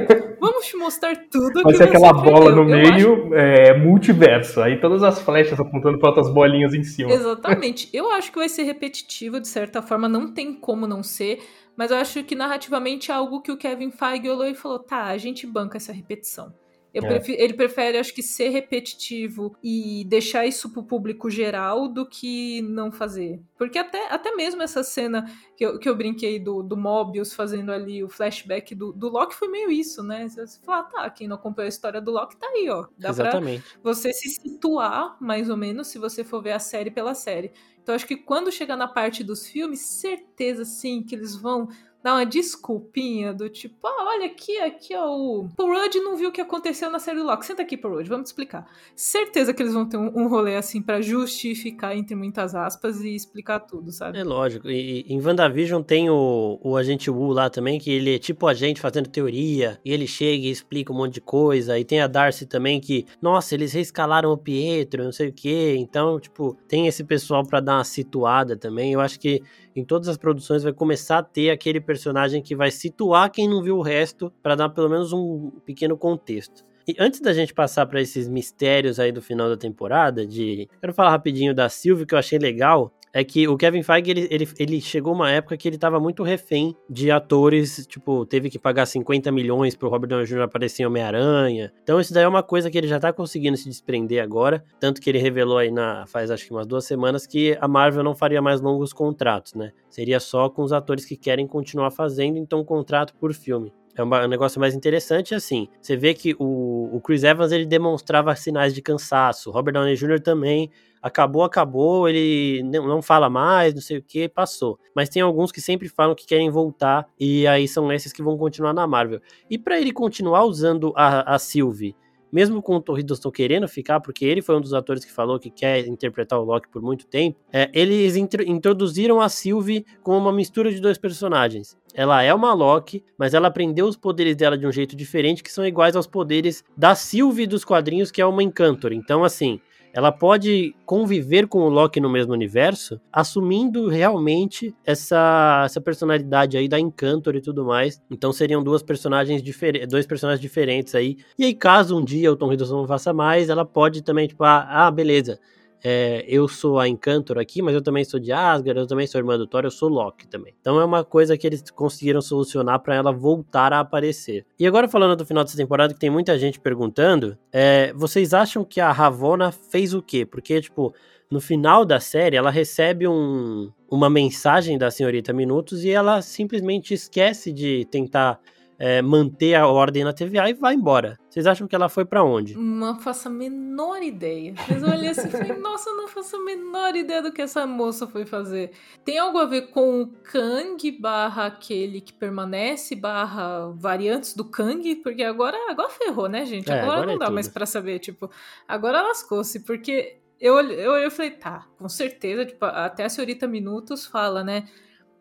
vamos 0.42 0.66
te 0.66 0.76
mostrar 0.76 1.16
tudo 1.32 1.64
Vai 1.64 1.76
ser 1.76 1.84
aquela 1.84 2.12
bola 2.12 2.52
no 2.52 2.64
Eu 2.64 2.66
meio, 2.66 3.26
acho... 3.28 3.34
é, 3.36 3.78
multiverso, 3.78 4.62
aí 4.62 4.78
todas 4.82 5.02
as 5.02 5.22
flechas 5.22 5.58
apontando 5.58 5.98
para 6.00 6.10
outras 6.10 6.30
bolinhas 6.34 6.74
em 6.74 6.84
cima. 6.84 7.12
Exatamente. 7.12 7.90
Eu 7.94 8.12
acho 8.12 8.30
que 8.32 8.38
vai 8.38 8.50
ser 8.50 8.64
repetitivo, 8.64 9.40
de 9.40 9.48
certa 9.48 9.82
forma, 9.82 10.10
não 10.10 10.34
tem 10.34 10.54
como 10.54 10.86
não 10.86 11.02
ser, 11.02 11.40
mas 11.80 11.92
eu 11.92 11.98
acho 11.98 12.22
que 12.26 12.36
narrativamente 12.36 13.10
é 13.10 13.14
algo 13.14 13.42
que 13.42 13.54
o 13.54 13.56
Kevin 13.56 13.90
Feige 13.90 14.30
olhou 14.30 14.46
e 14.46 14.54
falou, 14.54 14.80
tá, 14.80 15.06
a 15.06 15.18
gente 15.18 15.48
banca 15.48 15.78
essa 15.78 15.94
repetição. 15.94 16.54
É. 16.94 17.02
Prefiro, 17.02 17.42
ele 17.42 17.54
prefere, 17.54 17.98
acho 17.98 18.14
que, 18.14 18.24
ser 18.24 18.50
repetitivo 18.50 19.56
e 19.64 20.04
deixar 20.08 20.46
isso 20.46 20.72
pro 20.72 20.84
público 20.84 21.30
geral 21.30 21.88
do 21.88 22.06
que 22.06 22.62
não 22.64 22.92
fazer. 22.92 23.42
Porque 23.58 23.78
até, 23.78 24.12
até 24.12 24.36
mesmo 24.36 24.62
essa 24.62 24.84
cena 24.84 25.26
que 25.56 25.66
eu, 25.66 25.78
que 25.78 25.88
eu 25.88 25.96
brinquei 25.96 26.40
do, 26.40 26.64
do 26.64 26.76
Mobius 26.76 27.34
fazendo 27.34 27.72
ali 27.72 28.04
o 28.04 28.10
flashback 28.10 28.74
do, 28.74 28.92
do 28.92 29.10
Loki 29.10 29.36
foi 29.36 29.48
meio 29.48 29.72
isso, 29.72 30.02
né? 30.02 30.28
Você 30.28 30.60
fala, 30.66 30.80
ah, 30.80 30.84
tá, 30.84 31.10
quem 31.10 31.28
não 31.28 31.36
acompanhou 31.36 31.68
a 31.68 31.70
história 31.70 32.02
do 32.02 32.12
Loki 32.12 32.38
tá 32.38 32.48
aí, 32.48 32.70
ó. 32.70 32.88
Dá 32.98 33.10
Exatamente. 33.10 33.64
pra 33.82 33.94
você 33.94 34.12
se 34.12 34.30
situar, 34.30 35.18
mais 35.20 35.50
ou 35.50 35.58
menos, 35.58 35.88
se 35.88 36.00
você 36.00 36.24
for 36.24 36.42
ver 36.42 36.54
a 36.54 36.60
série 36.60 36.90
pela 36.90 37.14
série. 37.14 37.52
Então 37.82 37.96
acho 37.96 38.06
que 38.06 38.18
quando 38.18 38.52
chegar 38.52 38.76
na 38.76 38.88
parte 38.88 39.24
dos 39.24 39.48
filmes, 39.48 39.80
certeza 39.80 40.64
sim 40.64 41.02
que 41.04 41.16
eles 41.16 41.36
vão 41.36 41.70
dar 42.04 42.14
uma 42.14 42.26
desculpinha 42.26 43.34
do 43.34 43.50
tipo, 43.50 43.76
ah, 43.86 44.06
olha 44.16 44.28
aqui, 44.28 44.58
aqui, 44.60 44.96
ó, 44.96 45.10
o 45.10 45.50
Paul 45.56 45.74
Rudd 45.74 45.96
não 45.98 46.16
viu 46.16 46.30
o 46.30 46.32
que 46.32 46.40
aconteceu 46.40 46.90
na 46.90 47.00
série 47.00 47.20
Loki. 47.20 47.46
Senta 47.46 47.62
aqui, 47.62 47.76
Paul 47.76 47.96
Rudd, 47.96 48.08
vamos 48.08 48.26
te 48.26 48.28
explicar. 48.28 48.68
Certeza 48.96 49.54
que 49.54 49.62
eles 49.62 49.74
vão 49.74 49.86
ter 49.86 49.98
um, 49.98 50.12
um 50.16 50.28
rolê 50.28 50.56
assim 50.56 50.82
para 50.82 51.02
justificar, 51.02 51.96
entre 51.96 52.16
muitas 52.16 52.56
aspas, 52.56 53.02
e 53.02 53.14
explicar 53.14 53.60
tudo, 53.60 53.92
sabe? 53.92 54.18
É 54.18 54.24
lógico. 54.24 54.70
E, 54.70 55.06
em 55.10 55.22
WandaVision 55.22 55.82
tem 55.82 56.10
o, 56.10 56.60
o 56.64 56.78
agente 56.78 57.12
Wu 57.12 57.34
lá 57.34 57.50
também, 57.50 57.80
que 57.80 57.92
ele 57.92 58.16
é 58.16 58.20
tipo 58.20 58.48
a 58.48 58.54
gente 58.54 58.80
fazendo 58.80 59.10
teoria, 59.10 59.80
e 59.84 59.92
ele 59.92 60.08
chega 60.08 60.46
e 60.46 60.52
explica 60.52 60.94
um 60.94 60.96
monte 60.96 61.16
de 61.16 61.22
coisa. 61.22 61.78
E 61.78 61.84
tem 61.84 62.00
a 62.00 62.08
Darcy 62.08 62.46
também 62.46 62.80
que, 62.80 63.06
nossa, 63.22 63.56
eles 63.56 63.74
reescalaram 63.74 64.32
o 64.32 64.38
Pietro, 64.38 65.04
não 65.04 65.12
sei 65.12 65.30
o 65.30 65.34
que. 65.34 65.76
Então, 65.78 66.20
tipo, 66.20 66.58
tem 66.68 66.88
esse 66.88 67.04
pessoal 67.04 67.46
para 67.46 67.60
dar 67.60 67.78
uma 67.78 67.84
situada 67.84 68.56
também. 68.56 68.94
Eu 68.94 69.02
acho 69.02 69.20
que 69.20 69.42
em 69.80 69.84
todas 69.86 70.08
as 70.08 70.18
produções 70.18 70.64
vai 70.64 70.74
começar 70.74 71.20
a 71.20 71.24
ter 71.24 71.50
aquele 71.50 71.80
personagem 71.80 72.42
que 72.42 72.56
vai 72.56 72.70
situar 72.70 73.32
quem 73.32 73.48
não 73.48 73.64
viu 73.64 73.78
o 73.78 73.82
resto 73.82 74.32
para 74.44 74.56
dar 74.56 74.70
pelo 74.70 74.90
menos 74.90 75.14
um 75.14 75.52
pequeno 75.66 75.98
contexto. 75.98 76.64
E 76.88 76.96
antes 76.98 77.22
da 77.22 77.34
gente 77.34 77.54
passar 77.54 77.86
para 77.86 78.02
esses 78.02 78.28
mistérios 78.28 79.00
aí 79.00 79.12
do 79.12 79.22
final 79.22 79.48
da 79.48 79.56
temporada, 79.56 80.26
de 80.26 80.68
quero 80.82 80.94
falar 80.94 81.12
rapidinho 81.12 81.54
da 81.54 81.70
Sylvie 81.70 82.06
que 82.06 82.16
eu 82.16 82.20
achei 82.20 82.40
legal 82.40 82.92
é 83.14 83.24
que 83.24 83.48
o 83.48 83.58
Kevin 83.58 83.84
Feige, 83.84 84.12
ele, 84.12 84.28
ele, 84.30 84.48
ele 84.58 84.82
chegou 84.82 85.14
uma 85.14 85.32
época 85.32 85.58
que 85.58 85.68
ele 85.68 85.78
tava 85.78 86.00
muito 86.00 86.24
refém 86.24 86.76
de 86.90 87.10
atores, 87.12 87.86
tipo, 87.88 88.26
teve 88.26 88.50
que 88.50 88.60
pagar 88.60 88.86
50 88.86 89.32
milhões 89.32 89.76
pro 89.76 89.90
Robert 89.90 90.10
Downey 90.10 90.26
Jr. 90.26 90.42
aparecer 90.42 90.84
em 90.84 90.86
Homem-Aranha. 90.86 91.74
Então 91.84 92.00
isso 92.00 92.14
daí 92.14 92.24
é 92.24 92.28
uma 92.28 92.44
coisa 92.44 92.70
que 92.70 92.78
ele 92.78 92.88
já 92.88 93.00
tá 93.00 93.12
conseguindo 93.12 93.58
se 93.58 93.68
desprender 93.68 94.24
agora, 94.24 94.64
tanto 94.80 95.02
que 95.02 95.10
ele 95.10 95.20
revelou 95.20 95.58
aí 95.58 95.72
na, 95.72 96.06
faz 96.08 96.30
acho 96.32 96.46
que 96.46 96.52
umas 96.52 96.68
duas 96.68 96.86
semanas 96.86 97.26
que 97.26 97.58
a 97.60 97.68
Marvel 97.68 98.04
não 98.04 98.16
faria 98.16 98.42
mais 98.42 98.62
longos 98.62 98.94
contratos, 98.94 99.54
né? 99.54 99.72
Seria 99.90 100.20
só 100.20 100.50
com 100.50 100.64
os 100.64 100.72
atores 100.72 101.06
que 101.06 101.18
querem 101.18 101.48
continuar 101.48 101.92
fazendo, 101.92 102.38
então 102.38 102.64
contrato 102.64 103.14
por 103.16 103.34
filme. 103.34 103.74
É 103.96 104.04
um 104.04 104.28
negócio 104.30 104.62
mais 104.62 104.74
interessante, 104.74 105.36
assim, 105.36 105.68
você 105.82 105.98
vê 105.98 106.14
que 106.14 106.34
o, 106.40 106.90
o 106.96 107.02
Chris 107.02 107.24
Evans, 107.24 107.52
ele 107.52 107.66
demonstrava 107.66 108.34
sinais 108.34 108.74
de 108.74 108.82
cansaço, 108.82 109.52
Robert 109.52 109.74
Downey 109.74 109.96
Jr. 109.96 110.22
também, 110.22 110.72
acabou, 111.02 111.44
acabou, 111.44 112.08
ele 112.08 112.64
não 112.64 113.02
fala 113.02 113.30
mais, 113.30 113.74
não 113.74 113.82
sei 113.82 113.98
o 113.98 114.04
que, 114.04 114.28
passou. 114.28 114.80
Mas 114.96 115.10
tem 115.10 115.22
alguns 115.22 115.52
que 115.52 115.62
sempre 115.62 115.90
falam 115.90 116.16
que 116.16 116.26
querem 116.26 116.50
voltar, 116.50 117.08
e 117.20 117.48
aí 117.48 117.68
são 117.68 117.92
esses 117.92 118.14
que 118.14 118.24
vão 118.24 118.38
continuar 118.38 118.74
na 118.74 118.88
Marvel. 118.88 119.22
E 119.50 119.58
para 119.58 119.80
ele 119.80 119.92
continuar 119.92 120.44
usando 120.46 120.94
a, 120.96 121.36
a 121.36 121.40
Sylvie, 121.40 121.96
mesmo 122.32 122.62
com 122.62 122.76
o 122.76 122.82
Tom 122.82 122.98
Hiddleston 122.98 123.32
querendo 123.32 123.68
ficar, 123.68 124.00
porque 124.00 124.26
ele 124.26 124.42
foi 124.42 124.56
um 124.56 124.62
dos 124.62 124.74
atores 124.74 125.04
que 125.04 125.12
falou 125.12 125.40
que 125.40 125.50
quer 125.50 125.86
interpretar 125.88 126.40
o 126.40 126.44
Loki 126.44 126.70
por 126.70 126.82
muito 126.82 127.08
tempo, 127.08 127.40
é, 127.52 127.70
eles 127.74 128.16
introduziram 128.16 129.20
a 129.20 129.30
Sylvie 129.30 129.86
com 130.04 130.18
uma 130.18 130.32
mistura 130.32 130.72
de 130.72 130.80
dois 130.80 130.98
personagens. 130.98 131.78
Ela 131.94 132.22
é 132.22 132.34
uma 132.34 132.54
Loki, 132.54 133.04
mas 133.18 133.34
ela 133.34 133.48
aprendeu 133.48 133.88
os 133.88 133.98
poderes 133.98 134.36
dela 134.36 134.58
de 134.58 134.66
um 134.66 134.72
jeito 134.72 134.96
diferente, 134.96 135.42
que 135.42 135.52
são 135.52 135.66
iguais 135.66 135.96
aos 135.96 136.06
poderes 136.06 136.64
da 136.78 136.94
Sylvie 136.94 137.48
dos 137.48 137.66
quadrinhos, 137.66 138.12
que 138.12 138.22
é 138.22 138.26
uma 138.26 138.44
Encantor. 138.44 138.94
Então, 138.94 139.24
assim, 139.24 139.60
ela 139.94 140.12
pode 140.12 140.76
conviver 140.86 141.48
com 141.48 141.60
o 141.60 141.70
Loki 141.70 142.00
no 142.00 142.10
mesmo 142.10 142.34
universo, 142.34 143.00
assumindo 143.12 143.88
realmente 143.88 144.74
essa, 144.86 145.64
essa 145.66 145.82
personalidade 145.82 146.58
aí 146.58 146.68
da 146.68 146.80
Encantor 146.80 147.36
e 147.36 147.42
tudo 147.42 147.66
mais. 147.66 148.02
Então 148.10 148.32
seriam 148.32 148.64
duas 148.64 148.84
personagens 148.84 149.42
diferentes, 149.42 149.88
dois 149.88 150.06
personagens 150.06 150.42
diferentes 150.42 150.96
aí. 150.96 151.18
E 151.38 151.46
aí, 151.46 151.54
caso 151.54 151.98
um 151.98 152.04
dia 152.04 152.32
o 152.32 152.36
Tom 152.36 152.52
Hiddleston 152.52 152.78
não 152.78 152.88
faça 152.88 153.14
mais, 153.14 153.50
ela 153.50 153.66
pode 153.66 154.04
também, 154.04 154.28
tipo, 154.28 154.44
ah, 154.44 154.68
ah 154.70 154.92
beleza. 154.92 155.40
É, 155.84 156.26
eu 156.28 156.48
sou 156.48 156.80
a 156.80 156.88
Encantor 156.88 157.38
aqui, 157.38 157.62
mas 157.62 157.74
eu 157.74 157.82
também 157.82 158.04
sou 158.04 158.20
de 158.20 158.32
Asgard, 158.32 158.80
eu 158.80 158.88
também 158.88 159.08
sou 159.08 159.20
irmã 159.20 159.38
do 159.38 159.48
Thor, 159.48 159.64
eu 159.64 159.72
sou 159.72 159.90
Loki 159.90 160.28
também. 160.28 160.54
Então 160.60 160.80
é 160.80 160.86
uma 160.86 161.04
coisa 161.04 161.38
que 161.38 161.48
eles 161.48 161.64
conseguiram 161.72 162.22
solucionar 162.22 162.80
para 162.80 162.96
ela 162.96 163.12
voltar 163.12 163.72
a 163.74 163.80
aparecer. 163.80 164.46
E 164.60 164.68
agora 164.68 164.88
falando 164.88 165.16
do 165.16 165.26
final 165.26 165.44
dessa 165.44 165.58
temporada, 165.58 165.94
que 165.94 166.00
tem 166.00 166.10
muita 166.10 166.38
gente 166.38 166.60
perguntando, 166.60 167.38
é, 167.52 167.94
vocês 167.94 168.34
acham 168.34 168.64
que 168.64 168.82
a 168.82 168.92
Ravonna 168.92 169.52
fez 169.52 169.94
o 169.94 170.02
quê? 170.02 170.26
Porque, 170.26 170.62
tipo, 170.62 170.94
no 171.32 171.40
final 171.40 171.86
da 171.86 172.00
série, 172.00 172.36
ela 172.36 172.50
recebe 172.50 173.08
um, 173.08 173.72
uma 173.90 174.10
mensagem 174.10 174.78
da 174.78 174.92
senhorita 174.92 175.32
Minutos 175.32 175.84
e 175.84 175.92
ela 175.92 176.22
simplesmente 176.22 176.94
esquece 176.94 177.52
de 177.52 177.86
tentar 177.92 178.40
é, 178.80 179.02
manter 179.02 179.56
a 179.56 179.68
ordem 179.68 180.06
na 180.06 180.14
TVA 180.14 180.50
e 180.50 180.54
vai 180.54 180.74
embora. 180.74 181.20
Vocês 181.30 181.46
acham 181.46 181.68
que 181.68 181.76
ela 181.76 181.90
foi 181.90 182.06
para 182.06 182.24
onde? 182.24 182.58
Não 182.58 182.98
faço 182.98 183.28
a 183.28 183.32
menor 183.32 184.02
ideia. 184.02 184.54
Mas 184.70 184.82
eu 184.82 184.90
olhei 184.90 185.10
assim 185.10 185.28
e 185.28 185.32
falei, 185.32 185.58
nossa, 185.60 185.92
não 185.92 186.08
faço 186.08 186.38
a 186.38 186.44
menor 186.44 186.96
ideia 186.96 187.22
do 187.22 187.32
que 187.32 187.42
essa 187.42 187.68
moça 187.68 188.08
foi 188.08 188.26
fazer. 188.26 188.72
Tem 189.04 189.20
algo 189.20 189.38
a 189.38 189.46
ver 189.46 189.64
com 189.72 190.02
o 190.02 190.08
Kang 190.08 190.92
barra 190.94 191.48
aquele 191.48 192.00
que 192.00 192.14
permanece, 192.14 192.96
barra 192.96 193.70
variantes 193.76 194.34
do 194.34 194.46
Kang? 194.46 194.96
Porque 194.96 195.24
agora, 195.24 195.58
agora 195.70 195.90
ferrou, 195.90 196.30
né, 196.30 196.46
gente? 196.46 196.72
É, 196.72 196.80
agora, 196.80 196.94
agora 196.94 197.06
não 197.08 197.14
é 197.16 197.18
dá 197.18 197.26
tudo. 197.26 197.34
mais 197.34 197.50
para 197.50 197.66
saber. 197.66 198.00
Tipo, 198.00 198.32
agora 198.66 199.02
lascou-se, 199.02 199.60
porque 199.60 200.20
eu 200.40 200.58
eu 200.58 200.94
olhei 200.94 201.08
e 201.08 201.12
falei, 201.12 201.32
tá, 201.32 201.68
com 201.78 201.90
certeza, 201.90 202.46
tipo, 202.46 202.64
até 202.64 203.04
a 203.04 203.10
senhorita 203.10 203.46
Minutos 203.46 204.06
fala, 204.06 204.42
né? 204.42 204.70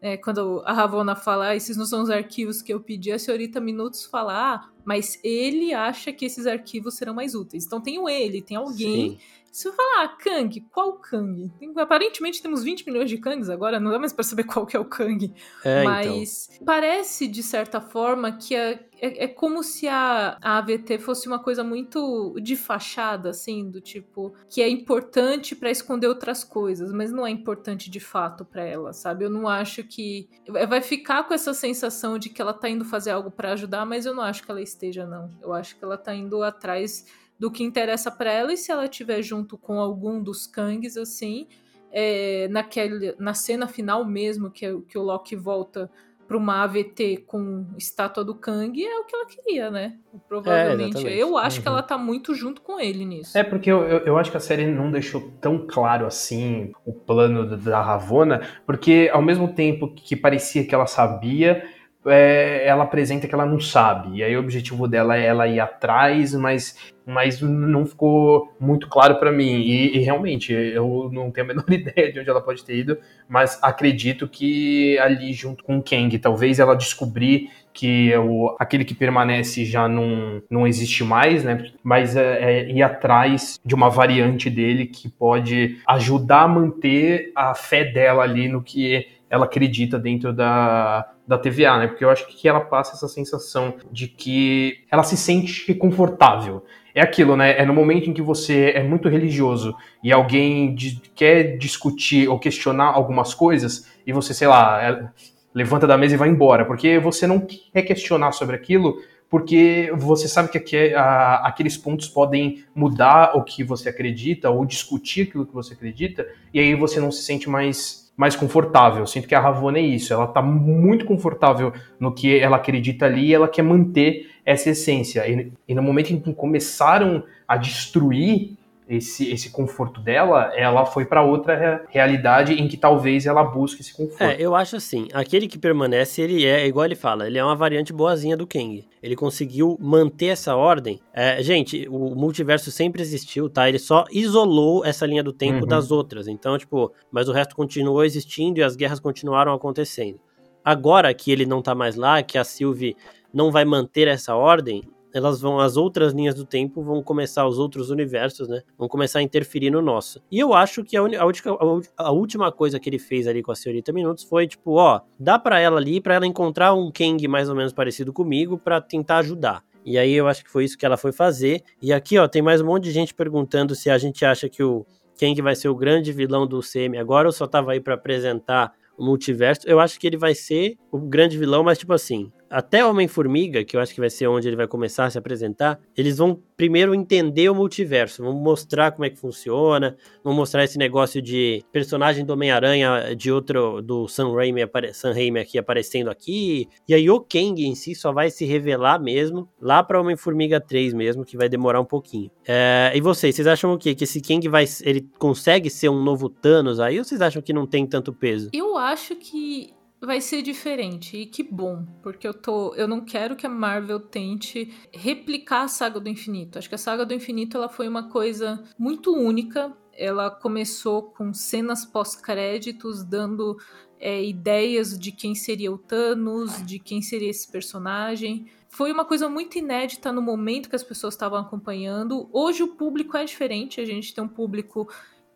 É, 0.00 0.16
quando 0.16 0.62
a 0.64 0.72
Ravonna 0.72 1.16
fala, 1.16 1.48
ah, 1.48 1.56
esses 1.56 1.76
não 1.76 1.84
são 1.84 2.02
os 2.02 2.10
arquivos 2.10 2.62
que 2.62 2.72
eu 2.72 2.80
pedi, 2.80 3.10
a 3.10 3.18
senhorita 3.18 3.60
Minutos 3.60 4.04
fala, 4.04 4.54
ah, 4.54 4.68
mas 4.84 5.18
ele 5.24 5.74
acha 5.74 6.12
que 6.12 6.24
esses 6.24 6.46
arquivos 6.46 6.94
serão 6.94 7.14
mais 7.14 7.34
úteis. 7.34 7.66
Então 7.66 7.80
tem 7.80 7.98
o 7.98 8.08
ele, 8.08 8.40
tem 8.40 8.56
alguém. 8.56 9.10
Sim. 9.10 9.18
Se 9.50 9.68
eu 9.68 9.72
falar, 9.72 10.08
Kang, 10.18 10.60
qual 10.72 10.94
Kang? 10.94 11.50
Tem- 11.58 11.72
aparentemente 11.76 12.42
temos 12.42 12.62
20 12.62 12.86
milhões 12.86 13.08
de 13.10 13.18
Kangs 13.18 13.48
agora, 13.50 13.80
não 13.80 13.90
dá 13.90 13.98
mais 13.98 14.12
pra 14.12 14.22
saber 14.24 14.44
qual 14.62 14.66
que 14.66 14.76
é 14.76 14.80
o 14.80 14.84
Kang. 14.84 15.32
É, 15.64 15.80
então. 15.82 15.92
Mas 15.92 16.48
parece, 16.64 17.26
de 17.26 17.42
certa 17.42 17.80
forma, 17.80 18.32
que 18.32 18.54
é, 18.54 18.86
é, 19.00 19.24
é 19.24 19.28
como 19.28 19.62
se 19.62 19.88
a, 19.88 20.38
a 20.42 20.58
AVT 20.58 20.98
fosse 20.98 21.26
uma 21.26 21.38
coisa 21.38 21.64
muito 21.64 22.36
de 22.40 22.56
fachada, 22.56 23.30
assim, 23.30 23.70
do 23.70 23.80
tipo, 23.80 24.34
que 24.48 24.60
é 24.62 24.68
importante 24.68 25.56
pra 25.56 25.70
esconder 25.70 26.06
outras 26.06 26.44
coisas, 26.44 26.92
mas 26.92 27.10
não 27.10 27.26
é 27.26 27.30
importante 27.30 27.90
de 27.90 28.00
fato 28.00 28.44
pra 28.44 28.62
ela, 28.64 28.92
sabe? 28.92 29.24
Eu 29.24 29.30
não 29.30 29.48
acho 29.48 29.82
que. 29.84 30.28
Vai 30.68 30.82
ficar 30.82 31.24
com 31.24 31.34
essa 31.34 31.54
sensação 31.54 32.18
de 32.18 32.28
que 32.28 32.40
ela 32.40 32.52
tá 32.52 32.68
indo 32.68 32.84
fazer 32.84 33.10
algo 33.10 33.30
pra 33.30 33.52
ajudar, 33.52 33.84
mas 33.86 34.06
eu 34.06 34.14
não 34.14 34.22
acho 34.22 34.44
que 34.44 34.50
ela 34.50 34.62
esteja, 34.62 35.06
não. 35.06 35.30
Eu 35.42 35.52
acho 35.52 35.76
que 35.76 35.84
ela 35.84 35.96
tá 35.96 36.14
indo 36.14 36.42
atrás 36.42 37.06
do 37.38 37.50
que 37.50 37.62
interessa 37.62 38.10
pra 38.10 38.32
ela, 38.32 38.52
e 38.52 38.56
se 38.56 38.72
ela 38.72 38.84
estiver 38.84 39.22
junto 39.22 39.56
com 39.56 39.78
algum 39.78 40.22
dos 40.22 40.46
Kangs, 40.46 40.96
assim, 40.96 41.46
é, 41.92 42.48
naquele, 42.50 43.14
na 43.18 43.32
cena 43.34 43.66
final 43.68 44.04
mesmo, 44.04 44.50
que, 44.50 44.66
é- 44.66 44.76
que 44.88 44.98
o 44.98 45.02
Loki 45.02 45.36
volta 45.36 45.90
para 46.26 46.36
uma 46.36 46.62
AVT 46.62 47.24
com 47.26 47.64
estátua 47.78 48.22
do 48.22 48.34
Kang, 48.34 48.84
é 48.84 48.98
o 49.00 49.04
que 49.06 49.16
ela 49.16 49.24
queria, 49.24 49.70
né? 49.70 49.96
Provavelmente. 50.28 50.90
exatamente. 50.98 51.18
eu 51.18 51.38
acho 51.38 51.62
que 51.62 51.68
Uhum. 51.68 51.74
ela 51.74 51.82
tá 51.82 51.96
muito 51.96 52.34
junto 52.34 52.60
com 52.60 52.78
ele 52.78 53.02
nisso. 53.06 53.38
É 53.38 53.42
porque 53.42 53.70
eu, 53.72 53.82
eu, 53.84 53.98
eu 54.00 54.18
acho 54.18 54.30
que 54.30 54.36
a 54.36 54.40
série 54.40 54.66
não 54.66 54.90
deixou 54.90 55.30
tão 55.40 55.66
claro 55.66 56.04
assim 56.06 56.70
o 56.84 56.92
plano 56.92 57.56
da- 57.56 57.80
Ravonna, 57.80 58.42
porque 58.66 59.08
ao 59.10 59.22
mesmo 59.22 59.54
tempo 59.54 59.94
que 59.94 60.14
parecia 60.14 60.66
que 60.66 60.74
ela 60.74 60.86
sabia, 60.86 61.64
é, 62.04 62.66
ela 62.66 62.84
apresenta 62.84 63.26
que 63.26 63.34
ela 63.34 63.46
não 63.46 63.58
sabe. 63.58 64.18
E 64.18 64.22
aí 64.22 64.36
o 64.36 64.40
objetivo 64.40 64.86
dela 64.86 65.16
é 65.16 65.24
ela 65.24 65.48
ir 65.48 65.60
atrás, 65.60 66.34
mas, 66.34 66.76
mas 67.08 67.40
não 67.40 67.86
ficou 67.86 68.54
muito 68.60 68.86
claro 68.86 69.16
pra 69.16 69.32
mim. 69.32 69.62
E, 69.62 69.96
e 69.96 69.98
realmente, 70.00 70.52
eu 70.52 71.08
não 71.10 71.30
tenho 71.30 71.46
a 71.46 71.48
menor 71.54 71.64
ideia 71.70 72.12
de 72.12 72.20
onde 72.20 72.28
ela 72.28 72.40
pode 72.40 72.62
ter 72.62 72.76
ido, 72.76 72.98
mas 73.26 73.58
acredito 73.62 74.28
que 74.28 74.98
ali 74.98 75.32
junto 75.32 75.64
com 75.64 75.78
o 75.78 75.82
Kang, 75.82 76.16
talvez 76.18 76.58
ela 76.58 76.76
descobrir 76.76 77.50
que 77.72 78.14
o, 78.16 78.54
aquele 78.58 78.84
que 78.84 78.94
permanece 78.94 79.64
já 79.64 79.88
não, 79.88 80.42
não 80.50 80.66
existe 80.66 81.02
mais, 81.02 81.44
né? 81.44 81.70
Mas 81.82 82.16
é, 82.16 82.42
é 82.42 82.70
ir 82.70 82.82
atrás 82.82 83.58
de 83.64 83.74
uma 83.74 83.88
variante 83.88 84.50
dele 84.50 84.86
que 84.86 85.08
pode 85.08 85.78
ajudar 85.86 86.42
a 86.42 86.48
manter 86.48 87.32
a 87.34 87.54
fé 87.54 87.84
dela 87.84 88.22
ali 88.22 88.48
no 88.48 88.62
que 88.62 89.06
ela 89.30 89.44
acredita 89.44 89.98
dentro 89.98 90.32
da, 90.32 91.08
da 91.26 91.38
TVA, 91.38 91.78
né? 91.78 91.86
Porque 91.86 92.04
eu 92.04 92.10
acho 92.10 92.26
que 92.26 92.48
ela 92.48 92.60
passa 92.60 92.94
essa 92.94 93.08
sensação 93.08 93.74
de 93.92 94.08
que 94.08 94.84
ela 94.90 95.02
se 95.02 95.16
sente 95.16 95.74
confortável. 95.74 96.64
É 96.98 97.02
aquilo, 97.02 97.36
né? 97.36 97.56
É 97.56 97.64
no 97.64 97.72
momento 97.72 98.10
em 98.10 98.12
que 98.12 98.20
você 98.20 98.72
é 98.74 98.82
muito 98.82 99.08
religioso 99.08 99.72
e 100.02 100.12
alguém 100.12 100.74
de- 100.74 101.00
quer 101.14 101.56
discutir 101.56 102.28
ou 102.28 102.40
questionar 102.40 102.86
algumas 102.86 103.32
coisas 103.34 103.86
e 104.04 104.12
você, 104.12 104.34
sei 104.34 104.48
lá, 104.48 104.82
é- 104.82 105.08
levanta 105.54 105.86
da 105.86 105.96
mesa 105.96 106.14
e 106.14 106.18
vai 106.18 106.28
embora, 106.28 106.64
porque 106.64 106.98
você 106.98 107.24
não 107.24 107.38
quer 107.40 107.82
questionar 107.82 108.32
sobre 108.32 108.56
aquilo, 108.56 108.96
porque 109.30 109.92
você 109.96 110.26
sabe 110.26 110.48
que 110.48 110.92
a- 110.94 111.42
aqueles 111.46 111.76
pontos 111.76 112.08
podem 112.08 112.64
mudar 112.74 113.36
o 113.36 113.44
que 113.44 113.62
você 113.62 113.88
acredita 113.88 114.50
ou 114.50 114.64
discutir 114.66 115.28
aquilo 115.28 115.46
que 115.46 115.54
você 115.54 115.74
acredita, 115.74 116.26
e 116.52 116.58
aí 116.58 116.74
você 116.74 116.98
não 116.98 117.12
se 117.12 117.22
sente 117.22 117.48
mais, 117.48 118.07
mais 118.18 118.34
confortável. 118.34 119.02
Eu 119.02 119.06
sinto 119.06 119.28
que 119.28 119.34
a 119.34 119.38
Ravonna 119.38 119.78
é 119.78 119.82
isso, 119.82 120.12
ela 120.12 120.26
tá 120.26 120.42
muito 120.42 121.04
confortável 121.04 121.72
no 122.00 122.12
que 122.12 122.36
ela 122.36 122.56
acredita 122.56 123.06
ali 123.06 123.28
e 123.28 123.34
ela 123.34 123.46
quer 123.46 123.62
manter 123.62 124.28
essa 124.44 124.70
essência. 124.70 125.24
E, 125.28 125.52
e 125.68 125.74
no 125.74 125.84
momento 125.84 126.12
em 126.12 126.18
que 126.18 126.34
começaram 126.34 127.22
a 127.46 127.56
destruir 127.56 128.57
esse, 128.88 129.30
esse 129.30 129.50
conforto 129.50 130.00
dela, 130.00 130.50
ela 130.56 130.86
foi 130.86 131.04
para 131.04 131.22
outra 131.22 131.54
re- 131.56 131.84
realidade 131.90 132.54
em 132.54 132.66
que 132.66 132.76
talvez 132.76 133.26
ela 133.26 133.44
busque 133.44 133.82
esse 133.82 133.94
conforto. 133.94 134.22
É, 134.22 134.36
eu 134.38 134.54
acho 134.54 134.76
assim, 134.76 135.08
aquele 135.12 135.46
que 135.46 135.58
permanece, 135.58 136.22
ele 136.22 136.46
é, 136.46 136.66
igual 136.66 136.86
ele 136.86 136.94
fala, 136.94 137.26
ele 137.26 137.36
é 137.38 137.44
uma 137.44 137.54
variante 137.54 137.92
boazinha 137.92 138.36
do 138.36 138.46
Kang. 138.46 138.86
Ele 139.02 139.14
conseguiu 139.14 139.76
manter 139.80 140.26
essa 140.28 140.56
ordem. 140.56 140.98
É, 141.12 141.42
gente, 141.42 141.86
o 141.88 142.14
multiverso 142.16 142.70
sempre 142.70 143.02
existiu, 143.02 143.48
tá? 143.50 143.68
Ele 143.68 143.78
só 143.78 144.06
isolou 144.10 144.84
essa 144.84 145.04
linha 145.06 145.22
do 145.22 145.32
tempo 145.32 145.60
Uhum. 145.62 145.66
das 145.68 145.90
outras. 145.90 146.26
Então, 146.26 146.56
tipo, 146.56 146.92
mas 147.12 147.28
o 147.28 147.32
resto 147.32 147.54
continuou 147.54 148.04
existindo 148.04 148.58
e 148.58 148.62
as 148.62 148.74
guerras 148.74 148.98
continuaram 149.00 149.52
acontecendo. 149.52 150.18
Agora 150.64 151.12
que 151.14 151.30
ele 151.30 151.46
não 151.46 151.62
tá 151.62 151.74
mais 151.74 151.94
lá, 151.94 152.22
que 152.22 152.36
a 152.36 152.44
Sylvie 152.44 152.96
não 153.32 153.50
vai 153.50 153.64
manter 153.64 154.08
essa 154.08 154.34
ordem, 154.34 154.82
elas 155.12 155.40
vão, 155.40 155.58
as 155.58 155.76
outras 155.76 156.12
linhas 156.12 156.34
do 156.34 156.44
tempo 156.44 156.82
vão 156.82 157.02
começar, 157.02 157.46
os 157.46 157.58
outros 157.58 157.90
universos, 157.90 158.48
né? 158.48 158.62
Vão 158.76 158.88
começar 158.88 159.20
a 159.20 159.22
interferir 159.22 159.70
no 159.70 159.82
nosso. 159.82 160.22
E 160.30 160.38
eu 160.38 160.54
acho 160.54 160.84
que 160.84 160.96
a, 160.96 161.00
a 161.00 161.24
última, 161.24 161.58
a 161.96 162.12
última 162.12 162.52
coisa 162.52 162.78
que 162.78 162.88
ele 162.88 162.98
fez 162.98 163.26
ali 163.26 163.42
com 163.42 163.52
a 163.52 163.56
senhorita 163.56 163.92
Minutos 163.92 164.24
foi 164.24 164.46
tipo, 164.46 164.74
ó, 164.74 165.00
dá 165.18 165.38
pra 165.38 165.58
ela 165.58 165.78
ali, 165.78 166.00
pra 166.00 166.14
ela 166.14 166.26
encontrar 166.26 166.74
um 166.74 166.90
Kang 166.90 167.26
mais 167.28 167.48
ou 167.48 167.54
menos 167.54 167.72
parecido 167.72 168.12
comigo 168.12 168.58
pra 168.58 168.80
tentar 168.80 169.18
ajudar. 169.18 169.62
E 169.84 169.96
aí 169.96 170.12
eu 170.12 170.28
acho 170.28 170.44
que 170.44 170.50
foi 170.50 170.64
isso 170.64 170.76
que 170.76 170.84
ela 170.84 170.96
foi 170.96 171.12
fazer. 171.12 171.62
E 171.80 171.92
aqui, 171.92 172.18
ó, 172.18 172.28
tem 172.28 172.42
mais 172.42 172.60
um 172.60 172.66
monte 172.66 172.84
de 172.84 172.90
gente 172.90 173.14
perguntando 173.14 173.74
se 173.74 173.88
a 173.88 173.96
gente 173.96 174.24
acha 174.24 174.48
que 174.48 174.62
o 174.62 174.84
Kang 175.18 175.40
vai 175.40 175.56
ser 175.56 175.68
o 175.68 175.74
grande 175.74 176.12
vilão 176.12 176.46
do 176.46 176.60
CM 176.60 176.98
agora 176.98 177.28
ou 177.28 177.32
só 177.32 177.46
tava 177.46 177.72
aí 177.72 177.80
pra 177.80 177.94
apresentar 177.94 178.72
o 178.98 179.04
multiverso. 179.04 179.62
Eu 179.66 179.80
acho 179.80 179.98
que 179.98 180.06
ele 180.06 180.16
vai 180.16 180.34
ser 180.34 180.76
o 180.92 180.98
grande 180.98 181.38
vilão, 181.38 181.62
mas 181.62 181.78
tipo 181.78 181.92
assim, 181.92 182.30
até 182.50 182.84
Homem-Formiga, 182.84 183.64
que 183.64 183.76
eu 183.76 183.80
acho 183.80 183.94
que 183.94 184.00
vai 184.00 184.10
ser 184.10 184.26
onde 184.26 184.48
ele 184.48 184.56
vai 184.56 184.66
começar 184.66 185.04
a 185.04 185.10
se 185.10 185.18
apresentar, 185.18 185.80
eles 185.96 186.18
vão 186.18 186.40
primeiro 186.56 186.94
entender 186.94 187.48
o 187.48 187.54
multiverso, 187.54 188.22
vão 188.22 188.32
mostrar 188.32 188.90
como 188.92 189.04
é 189.04 189.10
que 189.10 189.18
funciona, 189.18 189.96
vão 190.24 190.34
mostrar 190.34 190.64
esse 190.64 190.76
negócio 190.76 191.22
de 191.22 191.64
personagem 191.72 192.24
do 192.24 192.32
Homem-Aranha 192.32 193.14
de 193.14 193.30
outro, 193.30 193.80
do 193.80 194.08
Sam 194.08 194.34
Raimi, 194.34 194.62
Sam 194.92 195.12
Raimi 195.12 195.38
aqui 195.38 195.58
aparecendo 195.58 196.10
aqui, 196.10 196.68
e 196.88 196.94
aí 196.94 197.08
o 197.08 197.20
Kang 197.20 197.64
em 197.64 197.74
si 197.74 197.94
só 197.94 198.12
vai 198.12 198.30
se 198.30 198.44
revelar 198.44 199.00
mesmo 199.00 199.48
lá 199.60 199.82
pra 199.82 200.00
Homem-Formiga 200.00 200.60
3 200.60 200.94
mesmo, 200.94 201.24
que 201.24 201.36
vai 201.36 201.48
demorar 201.48 201.80
um 201.80 201.84
pouquinho. 201.84 202.30
É, 202.46 202.92
e 202.94 203.00
vocês, 203.00 203.34
vocês 203.34 203.46
acham 203.46 203.72
o 203.72 203.78
quê? 203.78 203.94
Que 203.94 204.04
esse 204.04 204.20
Kang 204.20 204.48
vai, 204.48 204.64
ele 204.82 205.06
consegue 205.18 205.70
ser 205.70 205.88
um 205.88 206.02
novo 206.02 206.28
Thanos 206.28 206.80
aí, 206.80 206.98
ou 206.98 207.04
vocês 207.04 207.20
acham 207.20 207.40
que 207.40 207.52
não 207.52 207.66
tem 207.66 207.86
tanto 207.86 208.12
peso? 208.12 208.50
Eu 208.52 208.76
acho 208.76 209.14
que 209.14 209.77
vai 210.00 210.20
ser 210.20 210.42
diferente 210.42 211.16
e 211.16 211.26
que 211.26 211.42
bom, 211.42 211.84
porque 212.02 212.26
eu 212.26 212.34
tô, 212.34 212.74
eu 212.74 212.86
não 212.86 213.04
quero 213.04 213.34
que 213.34 213.46
a 213.46 213.50
Marvel 213.50 214.00
tente 214.00 214.72
replicar 214.92 215.62
a 215.62 215.68
saga 215.68 215.98
do 215.98 216.08
infinito. 216.08 216.58
Acho 216.58 216.68
que 216.68 216.74
a 216.74 216.78
saga 216.78 217.04
do 217.04 217.14
infinito 217.14 217.56
ela 217.56 217.68
foi 217.68 217.88
uma 217.88 218.08
coisa 218.08 218.62
muito 218.78 219.12
única. 219.12 219.76
Ela 219.92 220.30
começou 220.30 221.02
com 221.02 221.34
cenas 221.34 221.84
pós-créditos 221.84 223.02
dando 223.02 223.58
é, 223.98 224.24
ideias 224.24 224.96
de 224.96 225.10
quem 225.10 225.34
seria 225.34 225.72
o 225.72 225.78
Thanos, 225.78 226.64
de 226.64 226.78
quem 226.78 227.02
seria 227.02 227.30
esse 227.30 227.50
personagem. 227.50 228.46
Foi 228.68 228.92
uma 228.92 229.04
coisa 229.04 229.28
muito 229.28 229.58
inédita 229.58 230.12
no 230.12 230.22
momento 230.22 230.68
que 230.68 230.76
as 230.76 230.84
pessoas 230.84 231.14
estavam 231.14 231.38
acompanhando. 231.38 232.28
Hoje 232.32 232.62
o 232.62 232.68
público 232.68 233.16
é 233.16 233.24
diferente, 233.24 233.80
a 233.80 233.84
gente 233.84 234.14
tem 234.14 234.22
um 234.22 234.28
público 234.28 234.88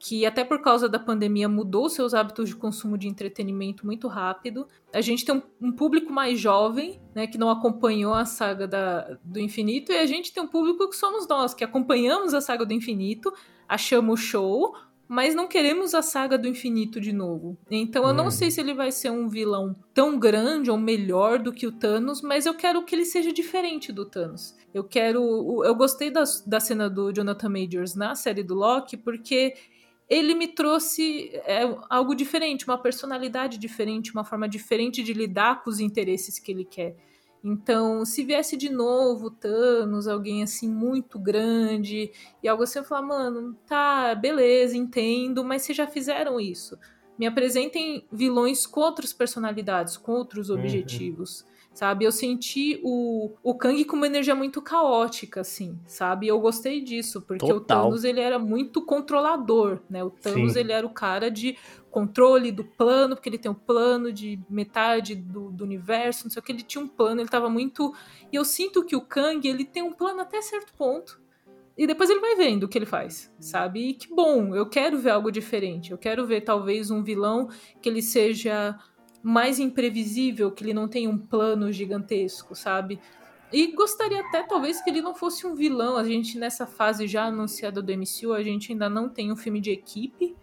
que 0.02 0.26
até 0.26 0.42
por 0.42 0.60
causa 0.60 0.88
da 0.88 0.98
pandemia 0.98 1.48
mudou 1.48 1.88
seus 1.88 2.12
hábitos 2.12 2.48
de 2.48 2.56
consumo 2.56 2.98
de 2.98 3.06
entretenimento 3.06 3.86
muito 3.86 4.08
rápido. 4.08 4.66
A 4.92 5.00
gente 5.00 5.24
tem 5.24 5.32
um, 5.32 5.42
um 5.60 5.70
público 5.70 6.12
mais 6.12 6.40
jovem, 6.40 7.00
né, 7.14 7.28
que 7.28 7.38
não 7.38 7.48
acompanhou 7.48 8.12
a 8.12 8.24
saga 8.24 8.66
da, 8.66 9.16
do 9.22 9.38
infinito, 9.38 9.92
e 9.92 9.98
a 9.98 10.04
gente 10.04 10.32
tem 10.32 10.42
um 10.42 10.48
público 10.48 10.88
que 10.88 10.96
somos 10.96 11.28
nós, 11.28 11.54
que 11.54 11.62
acompanhamos 11.62 12.34
a 12.34 12.40
saga 12.40 12.66
do 12.66 12.72
infinito, 12.72 13.32
achamos 13.68 14.18
show, 14.18 14.74
mas 15.06 15.36
não 15.36 15.46
queremos 15.46 15.94
a 15.94 16.02
saga 16.02 16.36
do 16.36 16.48
infinito 16.48 17.00
de 17.00 17.12
novo. 17.12 17.56
Então 17.70 18.04
eu 18.08 18.12
não 18.12 18.24
uhum. 18.24 18.30
sei 18.30 18.50
se 18.50 18.60
ele 18.60 18.74
vai 18.74 18.90
ser 18.90 19.10
um 19.10 19.28
vilão 19.28 19.76
tão 19.94 20.18
grande 20.18 20.68
ou 20.68 20.78
melhor 20.78 21.38
do 21.38 21.52
que 21.52 21.66
o 21.66 21.70
Thanos, 21.70 22.22
mas 22.22 22.44
eu 22.44 22.54
quero 22.54 22.82
que 22.84 22.94
ele 22.94 23.04
seja 23.04 23.32
diferente 23.32 23.92
do 23.92 24.04
Thanos. 24.04 24.56
Eu 24.72 24.82
quero. 24.82 25.62
Eu 25.64 25.74
gostei 25.74 26.10
da, 26.10 26.24
da 26.46 26.58
cena 26.58 26.88
do 26.88 27.12
Jonathan 27.12 27.50
Majors 27.50 27.94
na 27.94 28.14
série 28.14 28.42
do 28.42 28.54
Loki, 28.54 28.96
porque 28.96 29.54
ele 30.08 30.34
me 30.34 30.48
trouxe 30.48 31.30
é, 31.46 31.62
algo 31.88 32.14
diferente, 32.14 32.66
uma 32.66 32.78
personalidade 32.78 33.58
diferente, 33.58 34.12
uma 34.12 34.24
forma 34.24 34.48
diferente 34.48 35.02
de 35.02 35.12
lidar 35.12 35.62
com 35.62 35.70
os 35.70 35.80
interesses 35.80 36.38
que 36.38 36.52
ele 36.52 36.64
quer. 36.64 36.96
Então, 37.44 38.04
se 38.04 38.22
viesse 38.22 38.56
de 38.56 38.68
novo 38.68 39.30
Thanos, 39.30 40.06
alguém 40.06 40.42
assim 40.42 40.68
muito 40.68 41.18
grande 41.18 42.12
e 42.42 42.48
algo 42.48 42.62
assim, 42.62 42.78
eu 42.78 42.84
falar, 42.84 43.02
mano, 43.02 43.56
tá, 43.66 44.14
beleza, 44.14 44.76
entendo, 44.76 45.44
mas 45.44 45.62
vocês 45.62 45.76
já 45.76 45.86
fizeram 45.86 46.38
isso. 46.38 46.78
Me 47.18 47.26
apresentem 47.26 48.06
vilões 48.12 48.64
com 48.66 48.80
outras 48.80 49.12
personalidades, 49.12 49.96
com 49.96 50.12
outros 50.12 50.50
uhum. 50.50 50.58
objetivos 50.58 51.44
sabe? 51.72 52.04
Eu 52.04 52.12
senti 52.12 52.80
o, 52.82 53.32
o 53.42 53.54
Kang 53.54 53.84
com 53.84 53.96
uma 53.96 54.06
energia 54.06 54.34
muito 54.34 54.60
caótica, 54.60 55.40
assim, 55.40 55.78
sabe? 55.86 56.28
Eu 56.28 56.38
gostei 56.40 56.80
disso, 56.80 57.22
porque 57.22 57.46
Total. 57.46 57.56
o 57.56 57.60
Thanos, 57.86 58.04
ele 58.04 58.20
era 58.20 58.38
muito 58.38 58.84
controlador, 58.84 59.80
né? 59.88 60.04
O 60.04 60.10
Thanos, 60.10 60.52
Sim. 60.52 60.60
ele 60.60 60.72
era 60.72 60.86
o 60.86 60.90
cara 60.90 61.30
de 61.30 61.56
controle 61.90 62.52
do 62.52 62.64
plano, 62.64 63.14
porque 63.14 63.28
ele 63.28 63.38
tem 63.38 63.50
um 63.50 63.54
plano 63.54 64.12
de 64.12 64.38
metade 64.48 65.14
do, 65.14 65.50
do 65.50 65.64
universo, 65.64 66.24
não 66.24 66.30
sei 66.30 66.40
o 66.40 66.42
que, 66.42 66.52
ele 66.52 66.62
tinha 66.62 66.82
um 66.82 66.88
plano, 66.88 67.20
ele 67.20 67.28
tava 67.28 67.50
muito... 67.50 67.94
E 68.32 68.36
eu 68.36 68.44
sinto 68.44 68.84
que 68.84 68.96
o 68.96 69.02
Kang, 69.02 69.46
ele 69.46 69.64
tem 69.64 69.82
um 69.82 69.92
plano 69.92 70.20
até 70.20 70.40
certo 70.40 70.72
ponto, 70.74 71.20
e 71.76 71.86
depois 71.86 72.10
ele 72.10 72.20
vai 72.20 72.36
vendo 72.36 72.64
o 72.64 72.68
que 72.68 72.76
ele 72.76 72.86
faz, 72.86 73.32
sabe? 73.40 73.88
E 73.88 73.94
que 73.94 74.14
bom, 74.14 74.54
eu 74.54 74.66
quero 74.66 74.98
ver 74.98 75.10
algo 75.10 75.32
diferente. 75.32 75.90
Eu 75.90 75.98
quero 75.98 76.26
ver 76.26 76.42
talvez 76.42 76.90
um 76.90 77.02
vilão 77.02 77.48
que 77.80 77.88
ele 77.88 78.02
seja 78.02 78.78
mais 79.22 79.58
imprevisível, 79.58 80.50
que 80.50 80.64
ele 80.64 80.74
não 80.74 80.88
tem 80.88 81.06
um 81.06 81.16
plano 81.16 81.70
gigantesco, 81.70 82.54
sabe? 82.54 82.98
E 83.52 83.72
gostaria 83.72 84.20
até, 84.20 84.42
talvez, 84.42 84.80
que 84.80 84.88
ele 84.88 85.02
não 85.02 85.14
fosse 85.14 85.46
um 85.46 85.54
vilão. 85.54 85.96
A 85.96 86.04
gente, 86.04 86.38
nessa 86.38 86.66
fase 86.66 87.06
já 87.06 87.26
anunciada 87.26 87.82
do 87.82 87.92
MCU, 87.92 88.32
a 88.32 88.42
gente 88.42 88.72
ainda 88.72 88.88
não 88.88 89.08
tem 89.08 89.30
um 89.30 89.36
filme 89.36 89.60
de 89.60 89.70
equipe, 89.70 90.34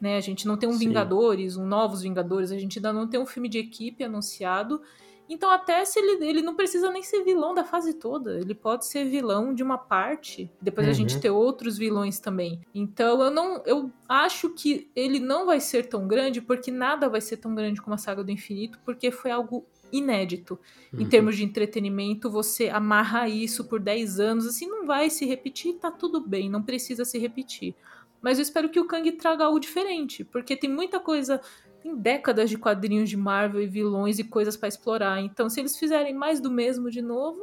né? 0.00 0.16
A 0.16 0.20
gente 0.20 0.46
não 0.46 0.56
tem 0.56 0.68
um 0.68 0.72
Sim. 0.72 0.86
Vingadores, 0.86 1.56
um 1.56 1.66
Novos 1.66 2.02
Vingadores, 2.02 2.52
a 2.52 2.58
gente 2.58 2.78
ainda 2.78 2.92
não 2.92 3.06
tem 3.08 3.18
um 3.18 3.26
filme 3.26 3.48
de 3.48 3.58
equipe 3.58 4.04
anunciado. 4.04 4.82
Então, 5.30 5.48
até 5.48 5.84
se 5.84 5.96
ele, 6.00 6.26
ele 6.26 6.42
não 6.42 6.56
precisa 6.56 6.90
nem 6.90 7.04
ser 7.04 7.22
vilão 7.22 7.54
da 7.54 7.62
fase 7.62 7.94
toda, 7.94 8.40
ele 8.40 8.52
pode 8.52 8.84
ser 8.84 9.04
vilão 9.04 9.54
de 9.54 9.62
uma 9.62 9.78
parte, 9.78 10.50
depois 10.60 10.88
uhum. 10.88 10.90
a 10.90 10.96
gente 10.96 11.14
uhum. 11.14 11.20
ter 11.20 11.30
outros 11.30 11.78
vilões 11.78 12.18
também. 12.18 12.60
Então, 12.74 13.22
eu 13.22 13.30
não 13.30 13.62
eu 13.64 13.92
acho 14.08 14.50
que 14.50 14.90
ele 14.94 15.20
não 15.20 15.46
vai 15.46 15.60
ser 15.60 15.86
tão 15.86 16.08
grande 16.08 16.40
porque 16.40 16.72
nada 16.72 17.08
vai 17.08 17.20
ser 17.20 17.36
tão 17.36 17.54
grande 17.54 17.80
como 17.80 17.94
a 17.94 17.98
Saga 17.98 18.24
do 18.24 18.32
Infinito, 18.32 18.80
porque 18.84 19.12
foi 19.12 19.30
algo 19.30 19.64
inédito. 19.92 20.58
Uhum. 20.92 21.02
Em 21.02 21.08
termos 21.08 21.36
de 21.36 21.44
entretenimento, 21.44 22.28
você 22.28 22.68
amarra 22.68 23.28
isso 23.28 23.64
por 23.64 23.78
10 23.78 24.18
anos, 24.18 24.46
assim, 24.46 24.66
não 24.66 24.84
vai 24.84 25.10
se 25.10 25.24
repetir, 25.26 25.74
tá 25.74 25.92
tudo 25.92 26.20
bem, 26.20 26.50
não 26.50 26.62
precisa 26.62 27.04
se 27.04 27.18
repetir. 27.18 27.76
Mas 28.20 28.38
eu 28.38 28.42
espero 28.42 28.68
que 28.68 28.80
o 28.80 28.84
Kang 28.84 29.10
traga 29.12 29.44
algo 29.44 29.60
diferente, 29.60 30.24
porque 30.24 30.56
tem 30.56 30.68
muita 30.68 30.98
coisa 30.98 31.40
tem 31.82 31.96
décadas 31.96 32.50
de 32.50 32.58
quadrinhos 32.58 33.08
de 33.08 33.16
Marvel 33.16 33.62
e 33.62 33.66
vilões 33.66 34.18
e 34.18 34.24
coisas 34.24 34.56
para 34.56 34.68
explorar. 34.68 35.20
Então, 35.20 35.48
se 35.48 35.60
eles 35.60 35.78
fizerem 35.78 36.14
mais 36.14 36.40
do 36.40 36.50
mesmo 36.50 36.90
de 36.90 37.02
novo, 37.02 37.40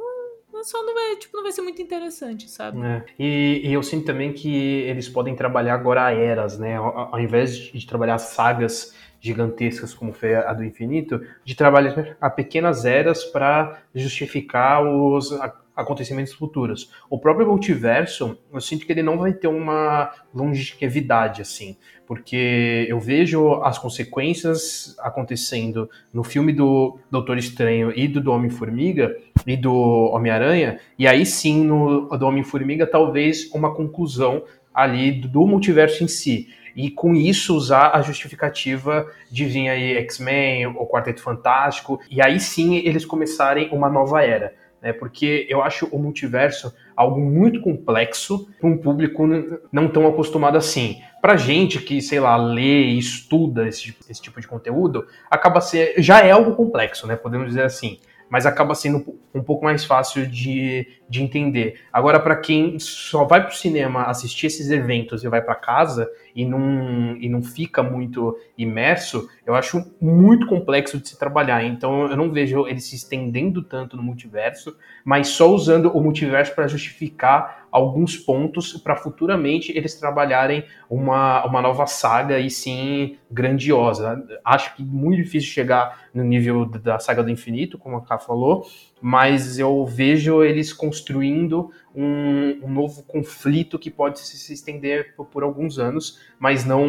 só 0.62 0.84
não 0.84 0.94
vai, 0.94 1.16
tipo, 1.16 1.36
não 1.36 1.42
vai 1.42 1.52
ser 1.52 1.62
muito 1.62 1.80
interessante, 1.80 2.48
sabe? 2.50 2.80
É. 2.80 3.04
E, 3.18 3.62
e, 3.64 3.72
eu 3.72 3.82
sinto 3.82 4.06
também 4.06 4.32
que 4.32 4.52
eles 4.82 5.08
podem 5.08 5.34
trabalhar 5.34 5.74
agora 5.74 6.12
eras, 6.12 6.58
né? 6.58 6.76
Ao, 6.76 7.14
ao 7.14 7.20
invés 7.20 7.56
de, 7.56 7.78
de, 7.78 7.86
trabalhar 7.86 8.18
sagas 8.18 8.94
gigantescas 9.20 9.92
como 9.92 10.12
foi 10.12 10.34
a 10.34 10.52
do 10.52 10.64
infinito, 10.64 11.20
de 11.44 11.54
trabalhar 11.54 12.16
a 12.20 12.30
pequenas 12.30 12.84
eras 12.84 13.24
para 13.24 13.82
justificar 13.94 14.84
os, 14.84 15.32
acontecimentos 15.78 16.32
futuros. 16.32 16.90
O 17.08 17.20
próprio 17.20 17.46
multiverso, 17.46 18.36
eu 18.52 18.60
sinto 18.60 18.84
que 18.84 18.90
ele 18.90 19.02
não 19.02 19.16
vai 19.16 19.32
ter 19.32 19.46
uma 19.46 20.10
longevidade 20.34 21.40
assim, 21.40 21.76
porque 22.04 22.84
eu 22.88 22.98
vejo 22.98 23.62
as 23.62 23.78
consequências 23.78 24.96
acontecendo 24.98 25.88
no 26.12 26.24
filme 26.24 26.52
do 26.52 26.98
Doutor 27.08 27.38
Estranho 27.38 27.92
e 27.94 28.08
do, 28.08 28.32
Homem-Formiga 28.32 29.16
e 29.46 29.56
do 29.56 29.72
Homem-Aranha, 30.12 30.80
e 30.98 31.06
aí 31.06 31.24
sim 31.24 31.62
no 31.62 32.08
do 32.08 32.26
Homem-Formiga 32.26 32.84
talvez 32.84 33.48
uma 33.52 33.72
conclusão 33.72 34.42
ali 34.74 35.12
do 35.12 35.46
multiverso 35.46 36.02
em 36.02 36.08
si. 36.08 36.48
E 36.74 36.90
com 36.90 37.14
isso 37.14 37.56
usar 37.56 37.92
a 37.94 38.02
justificativa 38.02 39.06
de 39.30 39.44
vir 39.44 39.68
aí 39.68 39.96
X-Men, 39.98 40.66
o 40.66 40.86
Quarteto 40.86 41.22
Fantástico, 41.22 42.00
e 42.10 42.20
aí 42.20 42.40
sim 42.40 42.76
eles 42.76 43.04
começarem 43.04 43.68
uma 43.70 43.88
nova 43.88 44.24
era 44.24 44.54
né? 44.82 44.92
Porque 44.92 45.46
eu 45.48 45.62
acho 45.62 45.86
o 45.86 45.98
multiverso 45.98 46.74
algo 46.96 47.20
muito 47.20 47.60
complexo 47.60 48.48
para 48.60 48.68
um 48.68 48.76
público 48.76 49.26
não 49.72 49.88
tão 49.88 50.06
acostumado 50.06 50.56
assim. 50.56 51.00
Para 51.20 51.36
gente 51.36 51.80
que, 51.80 52.00
sei 52.00 52.20
lá, 52.20 52.36
lê 52.36 52.84
e 52.84 52.98
estuda 52.98 53.66
esse, 53.66 53.96
esse 54.08 54.22
tipo 54.22 54.40
de 54.40 54.46
conteúdo, 54.46 55.06
acaba 55.30 55.60
ser 55.60 55.94
já 55.98 56.20
é 56.20 56.30
algo 56.30 56.54
complexo, 56.54 57.06
né? 57.06 57.16
Podemos 57.16 57.48
dizer 57.48 57.64
assim 57.64 57.98
mas 58.30 58.46
acaba 58.46 58.74
sendo 58.74 59.18
um 59.34 59.42
pouco 59.42 59.64
mais 59.64 59.84
fácil 59.84 60.26
de, 60.26 60.86
de 61.08 61.22
entender. 61.22 61.80
Agora, 61.92 62.20
para 62.20 62.36
quem 62.36 62.78
só 62.78 63.24
vai 63.24 63.40
para 63.42 63.50
o 63.50 63.56
cinema 63.56 64.04
assistir 64.04 64.46
esses 64.46 64.70
eventos 64.70 65.24
e 65.24 65.28
vai 65.28 65.40
para 65.40 65.54
casa 65.54 66.10
e 66.34 66.44
não, 66.44 67.16
e 67.16 67.28
não 67.28 67.42
fica 67.42 67.82
muito 67.82 68.38
imerso, 68.56 69.28
eu 69.46 69.54
acho 69.54 69.84
muito 70.00 70.46
complexo 70.46 70.98
de 70.98 71.08
se 71.08 71.18
trabalhar. 71.18 71.64
Então, 71.64 72.08
eu 72.08 72.16
não 72.16 72.30
vejo 72.30 72.66
ele 72.66 72.80
se 72.80 72.96
estendendo 72.96 73.62
tanto 73.62 73.96
no 73.96 74.02
multiverso, 74.02 74.76
mas 75.04 75.28
só 75.28 75.50
usando 75.50 75.90
o 75.96 76.00
multiverso 76.00 76.54
para 76.54 76.68
justificar 76.68 77.57
alguns 77.70 78.16
pontos 78.16 78.72
para 78.74 78.96
futuramente 78.96 79.76
eles 79.76 79.94
trabalharem 79.94 80.64
uma, 80.88 81.44
uma 81.46 81.60
nova 81.62 81.86
saga 81.86 82.38
e 82.38 82.50
sim 82.50 83.16
grandiosa. 83.30 84.22
Acho 84.44 84.74
que 84.74 84.82
muito 84.82 85.22
difícil 85.22 85.50
chegar 85.50 86.08
no 86.12 86.24
nível 86.24 86.64
da 86.66 86.98
saga 86.98 87.22
do 87.22 87.30
infinito, 87.30 87.78
como 87.78 87.96
a 87.96 88.04
Ká 88.04 88.18
falou, 88.18 88.66
mas 89.00 89.58
eu 89.58 89.84
vejo 89.86 90.42
eles 90.42 90.72
construindo 90.72 91.70
um, 91.94 92.64
um, 92.64 92.70
novo 92.70 93.02
conflito 93.02 93.78
que 93.78 93.90
pode 93.90 94.20
se 94.20 94.52
estender 94.52 95.14
por, 95.16 95.26
por, 95.26 95.42
alguns 95.42 95.78
anos, 95.78 96.20
mas 96.38 96.64
não 96.64 96.86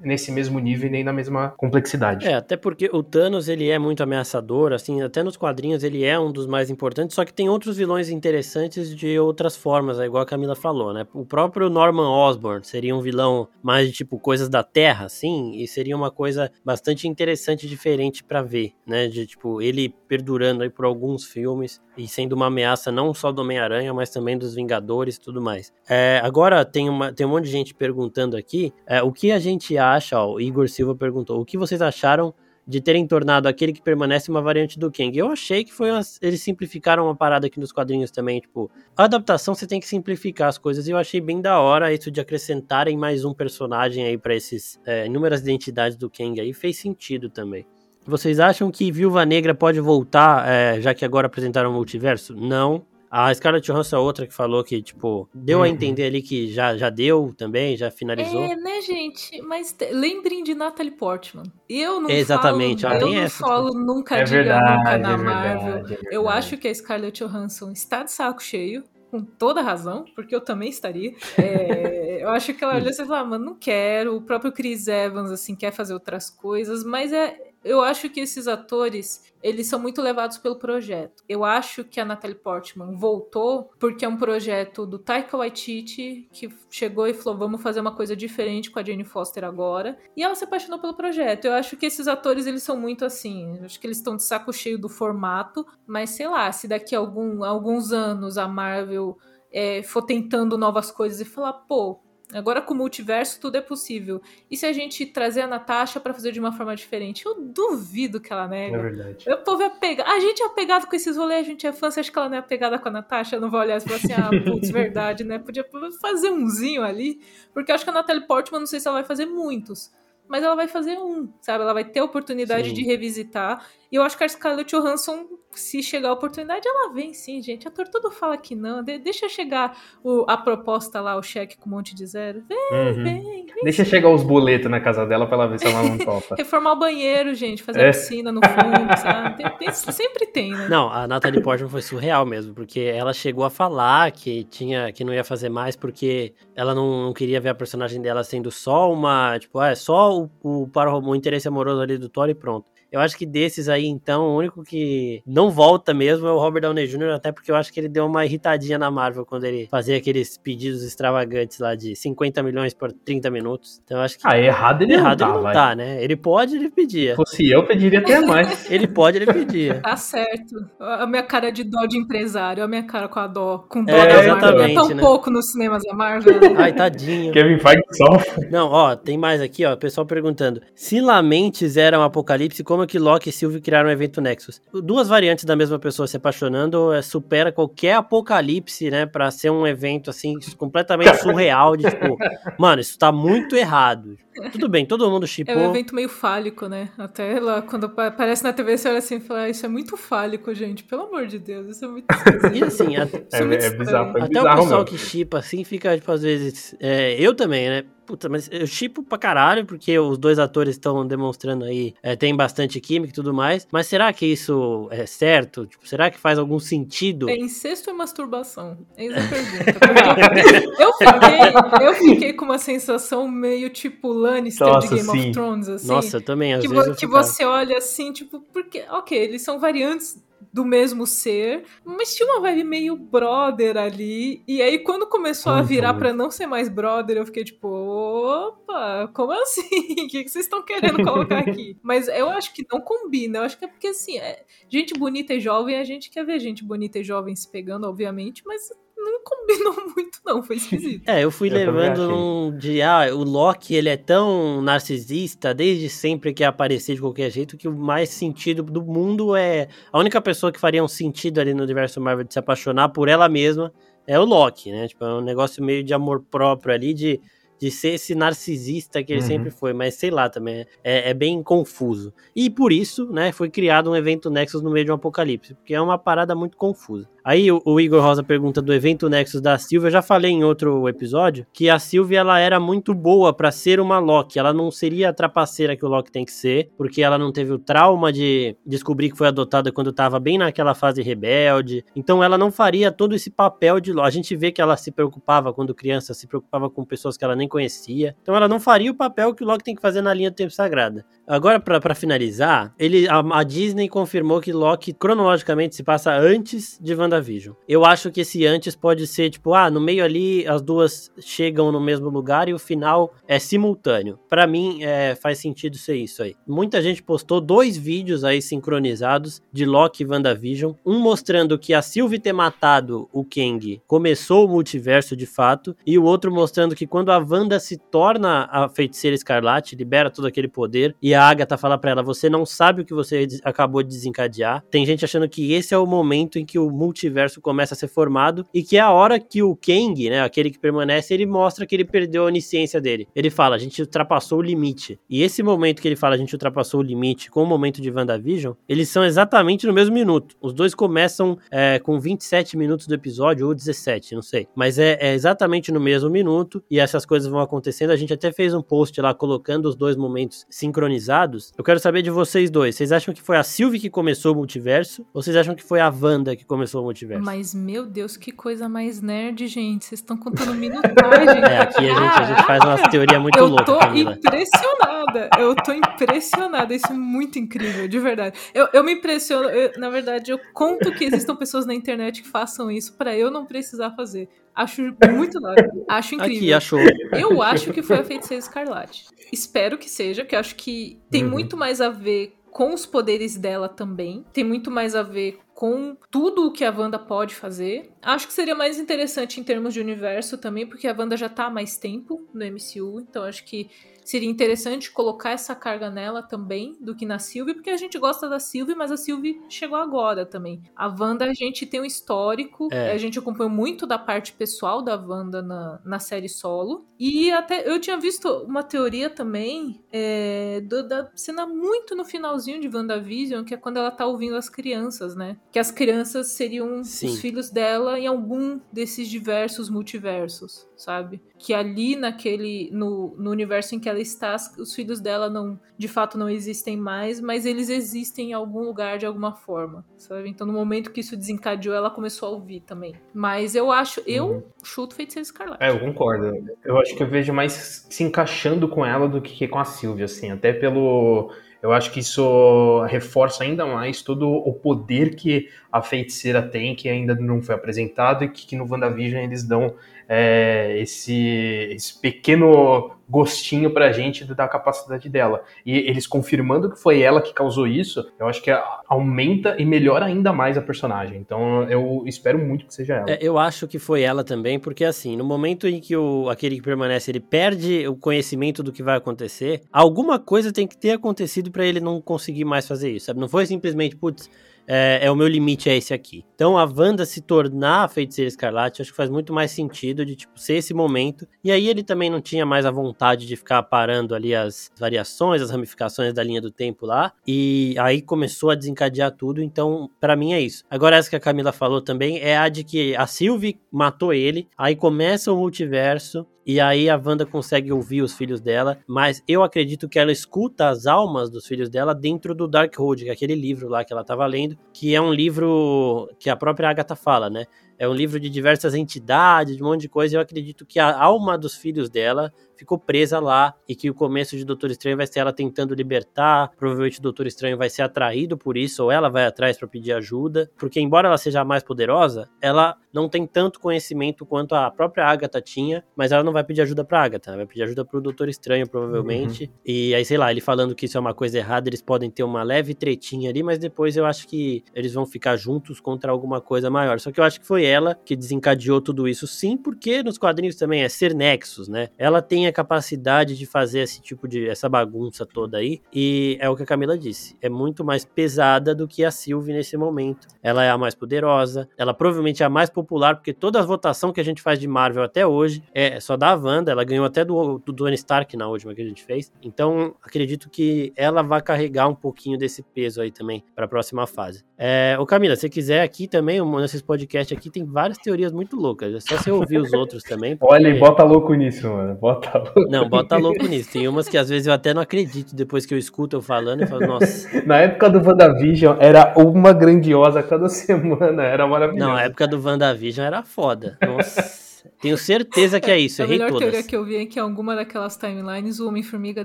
nesse 0.00 0.32
mesmo 0.32 0.58
nível 0.58 0.90
nem 0.90 1.04
na 1.04 1.12
mesma 1.12 1.50
complexidade. 1.56 2.26
É, 2.26 2.34
até 2.34 2.56
porque 2.56 2.90
o 2.92 3.02
Thanos 3.02 3.48
ele 3.48 3.68
é 3.68 3.78
muito 3.78 4.02
ameaçador, 4.02 4.72
assim, 4.72 5.02
até 5.02 5.22
nos 5.22 5.36
quadrinhos 5.36 5.84
ele 5.84 6.04
é 6.04 6.18
um 6.18 6.32
dos 6.32 6.46
mais 6.46 6.68
importantes, 6.68 7.14
só 7.14 7.24
que 7.24 7.32
tem 7.32 7.48
outros 7.48 7.76
vilões 7.76 8.08
interessantes 8.08 8.94
de 8.94 9.18
outras 9.20 9.56
formas, 9.56 10.00
é 10.00 10.06
igual 10.06 10.22
a 10.22 10.26
Camila 10.26 10.56
falou, 10.56 10.92
né? 10.92 11.06
O 11.12 11.24
próprio 11.24 11.70
Norman 11.70 12.08
Osborn 12.08 12.64
seria 12.64 12.96
um 12.96 13.00
vilão 13.00 13.48
mais 13.62 13.86
de 13.86 13.92
tipo 13.92 14.18
coisas 14.18 14.48
da 14.48 14.64
Terra, 14.64 15.04
assim, 15.04 15.52
e 15.54 15.68
seria 15.68 15.96
uma 15.96 16.10
coisa 16.10 16.50
bastante 16.64 17.06
interessante 17.06 17.68
diferente 17.68 18.24
para 18.24 18.42
ver, 18.42 18.72
né? 18.84 19.06
De 19.06 19.26
tipo 19.26 19.62
ele 19.62 19.94
perdurando 20.08 20.62
aí 20.62 20.70
por 20.70 20.84
alguns 21.08 21.24
filmes 21.24 21.80
e 21.96 22.06
sendo 22.06 22.34
uma 22.34 22.46
ameaça 22.46 22.92
não 22.92 23.14
só 23.14 23.32
do 23.32 23.40
Homem-Aranha, 23.40 23.94
mas 23.94 24.10
também 24.10 24.36
dos 24.36 24.54
Vingadores 24.54 25.16
e 25.16 25.20
tudo 25.20 25.40
mais. 25.40 25.72
É, 25.88 26.20
agora 26.22 26.64
tem, 26.64 26.88
uma, 26.88 27.12
tem 27.12 27.26
um 27.26 27.30
monte 27.30 27.44
de 27.44 27.50
gente 27.50 27.74
perguntando 27.74 28.36
aqui 28.36 28.72
é, 28.86 29.02
o 29.02 29.10
que 29.10 29.32
a 29.32 29.38
gente 29.38 29.78
acha, 29.78 30.20
ó, 30.20 30.34
o 30.34 30.40
Igor 30.40 30.68
Silva 30.68 30.94
perguntou, 30.94 31.40
o 31.40 31.44
que 31.44 31.56
vocês 31.56 31.80
acharam 31.80 32.34
de 32.66 32.82
terem 32.82 33.06
tornado 33.06 33.48
aquele 33.48 33.72
que 33.72 33.80
permanece 33.80 34.30
uma 34.30 34.42
variante 34.42 34.78
do 34.78 34.92
Kang. 34.92 35.16
Eu 35.16 35.30
achei 35.30 35.64
que 35.64 35.72
foi 35.72 35.90
uma, 35.90 36.02
eles 36.20 36.42
simplificaram 36.42 37.04
uma 37.04 37.16
parada 37.16 37.46
aqui 37.46 37.58
nos 37.58 37.72
quadrinhos 37.72 38.10
também, 38.10 38.40
tipo, 38.40 38.70
a 38.94 39.04
adaptação 39.04 39.54
você 39.54 39.66
tem 39.66 39.80
que 39.80 39.86
simplificar 39.86 40.48
as 40.48 40.58
coisas 40.58 40.86
e 40.86 40.90
eu 40.90 40.98
achei 40.98 41.18
bem 41.18 41.40
da 41.40 41.58
hora 41.58 41.90
isso 41.94 42.10
de 42.10 42.20
acrescentarem 42.20 42.94
mais 42.94 43.24
um 43.24 43.32
personagem 43.32 44.04
aí 44.04 44.18
para 44.18 44.34
esses 44.34 44.78
é, 44.84 45.06
inúmeras 45.06 45.40
identidades 45.40 45.96
do 45.96 46.10
Kang 46.10 46.38
aí, 46.38 46.52
fez 46.52 46.76
sentido 46.76 47.30
também. 47.30 47.64
Vocês 48.08 48.40
acham 48.40 48.70
que 48.70 48.90
Viúva 48.90 49.26
Negra 49.26 49.54
pode 49.54 49.80
voltar, 49.80 50.48
é, 50.48 50.80
já 50.80 50.94
que 50.94 51.04
agora 51.04 51.26
apresentaram 51.26 51.70
o 51.70 51.74
multiverso? 51.74 52.34
Não. 52.34 52.86
A 53.10 53.32
Scarlett 53.34 53.70
Johansson 53.70 53.96
é 53.96 53.98
outra 53.98 54.26
que 54.26 54.32
falou 54.32 54.64
que, 54.64 54.80
tipo, 54.82 55.28
deu 55.34 55.58
uhum. 55.58 55.64
a 55.64 55.68
entender 55.68 56.06
ali 56.06 56.22
que 56.22 56.50
já, 56.50 56.74
já 56.76 56.88
deu 56.88 57.34
também, 57.36 57.76
já 57.76 57.90
finalizou. 57.90 58.42
É, 58.42 58.56
né, 58.56 58.80
gente? 58.80 59.40
Mas 59.42 59.76
lembrem 59.92 60.42
de 60.42 60.54
Natalie 60.54 60.90
Portman. 60.90 61.44
Eu 61.68 62.00
não 62.00 62.08
Exatamente, 62.08 62.82
falo, 62.82 62.94
eu 62.94 63.00
não 63.00 63.14
essa. 63.14 63.38
falo 63.38 63.74
nunca 63.74 64.16
é 64.16 64.24
diga 64.24 64.36
verdade, 64.42 64.76
nunca 64.76 64.98
na 64.98 65.12
é 65.12 65.16
Marvel. 65.16 65.72
Verdade, 65.72 65.98
é 66.10 66.16
eu 66.16 66.28
acho 66.30 66.56
que 66.56 66.66
a 66.66 66.74
Scarlett 66.74 67.22
Johansson 67.22 67.72
está 67.72 68.02
de 68.02 68.10
saco 68.10 68.42
cheio 68.42 68.84
com 69.10 69.22
toda 69.22 69.62
razão, 69.62 70.04
porque 70.14 70.34
eu 70.34 70.40
também 70.40 70.68
estaria. 70.68 71.14
É, 71.36 72.22
eu 72.24 72.30
acho 72.30 72.52
que 72.54 72.62
ela 72.62 72.76
olhou 72.76 72.90
e 72.90 72.94
falou, 72.94 73.14
ah, 73.14 73.24
mano, 73.24 73.44
não 73.44 73.54
quero. 73.54 74.16
O 74.16 74.22
próprio 74.22 74.52
Chris 74.52 74.86
Evans, 74.86 75.30
assim, 75.30 75.54
quer 75.54 75.72
fazer 75.72 75.94
outras 75.94 76.28
coisas, 76.30 76.84
mas 76.84 77.12
é, 77.12 77.47
Eu 77.64 77.82
acho 77.82 78.08
que 78.08 78.20
esses 78.20 78.46
atores, 78.46 79.24
eles 79.42 79.66
são 79.66 79.78
muito 79.78 80.00
levados 80.00 80.38
pelo 80.38 80.56
projeto. 80.56 81.22
Eu 81.28 81.44
acho 81.44 81.84
que 81.84 82.00
a 82.00 82.04
Natalie 82.04 82.36
Portman 82.36 82.94
voltou 82.96 83.70
porque 83.78 84.04
é 84.04 84.08
um 84.08 84.16
projeto 84.16 84.86
do 84.86 84.98
Taika 84.98 85.36
Waititi 85.36 86.28
que 86.32 86.48
chegou 86.70 87.06
e 87.06 87.14
falou: 87.14 87.38
"Vamos 87.38 87.62
fazer 87.62 87.80
uma 87.80 87.94
coisa 87.94 88.16
diferente 88.16 88.70
com 88.70 88.78
a 88.78 88.84
Jane 88.84 89.04
Foster 89.04 89.44
agora". 89.44 89.98
E 90.16 90.22
ela 90.22 90.34
se 90.34 90.44
apaixonou 90.44 90.78
pelo 90.78 90.94
projeto. 90.94 91.46
Eu 91.46 91.52
acho 91.52 91.76
que 91.76 91.86
esses 91.86 92.06
atores, 92.08 92.46
eles 92.46 92.62
são 92.62 92.76
muito 92.76 93.04
assim, 93.04 93.58
acho 93.64 93.78
que 93.80 93.86
eles 93.86 93.98
estão 93.98 94.16
de 94.16 94.22
saco 94.22 94.52
cheio 94.52 94.78
do 94.78 94.88
formato, 94.88 95.66
mas 95.86 96.10
sei 96.10 96.28
lá, 96.28 96.50
se 96.52 96.68
daqui 96.68 96.94
a 96.94 96.98
algum, 96.98 97.44
alguns 97.44 97.92
anos 97.92 98.38
a 98.38 98.46
Marvel 98.46 99.18
é, 99.52 99.82
for 99.82 100.02
tentando 100.02 100.56
novas 100.58 100.90
coisas 100.90 101.20
e 101.20 101.24
falar, 101.24 101.52
pô, 101.52 102.00
Agora 102.32 102.60
com 102.60 102.74
o 102.74 102.76
multiverso 102.76 103.40
tudo 103.40 103.56
é 103.56 103.60
possível. 103.60 104.20
E 104.50 104.56
se 104.56 104.66
a 104.66 104.72
gente 104.72 105.06
trazer 105.06 105.40
a 105.40 105.46
Natasha 105.46 105.98
para 105.98 106.12
fazer 106.12 106.30
de 106.30 106.38
uma 106.38 106.52
forma 106.52 106.76
diferente? 106.76 107.24
Eu 107.24 107.40
duvido 107.40 108.20
que 108.20 108.30
ela 108.30 108.46
nega. 108.46 108.76
É 108.76 108.80
verdade. 108.80 109.30
O 109.30 109.38
povo 109.38 109.62
é. 109.62 109.72
A 110.02 110.20
gente 110.20 110.42
é 110.42 110.46
apegado 110.46 110.86
com 110.86 110.94
esses 110.94 111.16
rolês, 111.16 111.46
a 111.46 111.50
gente 111.50 111.66
é 111.66 111.72
fã. 111.72 111.90
Você 111.90 112.00
acha 112.00 112.12
que 112.12 112.18
ela 112.18 112.28
não 112.28 112.36
é 112.36 112.40
apegada 112.40 112.78
com 112.78 112.88
a 112.88 112.92
Natasha? 112.92 113.40
Não 113.40 113.48
vai 113.48 113.62
olhar 113.62 113.78
e 113.78 113.80
falar 113.80 113.96
assim, 113.96 114.12
ah, 114.12 114.28
putz, 114.44 114.70
verdade, 114.70 115.24
né? 115.24 115.38
Podia 115.38 115.66
fazer 116.00 116.30
umzinho 116.30 116.82
ali. 116.82 117.20
Porque 117.54 117.70
eu 117.70 117.74
acho 117.74 117.84
que 117.84 117.90
a 117.90 117.94
Natalie 117.94 118.26
Portman, 118.26 118.60
não 118.60 118.66
sei 118.66 118.78
se 118.78 118.86
ela 118.86 118.98
vai 118.98 119.04
fazer 119.04 119.24
muitos 119.24 119.90
mas 120.28 120.44
ela 120.44 120.54
vai 120.54 120.68
fazer 120.68 120.98
um, 120.98 121.28
sabe? 121.40 121.64
Ela 121.64 121.72
vai 121.72 121.84
ter 121.84 122.00
a 122.00 122.04
oportunidade 122.04 122.68
sim. 122.68 122.74
de 122.74 122.84
revisitar. 122.84 123.66
E 123.90 123.96
eu 123.96 124.02
acho 124.02 124.18
que 124.18 124.24
a 124.24 124.28
Scarlett 124.28 124.74
Johansson, 124.74 125.26
se 125.52 125.82
chegar 125.82 126.10
a 126.10 126.12
oportunidade, 126.12 126.66
ela 126.68 126.92
vem 126.92 127.14
sim, 127.14 127.40
gente. 127.42 127.66
A 127.66 127.70
ator 127.70 127.88
todo 127.88 128.10
fala 128.10 128.36
que 128.36 128.54
não. 128.54 128.82
De 128.82 128.98
deixa 128.98 129.28
chegar 129.28 129.76
o, 130.04 130.24
a 130.28 130.36
proposta 130.36 131.00
lá, 131.00 131.16
o 131.16 131.22
cheque 131.22 131.56
com 131.56 131.70
um 131.70 131.72
monte 131.72 131.94
de 131.94 132.06
zero. 132.06 132.42
Vem, 132.46 132.58
uhum. 132.70 133.02
vem, 133.02 133.22
vem. 133.22 133.64
Deixa 133.64 133.84
sim. 133.84 133.90
chegar 133.90 134.10
os 134.10 134.22
boletos 134.22 134.70
na 134.70 134.78
casa 134.78 135.06
dela 135.06 135.26
pra 135.26 135.36
ela 135.36 135.46
ver 135.48 135.58
se 135.58 135.66
ela 135.66 135.82
não 135.82 135.96
topa. 136.04 136.36
Reformar 136.36 136.72
o 136.72 136.78
banheiro, 136.78 137.34
gente. 137.34 137.62
Fazer 137.62 137.80
é. 137.80 137.90
piscina 137.90 138.30
no 138.30 138.40
fundo, 138.42 138.96
sabe? 138.98 139.36
Tem, 139.38 139.50
tem, 139.58 139.72
sempre 139.72 140.26
tem, 140.26 140.52
né? 140.52 140.68
Não, 140.68 140.90
a 140.90 141.08
Natalie 141.08 141.42
Portman 141.42 141.70
foi 141.70 141.80
surreal 141.80 142.26
mesmo, 142.26 142.54
porque 142.54 142.80
ela 142.80 143.14
chegou 143.14 143.44
a 143.44 143.50
falar 143.50 144.10
que 144.12 144.44
tinha 144.44 144.92
que 144.92 145.02
não 145.02 145.14
ia 145.14 145.24
fazer 145.24 145.48
mais 145.48 145.76
porque 145.76 146.34
ela 146.54 146.74
não, 146.74 147.04
não 147.04 147.12
queria 147.14 147.40
ver 147.40 147.48
a 147.48 147.54
personagem 147.54 148.02
dela 148.02 148.22
sendo 148.22 148.50
só 148.50 148.92
uma, 148.92 149.38
tipo, 149.38 149.58
ah, 149.58 149.70
é 149.70 149.74
só 149.74 150.14
o, 150.14 150.30
o, 150.42 150.68
para 150.68 150.94
o 150.94 151.14
interesse 151.14 151.48
amoroso 151.48 151.80
ali 151.80 151.96
do 151.96 152.08
Thor 152.08 152.28
e 152.28 152.34
pronto. 152.34 152.70
Eu 152.90 153.00
acho 153.00 153.16
que 153.16 153.26
desses 153.26 153.68
aí, 153.68 153.86
então, 153.86 154.28
o 154.28 154.36
único 154.36 154.62
que 154.62 155.22
não 155.26 155.50
volta 155.50 155.92
mesmo 155.92 156.26
é 156.26 156.32
o 156.32 156.38
Robert 156.38 156.62
Downey 156.62 156.86
Jr., 156.86 157.10
até 157.14 157.30
porque 157.30 157.50
eu 157.50 157.56
acho 157.56 157.72
que 157.72 157.78
ele 157.78 157.88
deu 157.88 158.06
uma 158.06 158.24
irritadinha 158.24 158.78
na 158.78 158.90
Marvel 158.90 159.26
quando 159.26 159.44
ele 159.44 159.68
fazia 159.70 159.96
aqueles 159.96 160.38
pedidos 160.38 160.82
extravagantes 160.82 161.58
lá 161.58 161.74
de 161.74 161.94
50 161.94 162.42
milhões 162.42 162.72
por 162.72 162.92
30 162.92 163.30
minutos. 163.30 163.80
Então 163.84 163.98
eu 163.98 164.02
acho 164.04 164.18
que. 164.18 164.26
Ah, 164.26 164.38
errado 164.38 164.82
ele 164.82 164.94
errado 164.94 165.20
não 165.20 165.28
tá, 165.28 165.34
ele 165.34 165.44
não 165.44 165.52
tá, 165.52 165.74
né? 165.74 166.02
Ele 166.02 166.16
pode, 166.16 166.56
ele 166.56 166.70
pedia. 166.70 167.10
Se 167.10 167.16
fosse 167.16 167.50
eu, 167.50 167.66
pediria 167.66 168.00
até 168.00 168.20
mais. 168.20 168.68
ele 168.70 168.86
pode, 168.86 169.18
ele 169.18 169.26
pedia. 169.26 169.80
Tá 169.80 169.96
certo. 169.96 170.56
A 170.80 171.06
minha 171.06 171.22
cara 171.22 171.50
de 171.50 171.64
dó 171.64 171.84
de 171.86 171.98
empresário, 171.98 172.64
a 172.64 172.68
minha 172.68 172.82
cara 172.84 173.08
com 173.08 173.18
a 173.18 173.26
dó. 173.26 173.66
Com 173.68 173.84
dó 173.84 173.92
é, 173.92 174.26
da 174.26 174.34
Marvel. 174.34 174.62
É 174.62 174.74
tão 174.74 174.88
né? 174.88 175.00
pouco 175.02 175.30
nos 175.30 175.52
cinemas 175.52 175.82
da 175.84 175.94
Marvel. 175.94 176.40
Ai, 176.56 176.72
tadinho. 176.72 177.32
Kevin 177.32 177.58
Feige 177.58 177.82
sofre. 177.92 178.48
Não, 178.50 178.68
ó, 178.68 178.96
tem 178.96 179.18
mais 179.18 179.40
aqui, 179.40 179.64
ó. 179.64 179.74
O 179.74 179.76
pessoal 179.76 180.06
perguntando. 180.06 180.62
Se 180.74 181.00
Lamentes 181.00 181.76
era 181.76 181.98
um 181.98 182.02
apocalipse, 182.02 182.64
como 182.64 182.77
é 182.82 182.86
que 182.86 182.98
Loki 182.98 183.30
e 183.30 183.32
Sylvie 183.32 183.60
criaram 183.60 183.88
um 183.88 183.92
evento 183.92 184.20
Nexus. 184.20 184.60
Duas 184.72 185.08
variantes 185.08 185.44
da 185.44 185.56
mesma 185.56 185.78
pessoa 185.78 186.06
se 186.06 186.16
apaixonando 186.16 186.92
é, 186.92 187.02
supera 187.02 187.52
qualquer 187.52 187.94
apocalipse, 187.94 188.90
né? 188.90 189.06
Pra 189.06 189.30
ser 189.30 189.50
um 189.50 189.66
evento 189.66 190.10
assim, 190.10 190.34
completamente 190.56 191.16
surreal. 191.16 191.76
De 191.76 191.84
tipo, 191.84 192.16
mano, 192.58 192.80
isso 192.80 192.98
tá 192.98 193.10
muito 193.12 193.56
errado. 193.56 194.16
Tudo 194.52 194.68
bem, 194.68 194.86
todo 194.86 195.10
mundo 195.10 195.26
chipou. 195.26 195.48
É 195.58 195.66
um 195.66 195.70
evento 195.70 195.94
meio 195.94 196.08
fálico, 196.08 196.68
né? 196.68 196.90
Até 196.96 197.40
lá, 197.40 197.62
quando 197.62 197.86
aparece 197.86 198.44
na 198.44 198.52
TV, 198.52 198.76
você 198.76 198.88
olha 198.88 198.98
assim 198.98 199.16
e 199.16 199.20
fala: 199.20 199.40
ah, 199.40 199.48
Isso 199.48 199.64
é 199.66 199.68
muito 199.68 199.96
fálico, 199.96 200.54
gente. 200.54 200.84
Pelo 200.84 201.02
amor 201.02 201.26
de 201.26 201.38
Deus, 201.38 201.68
isso 201.68 201.84
é 201.84 201.88
muito. 201.88 202.06
e 202.54 202.62
assim, 202.62 202.96
é, 202.96 203.02
é, 203.32 203.66
é, 203.66 203.70
bizarro. 203.70 204.18
É 204.18 204.22
até 204.22 204.28
bizarro 204.28 204.60
o 204.60 204.62
pessoal 204.62 204.84
mesmo. 204.84 204.84
que 204.84 204.98
chipa 204.98 205.38
assim 205.38 205.64
fica, 205.64 205.96
tipo, 205.96 206.10
às 206.12 206.22
vezes. 206.22 206.74
É, 206.80 207.14
eu 207.20 207.34
também, 207.34 207.68
né? 207.68 207.84
Puta, 208.08 208.26
mas 208.26 208.48
eu 208.50 208.66
chipo 208.66 209.02
pra 209.02 209.18
caralho, 209.18 209.66
porque 209.66 209.98
os 209.98 210.16
dois 210.16 210.38
atores 210.38 210.76
estão 210.76 211.06
demonstrando 211.06 211.66
aí, 211.66 211.92
é, 212.02 212.16
tem 212.16 212.34
bastante 212.34 212.80
química 212.80 213.10
e 213.10 213.14
tudo 213.14 213.34
mais. 213.34 213.68
Mas 213.70 213.86
será 213.86 214.10
que 214.14 214.24
isso 214.24 214.88
é 214.90 215.04
certo? 215.04 215.66
Tipo, 215.66 215.86
será 215.86 216.10
que 216.10 216.18
faz 216.18 216.38
algum 216.38 216.58
sentido? 216.58 217.28
É 217.28 217.36
incesto 217.36 217.90
ou 217.90 217.96
masturbação? 217.96 218.78
Eis 218.96 219.12
a 219.12 219.20
pergunta. 219.28 220.82
eu, 220.82 220.92
fiquei, 220.94 221.86
eu 221.86 221.94
fiquei 221.96 222.32
com 222.32 222.46
uma 222.46 222.56
sensação 222.56 223.28
meio 223.28 223.68
tipo 223.68 224.10
Lannister 224.30 224.66
Nossa, 224.66 224.88
de 224.88 224.94
Game 224.94 225.10
sim. 225.10 225.18
of 225.18 225.32
Thrones, 225.32 225.68
assim. 225.68 225.88
Nossa, 225.88 226.16
eu 226.16 226.20
também, 226.20 226.54
às 226.54 226.62
que, 226.62 226.68
vezes. 226.68 226.96
que 226.96 227.06
você 227.06 227.44
olha 227.44 227.78
assim, 227.78 228.12
tipo, 228.12 228.40
porque, 228.52 228.84
ok, 228.90 229.16
eles 229.16 229.42
são 229.42 229.58
variantes 229.58 230.22
do 230.52 230.64
mesmo 230.64 231.06
ser, 231.06 231.64
mas 231.84 232.14
tinha 232.14 232.28
uma 232.28 232.40
vibe 232.40 232.64
meio 232.64 232.96
brother 232.96 233.76
ali. 233.76 234.42
E 234.46 234.62
aí, 234.62 234.78
quando 234.78 235.06
começou 235.06 235.52
a 235.52 235.62
virar 235.62 235.94
para 235.94 236.12
não 236.12 236.30
ser 236.30 236.46
mais 236.46 236.68
brother, 236.68 237.16
eu 237.16 237.26
fiquei 237.26 237.44
tipo, 237.44 237.68
opa, 237.68 239.10
como 239.14 239.32
assim? 239.32 239.68
O 240.08 240.08
que, 240.08 240.28
vocês 240.28 240.46
estão 240.46 240.62
querendo 240.62 241.02
colocar 241.02 241.38
aqui? 241.38 241.76
mas 241.82 242.08
eu 242.08 242.28
acho 242.30 242.52
que 242.54 242.66
não 242.70 242.80
combina. 242.80 243.38
Eu 243.38 243.42
acho 243.42 243.58
que 243.58 243.64
é 243.64 243.68
porque, 243.68 243.88
assim, 243.88 244.18
é, 244.18 244.44
gente 244.68 244.94
bonita 244.94 245.34
e 245.34 245.40
jovem, 245.40 245.76
a 245.76 245.84
gente 245.84 246.10
quer 246.10 246.24
ver 246.24 246.38
gente 246.38 246.64
bonita 246.64 246.98
e 246.98 247.04
jovem 247.04 247.36
se 247.36 247.50
pegando, 247.50 247.86
obviamente, 247.86 248.42
mas 248.46 248.70
não 248.98 249.20
combinou 249.22 249.74
muito, 249.94 250.18
não. 250.24 250.42
Foi 250.42 250.56
esquisito. 250.56 251.08
É, 251.08 251.24
eu 251.24 251.30
fui 251.30 251.48
eu 251.48 251.54
levando 251.54 252.08
num 252.08 252.56
de. 252.56 252.82
Ah, 252.82 253.06
o 253.12 253.22
Loki, 253.22 253.74
ele 253.74 253.88
é 253.88 253.96
tão 253.96 254.60
narcisista 254.60 255.54
desde 255.54 255.88
sempre 255.88 256.32
que 256.32 256.44
aparecer 256.44 256.94
de 256.94 257.00
qualquer 257.00 257.30
jeito 257.30 257.56
que 257.56 257.68
o 257.68 257.72
mais 257.72 258.10
sentido 258.10 258.62
do 258.62 258.82
mundo 258.82 259.36
é. 259.36 259.68
A 259.92 259.98
única 259.98 260.20
pessoa 260.20 260.52
que 260.52 260.60
faria 260.60 260.82
um 260.82 260.88
sentido 260.88 261.40
ali 261.40 261.54
no 261.54 261.62
universo 261.62 262.00
Marvel 262.00 262.24
de 262.24 262.32
se 262.32 262.38
apaixonar 262.38 262.90
por 262.90 263.08
ela 263.08 263.28
mesma 263.28 263.72
é 264.06 264.18
o 264.18 264.24
Loki, 264.24 264.70
né? 264.70 264.88
Tipo, 264.88 265.04
é 265.04 265.14
um 265.14 265.20
negócio 265.20 265.62
meio 265.62 265.82
de 265.84 265.94
amor 265.94 266.22
próprio 266.30 266.74
ali, 266.74 266.94
de 266.94 267.20
de 267.58 267.70
ser 267.70 267.94
esse 267.94 268.14
narcisista 268.14 269.02
que 269.02 269.12
ele 269.12 269.20
uhum. 269.20 269.26
sempre 269.26 269.50
foi, 269.50 269.72
mas 269.72 269.94
sei 269.94 270.10
lá 270.10 270.28
também, 270.30 270.64
é, 270.82 271.10
é, 271.10 271.14
bem 271.14 271.42
confuso. 271.42 272.12
E 272.34 272.48
por 272.48 272.72
isso, 272.72 273.10
né, 273.12 273.32
foi 273.32 273.50
criado 273.50 273.90
um 273.90 273.96
evento 273.96 274.30
Nexus 274.30 274.62
no 274.62 274.70
meio 274.70 274.84
de 274.84 274.92
um 274.92 274.94
apocalipse, 274.94 275.54
porque 275.54 275.74
é 275.74 275.80
uma 275.80 275.98
parada 275.98 276.34
muito 276.34 276.56
confusa. 276.56 277.08
Aí 277.28 277.52
o, 277.52 277.60
o, 277.62 277.78
Igor 277.78 278.02
Rosa 278.02 278.22
pergunta 278.22 278.62
do 278.62 278.72
evento 278.72 279.06
Nexus 279.06 279.42
da 279.42 279.58
Silvia. 279.58 279.88
Eu 279.88 279.92
já 279.92 280.00
falei 280.00 280.30
em 280.30 280.44
outro 280.44 280.88
episódio 280.88 281.46
que 281.52 281.68
a 281.68 281.78
Silvia 281.78 282.20
ela 282.20 282.38
era 282.38 282.58
muito 282.58 282.94
boa 282.94 283.34
para 283.34 283.52
ser 283.52 283.80
uma 283.80 283.98
Loki. 283.98 284.38
Ela 284.38 284.50
não 284.50 284.70
seria 284.70 285.10
a 285.10 285.12
trapaceira 285.12 285.76
que 285.76 285.84
o 285.84 285.88
Loki 285.90 286.10
tem 286.10 286.24
que 286.24 286.32
ser, 286.32 286.70
porque 286.78 287.02
ela 287.02 287.18
não 287.18 287.30
teve 287.30 287.52
o 287.52 287.58
trauma 287.58 288.10
de 288.10 288.56
descobrir 288.64 289.10
que 289.10 289.18
foi 289.18 289.28
adotada 289.28 289.70
quando 289.70 289.90
estava 289.90 290.18
bem 290.18 290.38
naquela 290.38 290.74
fase 290.74 291.02
rebelde. 291.02 291.84
Então 291.94 292.24
ela 292.24 292.38
não 292.38 292.50
faria 292.50 292.90
todo 292.90 293.14
esse 293.14 293.28
papel 293.28 293.78
de 293.78 293.92
Loki. 293.92 294.08
A 294.08 294.10
gente 294.10 294.34
vê 294.34 294.50
que 294.50 294.62
ela 294.62 294.78
se 294.78 294.90
preocupava 294.90 295.52
quando 295.52 295.74
criança, 295.74 296.14
se 296.14 296.26
preocupava 296.26 296.70
com 296.70 296.82
pessoas 296.82 297.18
que 297.18 297.26
ela 297.26 297.36
nem 297.36 297.46
conhecia. 297.46 298.16
Então 298.22 298.34
ela 298.34 298.48
não 298.48 298.58
faria 298.58 298.90
o 298.90 298.94
papel 298.94 299.34
que 299.34 299.44
o 299.44 299.46
Loki 299.46 299.64
tem 299.64 299.74
que 299.74 299.82
fazer 299.82 300.00
na 300.00 300.14
linha 300.14 300.30
do 300.30 300.34
tempo 300.34 300.50
sagrada. 300.50 301.04
Agora, 301.28 301.60
para 301.60 301.94
finalizar, 301.94 302.72
ele, 302.78 303.06
a, 303.06 303.18
a, 303.18 303.42
Disney 303.42 303.86
confirmou 303.86 304.40
que 304.40 304.50
Loki 304.50 304.94
cronologicamente 304.94 305.76
se 305.76 305.82
passa 305.82 306.16
antes 306.16 306.78
de 306.80 306.94
WandaVision. 306.94 307.54
Eu 307.68 307.84
acho 307.84 308.10
que 308.10 308.22
esse 308.22 308.46
antes 308.46 308.74
pode 308.74 309.06
ser 309.06 309.28
tipo, 309.28 309.52
ah, 309.52 309.70
no 309.70 309.78
meio 309.78 310.02
ali 310.02 310.46
as 310.48 310.62
duas 310.62 311.12
chegam 311.20 311.70
no 311.70 311.80
mesmo 311.80 312.08
lugar 312.08 312.48
e 312.48 312.54
o 312.54 312.58
final 312.58 313.12
é 313.26 313.38
simultâneo. 313.38 314.18
Para 314.26 314.46
mim, 314.46 314.82
é, 314.82 315.14
faz 315.14 315.38
sentido 315.38 315.76
ser 315.76 315.96
isso 315.96 316.22
aí. 316.22 316.34
Muita 316.46 316.80
gente 316.80 317.02
postou 317.02 317.42
dois 317.42 317.76
vídeos 317.76 318.24
aí 318.24 318.40
sincronizados 318.40 319.42
de 319.52 319.66
Loki 319.66 320.04
e 320.04 320.06
WandaVision. 320.06 320.72
Um 320.84 320.98
mostrando 320.98 321.58
que 321.58 321.74
a 321.74 321.82
Sylvie 321.82 322.18
ter 322.18 322.32
matado 322.32 323.06
o 323.12 323.22
Kang 323.22 323.82
começou 323.86 324.46
o 324.46 324.48
multiverso 324.48 325.14
de 325.14 325.26
fato, 325.26 325.76
e 325.86 325.98
o 325.98 326.04
outro 326.04 326.32
mostrando 326.32 326.74
que 326.74 326.86
quando 326.86 327.10
a 327.10 327.18
Wanda 327.18 327.60
se 327.60 327.76
torna 327.76 328.48
a 328.50 328.66
feiticeira 328.70 329.14
escarlate, 329.14 329.76
libera 329.76 330.10
todo 330.10 330.26
aquele 330.26 330.48
poder 330.48 330.96
e 331.02 331.17
a 331.18 331.28
Agatha 331.28 331.58
fala 331.58 331.76
para 331.76 331.90
ela: 331.90 332.02
Você 332.02 332.30
não 332.30 332.46
sabe 332.46 332.82
o 332.82 332.84
que 332.84 332.94
você 332.94 333.26
acabou 333.42 333.82
de 333.82 333.88
desencadear. 333.88 334.64
Tem 334.70 334.86
gente 334.86 335.04
achando 335.04 335.28
que 335.28 335.52
esse 335.52 335.74
é 335.74 335.78
o 335.78 335.86
momento 335.86 336.38
em 336.38 336.44
que 336.44 336.58
o 336.58 336.70
multiverso 336.70 337.40
começa 337.40 337.74
a 337.74 337.76
ser 337.76 337.88
formado 337.88 338.46
e 338.54 338.62
que 338.62 338.76
é 338.76 338.80
a 338.80 338.90
hora 338.90 339.18
que 339.18 339.42
o 339.42 339.56
Kang, 339.56 340.08
né, 340.08 340.22
aquele 340.22 340.50
que 340.50 340.58
permanece, 340.58 341.12
ele 341.12 341.26
mostra 341.26 341.66
que 341.66 341.74
ele 341.74 341.84
perdeu 341.84 342.22
a 342.22 342.26
onisciência 342.26 342.80
dele. 342.80 343.08
Ele 343.14 343.30
fala: 343.30 343.56
A 343.56 343.58
gente 343.58 343.80
ultrapassou 343.82 344.38
o 344.38 344.42
limite. 344.42 344.98
E 345.10 345.22
esse 345.22 345.42
momento 345.42 345.82
que 345.82 345.88
ele 345.88 345.96
fala: 345.96 346.14
A 346.14 346.18
gente 346.18 346.32
ultrapassou 346.32 346.80
o 346.80 346.82
limite 346.82 347.30
com 347.30 347.42
o 347.42 347.46
momento 347.46 347.82
de 347.82 347.90
WandaVision, 347.90 348.54
eles 348.68 348.88
são 348.88 349.04
exatamente 349.04 349.66
no 349.66 349.72
mesmo 349.72 349.94
minuto. 349.94 350.36
Os 350.40 350.52
dois 350.52 350.74
começam 350.74 351.36
é, 351.50 351.78
com 351.78 351.98
27 351.98 352.56
minutos 352.56 352.86
do 352.86 352.94
episódio, 352.94 353.46
ou 353.46 353.54
17, 353.54 354.14
não 354.14 354.22
sei. 354.22 354.46
Mas 354.54 354.78
é, 354.78 354.98
é 355.00 355.14
exatamente 355.14 355.72
no 355.72 355.80
mesmo 355.80 356.08
minuto 356.08 356.62
e 356.70 356.78
essas 356.78 357.04
coisas 357.04 357.28
vão 357.28 357.40
acontecendo. 357.40 357.90
A 357.90 357.96
gente 357.96 358.12
até 358.12 358.30
fez 358.30 358.54
um 358.54 358.62
post 358.62 359.00
lá 359.00 359.12
colocando 359.12 359.66
os 359.66 359.74
dois 359.74 359.96
momentos 359.96 360.46
sincronizados 360.48 361.07
eu 361.56 361.64
quero 361.64 361.78
saber 361.80 362.02
de 362.02 362.10
vocês 362.10 362.50
dois. 362.50 362.74
Vocês 362.76 362.92
acham 362.92 363.12
que 363.14 363.20
foi 363.22 363.36
a 363.36 363.42
Sylvie 363.42 363.78
que 363.80 363.90
começou 363.90 364.32
o 364.32 364.36
multiverso? 364.36 365.06
Ou 365.12 365.22
vocês 365.22 365.34
acham 365.36 365.54
que 365.54 365.62
foi 365.62 365.80
a 365.80 365.88
Wanda 365.90 366.34
que 366.36 366.44
começou 366.44 366.82
o 366.82 366.84
multiverso? 366.84 367.24
Mas, 367.24 367.54
meu 367.54 367.86
Deus, 367.86 368.16
que 368.16 368.30
coisa 368.32 368.68
mais 368.68 369.00
nerd, 369.00 369.46
gente. 369.46 369.84
Vocês 369.84 370.00
estão 370.00 370.16
contando 370.16 370.54
minutagem. 370.54 371.42
é, 371.44 371.58
aqui 371.62 371.88
a 371.88 371.94
gente, 371.94 372.20
a 372.20 372.22
gente 372.24 372.42
faz 372.46 372.62
uma 372.64 372.88
teoria 372.90 373.18
muito 373.20 373.38
eu 373.38 373.46
louca, 373.46 373.64
tô 373.64 373.78
Camila. 373.78 374.12
impressionada. 374.12 375.30
Eu 375.38 375.54
tô 375.54 375.72
impressionada. 375.72 376.74
Isso 376.74 376.86
é 376.86 376.94
muito 376.94 377.38
incrível, 377.38 377.88
de 377.88 377.98
verdade. 377.98 378.38
Eu, 378.54 378.68
eu 378.72 378.84
me 378.84 378.92
impressiono. 378.92 379.48
eu- 379.48 379.72
na 379.78 379.90
verdade, 379.90 380.30
eu 380.30 380.38
conto 380.52 380.92
que 380.92 381.04
existam 381.04 381.34
pessoas 381.36 381.66
na 381.66 381.74
internet 381.74 382.22
que 382.22 382.28
façam 382.28 382.70
isso 382.70 382.94
pra 382.96 383.16
eu 383.16 383.30
não 383.30 383.44
precisar 383.46 383.90
fazer. 383.92 384.28
Acho 384.58 384.82
muito 385.14 385.40
nada. 385.40 385.70
Acho 385.88 386.14
incrível. 386.16 386.36
Aqui, 386.36 386.52
achou. 386.52 386.80
Eu 387.18 387.40
acho 387.42 387.72
que 387.72 387.82
foi 387.82 387.98
a 387.98 388.04
Feiticeira 388.04 388.40
Escarlate. 388.42 389.06
Espero 389.32 389.78
que 389.78 389.88
seja, 389.88 390.24
que 390.24 390.34
eu 390.34 390.40
acho 390.40 390.56
que 390.56 390.98
tem 391.10 391.22
Uhum. 391.24 391.30
muito 391.30 391.56
mais 391.56 391.80
a 391.80 391.88
ver 391.90 392.34
com 392.50 392.74
os 392.74 392.84
poderes 392.84 393.36
dela 393.36 393.68
também. 393.68 394.24
Tem 394.32 394.42
muito 394.42 394.70
mais 394.70 394.96
a 394.96 395.02
ver 395.02 395.38
com 395.54 395.96
tudo 396.10 396.46
o 396.46 396.52
que 396.52 396.64
a 396.64 396.70
Wanda 396.76 396.98
pode 396.98 397.34
fazer. 397.34 397.90
Acho 398.02 398.26
que 398.26 398.32
seria 398.32 398.54
mais 398.54 398.78
interessante 398.78 399.38
em 399.38 399.44
termos 399.44 399.74
de 399.74 399.80
universo 399.80 400.36
também, 400.38 400.66
porque 400.66 400.88
a 400.88 400.94
Wanda 400.98 401.16
já 401.16 401.28
tá 401.28 401.46
há 401.46 401.50
mais 401.50 401.76
tempo 401.76 402.26
no 402.34 402.44
MCU, 402.44 403.00
então 403.00 403.22
acho 403.24 403.44
que 403.44 403.68
seria 404.08 404.28
interessante 404.28 404.90
colocar 404.90 405.30
essa 405.32 405.54
carga 405.54 405.90
nela 405.90 406.22
também 406.22 406.76
do 406.80 406.94
que 406.94 407.04
na 407.04 407.18
Sylvie, 407.18 407.52
porque 407.54 407.68
a 407.70 407.76
gente 407.76 407.98
gosta 407.98 408.26
da 408.28 408.38
Sylvie, 408.40 408.74
mas 408.74 408.90
a 408.90 408.96
Sylvie 408.96 409.40
chegou 409.50 409.76
agora 409.76 410.24
também. 410.24 410.62
A 410.74 410.86
Wanda 410.88 411.26
a 411.26 411.34
gente 411.34 411.66
tem 411.66 411.80
um 411.80 411.84
histórico, 411.84 412.68
É. 412.72 412.92
a 412.92 412.96
gente 412.96 413.18
acompanhou 413.18 413.50
muito 413.50 413.86
da 413.86 413.98
parte 413.98 414.32
pessoal 414.32 414.80
da 414.80 414.96
Wanda 414.96 415.42
na, 415.42 415.80
na 415.84 415.98
série 415.98 416.28
solo. 416.28 416.86
E 416.98 417.30
até 417.30 417.68
eu 417.68 417.78
tinha 417.80 417.98
visto 417.98 418.26
uma 418.44 418.62
teoria 418.62 419.10
também 419.10 419.84
é, 419.92 420.60
do- 420.62 420.86
da 420.88 421.10
cena 421.14 421.46
muito 421.46 421.94
no 421.94 422.04
finalzinho 422.04 422.60
de 422.60 422.68
WandaVision, 422.74 423.44
que 423.44 423.54
é 423.54 423.56
quando 423.56 423.76
ela 423.76 423.90
tá 423.90 424.06
ouvindo 424.06 424.36
as 424.36 424.48
crianças, 424.48 425.14
né? 425.14 425.36
Que 425.52 425.58
as 425.58 425.70
crianças 425.70 426.28
seriam 426.28 426.82
Sim. 426.82 427.08
os 427.08 427.20
filhos 427.20 427.50
dela 427.50 427.98
em 428.00 428.06
algum 428.06 428.58
desses 428.72 429.08
diversos 429.08 429.68
multiversos, 429.70 430.66
sabe? 430.76 431.20
Que 431.38 431.52
ali 431.54 431.94
naquele. 431.96 432.70
No, 432.72 433.14
no 433.16 433.30
universo 433.30 433.74
em 433.74 433.80
que 433.80 433.88
ela 433.88 433.97
está, 434.00 434.34
as- 434.34 434.56
os 434.58 434.74
filhos 434.74 435.00
dela 435.00 435.28
não. 435.28 435.58
De 435.76 435.86
fato 435.88 436.18
não 436.18 436.28
existem 436.28 436.76
mais, 436.76 437.20
mas 437.20 437.46
eles 437.46 437.68
existem 437.68 438.30
em 438.30 438.32
algum 438.32 438.60
lugar 438.60 438.98
de 438.98 439.06
alguma 439.06 439.32
forma, 439.34 439.84
sabe? 439.96 440.28
Então 440.28 440.46
no 440.46 440.52
momento 440.52 440.90
que 440.90 441.00
isso 441.00 441.16
desencadeou, 441.16 441.74
ela 441.74 441.90
começou 441.90 442.28
a 442.28 442.32
ouvir 442.32 442.60
também. 442.60 442.94
Mas 443.14 443.54
eu 443.54 443.70
acho. 443.70 444.02
Eu 444.06 444.26
Uhum. 444.26 444.42
chuto 444.62 444.94
Feiticeiro 444.94 445.22
Escarlate. 445.24 445.62
É, 445.62 445.70
eu 445.70 445.78
concordo. 445.80 446.32
Eu 446.64 446.78
acho 446.78 446.96
que 446.96 447.02
eu 447.02 447.08
vejo 447.08 447.32
mais 447.32 447.86
se 447.88 448.02
encaixando 448.02 448.68
com 448.68 448.84
ela 448.84 449.08
do 449.08 449.20
que 449.20 449.46
com 449.46 449.58
a 449.58 449.64
Sylvia, 449.64 450.06
assim. 450.06 450.30
Até 450.30 450.52
pelo. 450.52 451.30
Eu 451.60 451.72
acho 451.72 451.90
que 451.92 451.98
isso 451.98 452.84
reforça 452.88 453.42
ainda 453.42 453.66
mais 453.66 454.00
todo 454.00 454.28
o 454.30 454.52
poder 454.52 455.16
que 455.16 455.48
a 455.72 455.82
feiticeira 455.82 456.40
tem, 456.40 456.74
que 456.74 456.88
ainda 456.88 457.16
não 457.16 457.42
foi 457.42 457.54
apresentado, 457.54 458.22
e 458.24 458.28
que, 458.28 458.46
que 458.46 458.54
no 458.56 458.64
WandaVision 458.70 459.24
eles 459.24 459.42
dão 459.42 459.74
é, 460.08 460.78
esse, 460.80 461.68
esse 461.70 462.00
pequeno 462.00 462.92
gostinho 463.08 463.70
pra 463.70 463.90
gente 463.92 464.24
da 464.24 464.46
capacidade 464.46 465.08
dela. 465.08 465.42
E 465.64 465.76
eles 465.76 466.06
confirmando 466.06 466.70
que 466.70 466.78
foi 466.78 467.00
ela 467.00 467.22
que 467.22 467.32
causou 467.32 467.66
isso, 467.66 468.06
eu 468.18 468.26
acho 468.26 468.42
que 468.42 468.50
aumenta 468.86 469.56
e 469.58 469.64
melhora 469.64 470.06
ainda 470.06 470.32
mais 470.32 470.58
a 470.58 470.62
personagem. 470.62 471.18
Então 471.18 471.64
eu 471.70 472.02
espero 472.06 472.38
muito 472.38 472.66
que 472.66 472.74
seja 472.74 472.96
ela. 472.96 473.10
É, 473.10 473.18
eu 473.20 473.38
acho 473.38 473.66
que 473.66 473.78
foi 473.78 474.02
ela 474.02 474.22
também, 474.22 474.58
porque 474.58 474.84
assim, 474.84 475.16
no 475.16 475.24
momento 475.24 475.66
em 475.66 475.80
que 475.80 475.96
o, 475.96 476.28
aquele 476.28 476.56
que 476.56 476.62
permanece, 476.62 477.10
ele 477.10 477.20
perde 477.20 477.86
o 477.88 477.96
conhecimento 477.96 478.62
do 478.62 478.72
que 478.72 478.82
vai 478.82 478.96
acontecer, 478.96 479.62
alguma 479.72 480.18
coisa 480.18 480.52
tem 480.52 480.66
que 480.66 480.76
ter 480.76 480.92
acontecido 480.92 481.50
pra 481.50 481.64
ele 481.64 481.80
não 481.80 482.00
conseguir 482.00 482.44
mais 482.44 482.68
fazer 482.68 482.90
isso, 482.90 483.06
sabe? 483.06 483.20
Não 483.20 483.28
foi 483.28 483.46
simplesmente, 483.46 483.96
putz, 483.96 484.28
é, 484.68 485.00
é 485.02 485.10
o 485.10 485.16
meu 485.16 485.26
limite 485.26 485.70
é 485.70 485.76
esse 485.76 485.94
aqui. 485.94 486.24
Então 486.34 486.58
a 486.58 486.64
Wanda 486.64 487.06
se 487.06 487.22
tornar 487.22 487.84
a 487.84 487.88
feiticeira 487.88 488.28
escarlate, 488.28 488.82
acho 488.82 488.90
que 488.90 488.96
faz 488.96 489.08
muito 489.08 489.32
mais 489.32 489.50
sentido 489.50 490.04
de, 490.04 490.14
tipo, 490.14 490.38
ser 490.38 490.56
esse 490.56 490.74
momento. 490.74 491.26
E 491.42 491.50
aí 491.50 491.66
ele 491.66 491.82
também 491.82 492.10
não 492.10 492.20
tinha 492.20 492.44
mais 492.44 492.66
a 492.66 492.70
vontade 492.70 493.26
de 493.26 493.34
ficar 493.34 493.62
parando 493.62 494.14
ali 494.14 494.34
as 494.34 494.70
variações, 494.78 495.40
as 495.40 495.50
ramificações 495.50 496.12
da 496.12 496.22
linha 496.22 496.40
do 496.40 496.50
tempo 496.50 496.84
lá. 496.84 497.12
E 497.26 497.74
aí 497.78 498.02
começou 498.02 498.50
a 498.50 498.54
desencadear 498.54 499.10
tudo, 499.12 499.42
então 499.42 499.88
pra 499.98 500.14
mim 500.14 500.34
é 500.34 500.40
isso. 500.40 500.64
Agora 500.70 500.96
essa 500.96 501.08
que 501.08 501.16
a 501.16 501.20
Camila 501.20 501.52
falou 501.52 501.80
também 501.80 502.18
é 502.18 502.36
a 502.36 502.48
de 502.48 502.62
que 502.62 502.94
a 502.94 503.06
Sylvie 503.06 503.58
matou 503.72 504.12
ele, 504.12 504.46
aí 504.56 504.76
começa 504.76 505.32
o 505.32 505.36
multiverso, 505.36 506.26
e 506.48 506.58
aí 506.60 506.88
a 506.88 506.96
Wanda 506.96 507.26
consegue 507.26 507.70
ouvir 507.70 508.00
os 508.00 508.14
filhos 508.14 508.40
dela, 508.40 508.78
mas 508.86 509.22
eu 509.28 509.42
acredito 509.42 509.86
que 509.86 509.98
ela 509.98 510.10
escuta 510.10 510.70
as 510.70 510.86
almas 510.86 511.28
dos 511.28 511.46
filhos 511.46 511.68
dela 511.68 511.94
dentro 511.94 512.34
do 512.34 512.48
Darkhold, 512.48 513.06
é 513.06 513.12
aquele 513.12 513.34
livro 513.34 513.68
lá 513.68 513.84
que 513.84 513.92
ela 513.92 514.02
tava 514.02 514.24
lendo, 514.24 514.56
que 514.72 514.94
é 514.94 515.00
um 515.00 515.12
livro 515.12 516.08
que 516.18 516.30
a 516.30 516.36
própria 516.36 516.70
Agatha 516.70 516.96
fala, 516.96 517.28
né? 517.28 517.44
É 517.78 517.88
um 517.88 517.94
livro 517.94 518.18
de 518.18 518.28
diversas 518.28 518.74
entidades, 518.74 519.56
de 519.56 519.62
um 519.62 519.66
monte 519.66 519.82
de 519.82 519.88
coisa, 519.88 520.14
e 520.14 520.16
eu 520.16 520.20
acredito 520.20 520.66
que 520.66 520.78
a 520.78 520.98
alma 520.98 521.38
dos 521.38 521.54
filhos 521.54 521.88
dela 521.88 522.32
ficou 522.56 522.76
presa 522.76 523.20
lá 523.20 523.54
e 523.68 523.74
que 523.74 523.88
o 523.88 523.94
começo 523.94 524.36
de 524.36 524.44
Doutor 524.44 524.70
Estranho 524.70 524.96
vai 524.96 525.06
ser 525.06 525.20
ela 525.20 525.32
tentando 525.32 525.74
libertar. 525.74 526.50
Provavelmente 526.58 526.98
o 526.98 527.02
Doutor 527.02 527.26
Estranho 527.26 527.56
vai 527.56 527.70
ser 527.70 527.82
atraído 527.82 528.36
por 528.36 528.56
isso, 528.56 528.82
ou 528.82 528.90
ela 528.90 529.08
vai 529.08 529.26
atrás 529.26 529.56
para 529.56 529.68
pedir 529.68 529.92
ajuda, 529.92 530.50
porque 530.58 530.80
embora 530.80 531.06
ela 531.06 531.16
seja 531.16 531.40
a 531.40 531.44
mais 531.44 531.62
poderosa, 531.62 532.28
ela 532.42 532.76
não 532.92 533.08
tem 533.08 533.26
tanto 533.26 533.60
conhecimento 533.60 534.26
quanto 534.26 534.54
a 534.54 534.70
própria 534.70 535.06
Agatha 535.06 535.40
tinha, 535.40 535.84
mas 535.94 536.10
ela 536.10 536.24
não 536.24 536.32
vai 536.32 536.42
pedir 536.42 536.62
ajuda 536.62 536.84
pra 536.84 537.02
Agatha, 537.02 537.30
ela 537.30 537.36
vai 537.38 537.46
pedir 537.46 537.62
ajuda 537.62 537.84
pro 537.84 538.00
Doutor 538.00 538.28
Estranho, 538.28 538.68
provavelmente. 538.68 539.44
Uhum. 539.44 539.50
E 539.64 539.94
aí, 539.94 540.04
sei 540.04 540.18
lá, 540.18 540.30
ele 540.32 540.40
falando 540.40 540.74
que 540.74 540.86
isso 540.86 540.96
é 540.96 541.00
uma 541.00 541.14
coisa 541.14 541.38
errada, 541.38 541.68
eles 541.68 541.82
podem 541.82 542.10
ter 542.10 542.24
uma 542.24 542.42
leve 542.42 542.74
tretinha 542.74 543.30
ali, 543.30 543.42
mas 543.42 543.58
depois 543.58 543.96
eu 543.96 544.04
acho 544.04 544.26
que 544.26 544.64
eles 544.74 544.92
vão 544.94 545.06
ficar 545.06 545.36
juntos 545.36 545.78
contra 545.78 546.10
alguma 546.10 546.40
coisa 546.40 546.68
maior. 546.68 546.98
Só 546.98 547.12
que 547.12 547.20
eu 547.20 547.24
acho 547.24 547.40
que 547.40 547.46
foi 547.46 547.67
ela 547.68 547.94
que 548.04 548.16
desencadeou 548.16 548.80
tudo 548.80 549.06
isso, 549.08 549.26
sim, 549.26 549.56
porque 549.56 550.02
nos 550.02 550.18
quadrinhos 550.18 550.56
também 550.56 550.82
é 550.82 550.88
ser 550.88 551.14
Nexus, 551.14 551.68
né? 551.68 551.88
Ela 551.98 552.22
tem 552.22 552.46
a 552.46 552.52
capacidade 552.52 553.36
de 553.36 553.46
fazer 553.46 553.80
esse 553.80 554.00
tipo 554.00 554.26
de 554.26 554.48
essa 554.48 554.68
bagunça 554.68 555.26
toda 555.26 555.58
aí, 555.58 555.80
e 555.92 556.36
é 556.40 556.48
o 556.48 556.56
que 556.56 556.62
a 556.62 556.66
Camila 556.66 556.96
disse, 556.96 557.36
é 557.40 557.48
muito 557.48 557.84
mais 557.84 558.04
pesada 558.04 558.74
do 558.74 558.88
que 558.88 559.04
a 559.04 559.10
Sylvie 559.10 559.52
nesse 559.52 559.76
momento. 559.76 560.26
Ela 560.42 560.64
é 560.64 560.70
a 560.70 560.78
mais 560.78 560.94
poderosa, 560.94 561.68
ela 561.76 561.92
provavelmente 561.92 562.42
é 562.42 562.46
a 562.46 562.50
mais 562.50 562.70
popular, 562.70 563.16
porque 563.16 563.32
toda 563.32 563.60
a 563.60 563.62
votação 563.62 564.12
que 564.12 564.20
a 564.20 564.24
gente 564.24 564.42
faz 564.42 564.58
de 564.58 564.66
Marvel 564.66 565.02
até 565.02 565.26
hoje 565.26 565.62
é 565.74 566.00
só 566.00 566.16
da 566.16 566.34
Wanda, 566.34 566.72
ela 566.72 566.84
ganhou 566.84 567.04
até 567.04 567.24
do, 567.24 567.58
do 567.58 567.72
Tony 567.72 567.94
Stark 567.94 568.36
na 568.36 568.48
última 568.48 568.74
que 568.74 568.82
a 568.82 568.84
gente 568.84 569.04
fez. 569.04 569.32
Então, 569.42 569.94
acredito 570.02 570.48
que 570.48 570.92
ela 570.96 571.22
vai 571.22 571.42
carregar 571.42 571.88
um 571.88 571.94
pouquinho 571.94 572.38
desse 572.38 572.62
peso 572.62 573.00
aí 573.00 573.10
também 573.10 573.44
para 573.54 573.64
a 573.64 573.68
próxima 573.68 574.06
fase. 574.06 574.44
É, 574.56 574.96
ô 574.98 575.06
Camila, 575.06 575.36
se 575.36 575.48
quiser 575.48 575.82
aqui 575.82 576.08
também, 576.08 576.40
nesses 576.60 576.82
podcasts 576.82 577.36
aqui 577.36 577.50
tem 577.58 577.64
várias 577.64 577.98
teorias 577.98 578.32
muito 578.32 578.56
loucas, 578.56 578.94
é 578.94 579.00
só 579.00 579.16
você 579.16 579.30
ouvir 579.30 579.58
os 579.58 579.72
outros 579.72 580.02
também. 580.02 580.36
Porque... 580.36 580.54
Olha, 580.54 580.68
e 580.68 580.78
bota 580.78 581.02
louco 581.02 581.34
nisso, 581.34 581.68
mano, 581.68 581.94
bota 581.96 582.38
louco. 582.38 582.70
Não, 582.70 582.88
bota 582.88 583.16
louco 583.16 583.44
nisso. 583.46 583.72
Tem 583.72 583.88
umas 583.88 584.08
que 584.08 584.16
às 584.16 584.28
vezes 584.28 584.46
eu 584.46 584.52
até 584.52 584.72
não 584.72 584.80
acredito 584.80 585.34
depois 585.34 585.66
que 585.66 585.74
eu 585.74 585.78
escuto 585.78 586.16
eu 586.16 586.22
falando 586.22 586.62
e 586.62 586.66
falo, 586.66 586.86
nossa. 586.86 587.28
Na 587.44 587.56
época 587.58 587.90
do 587.90 587.98
WandaVision 587.98 588.76
era 588.78 589.12
uma 589.16 589.52
grandiosa 589.52 590.22
cada 590.22 590.48
semana, 590.48 591.22
era 591.24 591.46
maravilhoso. 591.46 591.84
Não, 591.84 591.96
a 591.96 592.02
época 592.02 592.28
do 592.28 592.40
WandaVision 592.40 593.06
era 593.06 593.22
foda. 593.22 593.76
Nossa. 593.84 594.47
Tenho 594.80 594.96
certeza 594.98 595.60
que 595.60 595.70
é 595.70 595.78
isso, 595.80 596.00
a 596.02 596.04
errei 596.04 596.18
melhor 596.18 596.30
todas. 596.30 596.48
teoria 596.50 596.62
que 596.68 596.74
eu 596.76 596.84
vi 596.84 596.96
é 596.96 597.06
que 597.06 597.18
em 597.18 597.22
alguma 597.22 597.54
daquelas 597.56 597.96
timelines 597.96 598.60
o 598.60 598.68
Homem-Formiga 598.68 599.24